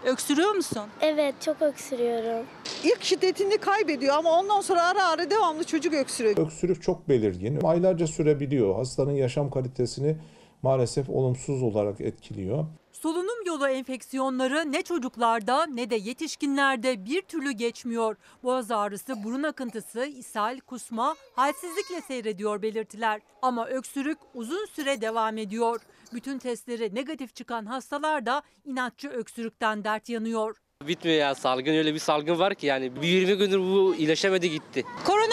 Öksürüyor 0.05 0.51
musun? 0.51 0.83
Evet 1.01 1.35
çok 1.41 1.61
öksürüyorum. 1.61 2.45
İlk 2.83 3.03
şiddetini 3.03 3.57
kaybediyor 3.57 4.15
ama 4.15 4.39
ondan 4.39 4.61
sonra 4.61 4.83
ara 4.83 5.07
ara 5.07 5.29
devamlı 5.29 5.63
çocuk 5.63 5.93
öksürüyor. 5.93 6.37
Öksürük 6.37 6.83
çok 6.83 7.09
belirgin. 7.09 7.59
Aylarca 7.63 8.07
sürebiliyor. 8.07 8.75
Hastanın 8.75 9.11
yaşam 9.11 9.49
kalitesini 9.49 10.17
maalesef 10.61 11.09
olumsuz 11.09 11.63
olarak 11.63 12.01
etkiliyor. 12.01 12.65
Solunum 13.03 13.45
yolu 13.45 13.67
enfeksiyonları 13.67 14.71
ne 14.71 14.81
çocuklarda 14.81 15.65
ne 15.65 15.89
de 15.89 15.95
yetişkinlerde 15.95 17.05
bir 17.05 17.21
türlü 17.21 17.51
geçmiyor. 17.51 18.15
Boğaz 18.43 18.71
ağrısı, 18.71 19.23
burun 19.23 19.43
akıntısı, 19.43 20.05
ishal, 20.05 20.59
kusma, 20.59 21.15
halsizlikle 21.35 22.01
seyrediyor 22.01 22.61
belirtiler. 22.61 23.21
Ama 23.41 23.67
öksürük 23.67 24.17
uzun 24.33 24.65
süre 24.65 25.01
devam 25.01 25.37
ediyor. 25.37 25.81
Bütün 26.13 26.39
testleri 26.39 26.95
negatif 26.95 27.35
çıkan 27.35 27.65
hastalar 27.65 28.25
da 28.25 28.41
inatçı 28.65 29.09
öksürükten 29.09 29.83
dert 29.83 30.09
yanıyor. 30.09 30.57
Bitmiyor 30.87 31.17
ya 31.17 31.35
salgın 31.35 31.73
öyle 31.73 31.93
bir 31.93 31.99
salgın 31.99 32.39
var 32.39 32.55
ki 32.55 32.65
yani 32.65 32.95
bir 32.95 33.07
20 33.07 33.37
gündür 33.37 33.59
bu 33.59 33.95
iyileşemedi 33.95 34.51
gitti. 34.51 34.83
Koronavirüs 35.05 35.32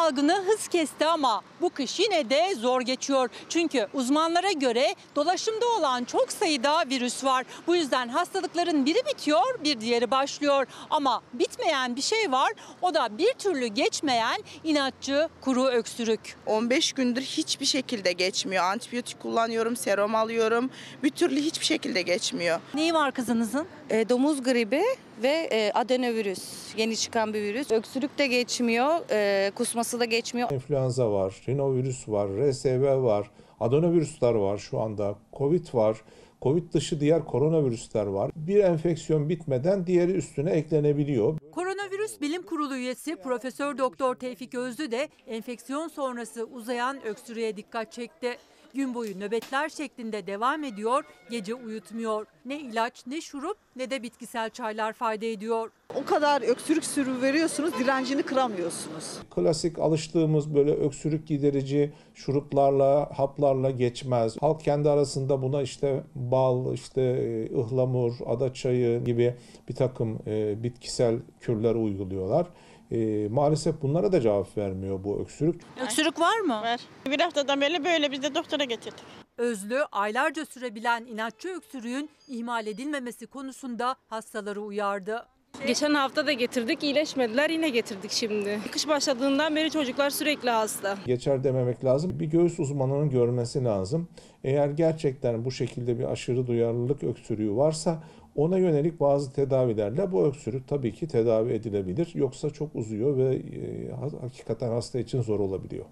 salgını 0.00 0.44
hız 0.46 0.68
kesti 0.68 1.06
ama 1.06 1.42
bu 1.60 1.70
kış 1.70 2.00
yine 2.00 2.30
de 2.30 2.54
zor 2.54 2.80
geçiyor. 2.80 3.28
Çünkü 3.48 3.86
uzmanlara 3.94 4.52
göre 4.52 4.94
dolaşımda 5.16 5.68
olan 5.68 6.04
çok 6.04 6.32
sayıda 6.32 6.84
virüs 6.90 7.24
var. 7.24 7.44
Bu 7.66 7.76
yüzden 7.76 8.08
hastalıkların 8.08 8.86
biri 8.86 8.98
bitiyor, 9.12 9.64
bir 9.64 9.80
diğeri 9.80 10.10
başlıyor. 10.10 10.66
Ama 10.90 11.22
bitmeyen 11.32 11.96
bir 11.96 12.02
şey 12.02 12.32
var. 12.32 12.52
O 12.82 12.94
da 12.94 13.18
bir 13.18 13.32
türlü 13.32 13.66
geçmeyen 13.66 14.38
inatçı 14.64 15.28
kuru 15.40 15.64
öksürük. 15.64 16.36
15 16.46 16.92
gündür 16.92 17.22
hiçbir 17.22 17.66
şekilde 17.66 18.12
geçmiyor. 18.12 18.64
Antibiyotik 18.64 19.20
kullanıyorum, 19.20 19.76
serum 19.76 20.14
alıyorum. 20.14 20.70
Bir 21.02 21.10
türlü 21.10 21.40
hiçbir 21.40 21.66
şekilde 21.66 22.02
geçmiyor. 22.02 22.60
Neyi 22.74 22.94
var 22.94 23.12
kızınızın? 23.12 23.66
E, 23.90 24.08
domuz 24.08 24.42
gribi 24.42 24.82
ve 25.22 25.48
e, 25.52 25.72
adenovirüs. 25.72 26.74
Yeni 26.76 26.96
çıkan 26.96 27.34
bir 27.34 27.42
virüs. 27.42 27.70
Öksürük 27.70 28.18
de 28.18 28.26
geçmiyor, 28.26 29.00
e, 29.10 29.50
kusması 29.50 30.00
da 30.00 30.04
geçmiyor. 30.04 30.52
Enfluenza 30.52 31.12
var, 31.12 31.42
rinovirüs 31.48 32.08
var, 32.08 32.28
RSV 32.28 33.02
var, 33.02 33.30
adenovirüsler 33.60 34.34
var 34.34 34.58
şu 34.58 34.80
anda, 34.80 35.18
Covid 35.38 35.74
var. 35.74 35.96
Covid 36.42 36.72
dışı 36.72 37.00
diğer 37.00 37.24
koronavirüsler 37.24 38.06
var. 38.06 38.30
Bir 38.36 38.64
enfeksiyon 38.64 39.28
bitmeden 39.28 39.86
diğeri 39.86 40.12
üstüne 40.12 40.50
eklenebiliyor. 40.50 41.38
Koronavirüs 41.52 42.20
Bilim 42.20 42.42
Kurulu 42.42 42.76
üyesi 42.76 43.16
Profesör 43.16 43.78
Doktor 43.78 44.14
Tevfik 44.14 44.54
Özlü 44.54 44.90
de 44.90 45.08
enfeksiyon 45.26 45.88
sonrası 45.88 46.44
uzayan 46.44 47.06
öksürüğe 47.06 47.56
dikkat 47.56 47.92
çekti. 47.92 48.36
Gün 48.74 48.94
boyu 48.94 49.20
nöbetler 49.20 49.68
şeklinde 49.68 50.26
devam 50.26 50.64
ediyor, 50.64 51.04
gece 51.30 51.54
uyutmuyor. 51.54 52.26
Ne 52.44 52.60
ilaç, 52.60 53.06
ne 53.06 53.20
şurup, 53.20 53.56
ne 53.76 53.90
de 53.90 54.02
bitkisel 54.02 54.50
çaylar 54.50 54.92
fayda 54.92 55.26
ediyor. 55.26 55.70
O 55.94 56.04
kadar 56.04 56.42
öksürük 56.42 56.84
sürü 56.84 57.22
veriyorsunuz 57.22 57.72
direncini 57.78 58.22
kıramıyorsunuz. 58.22 59.18
Klasik 59.30 59.78
alıştığımız 59.78 60.54
böyle 60.54 60.72
öksürük 60.72 61.26
giderici 61.26 61.92
şuruplarla, 62.14 63.10
haplarla 63.14 63.70
geçmez. 63.70 64.36
Halk 64.40 64.60
kendi 64.60 64.90
arasında 64.90 65.42
buna 65.42 65.62
işte 65.62 66.02
bal, 66.14 66.74
işte 66.74 67.02
e, 67.02 67.56
ıhlamur, 67.56 68.14
ada 68.26 68.54
çayı 68.54 69.04
gibi 69.04 69.34
bir 69.68 69.74
takım 69.74 70.18
e, 70.26 70.62
bitkisel 70.62 71.18
kürler 71.40 71.74
uyguluyorlar. 71.74 72.46
E, 72.90 73.28
maalesef 73.28 73.82
bunlara 73.82 74.12
da 74.12 74.20
cevap 74.20 74.58
vermiyor 74.58 75.04
bu 75.04 75.20
öksürük. 75.20 75.60
Öksürük 75.84 76.20
var 76.20 76.40
mı? 76.40 76.54
Var. 76.54 76.80
Bir 77.06 77.20
haftadan 77.20 77.60
beri 77.60 77.84
böyle 77.84 78.12
biz 78.12 78.22
de 78.22 78.34
doktora 78.34 78.64
getirdik. 78.64 79.04
Özlü 79.38 79.78
aylarca 79.92 80.46
sürebilen 80.46 81.04
inatçı 81.04 81.48
öksürüğün 81.48 82.10
ihmal 82.28 82.66
edilmemesi 82.66 83.26
konusunda 83.26 83.96
hastaları 84.08 84.60
uyardı. 84.60 85.26
Geçen 85.66 85.94
hafta 85.94 86.26
da 86.26 86.32
getirdik, 86.32 86.82
iyileşmediler 86.82 87.50
yine 87.50 87.68
getirdik 87.68 88.10
şimdi. 88.10 88.58
Kış 88.72 88.88
başladığından 88.88 89.56
beri 89.56 89.70
çocuklar 89.70 90.10
sürekli 90.10 90.50
hasta. 90.50 90.98
Geçer 91.06 91.44
dememek 91.44 91.84
lazım. 91.84 92.20
Bir 92.20 92.26
göğüs 92.26 92.60
uzmanının 92.60 93.10
görmesi 93.10 93.64
lazım. 93.64 94.08
Eğer 94.44 94.68
gerçekten 94.68 95.44
bu 95.44 95.50
şekilde 95.50 95.98
bir 95.98 96.04
aşırı 96.04 96.46
duyarlılık 96.46 97.04
öksürüğü 97.04 97.56
varsa 97.56 98.02
ona 98.36 98.58
yönelik 98.58 99.00
bazı 99.00 99.32
tedavilerle 99.32 100.12
bu 100.12 100.26
öksürük 100.26 100.68
tabii 100.68 100.92
ki 100.92 101.08
tedavi 101.08 101.52
edilebilir. 101.52 102.12
Yoksa 102.14 102.50
çok 102.50 102.74
uzuyor 102.74 103.16
ve 103.16 103.34
e, 103.34 103.90
hakikaten 104.20 104.68
hasta 104.68 104.98
için 104.98 105.22
zor 105.22 105.40
olabiliyor. 105.40 105.84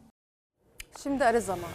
Şimdi 1.02 1.24
ara 1.24 1.40
zamanı. 1.40 1.72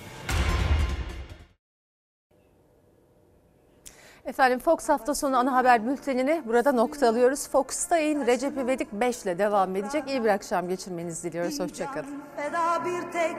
Efendim 4.25 4.59
Fox 4.59 4.89
hafta 4.89 5.15
sonu 5.15 5.37
ana 5.37 5.53
haber 5.53 5.85
bültenini 5.85 6.43
burada 6.45 6.71
noktalıyoruz. 6.71 7.49
Fox'ta 7.49 7.97
yayın 7.97 8.25
Recep 8.25 8.57
İvedik 8.57 8.93
5 8.93 9.23
ile 9.23 9.37
devam 9.37 9.75
edecek. 9.75 10.03
İyi 10.07 10.23
bir 10.23 10.29
akşam 10.29 10.69
geçirmenizi 10.69 11.31
diliyoruz. 11.31 11.59
Hoşçakalın. 11.59 12.21
Feda 12.35 12.85
bir 12.85 13.11
tek 13.11 13.35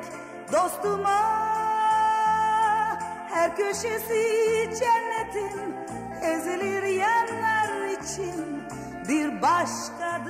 dostuma 0.52 1.20
Her 3.30 3.56
köşesi 3.56 4.22
cennetin 4.80 5.74
ezilir 6.24 6.82
yerler 6.82 7.88
için 7.88 8.62
Bir 9.08 9.42
başka 9.42 10.26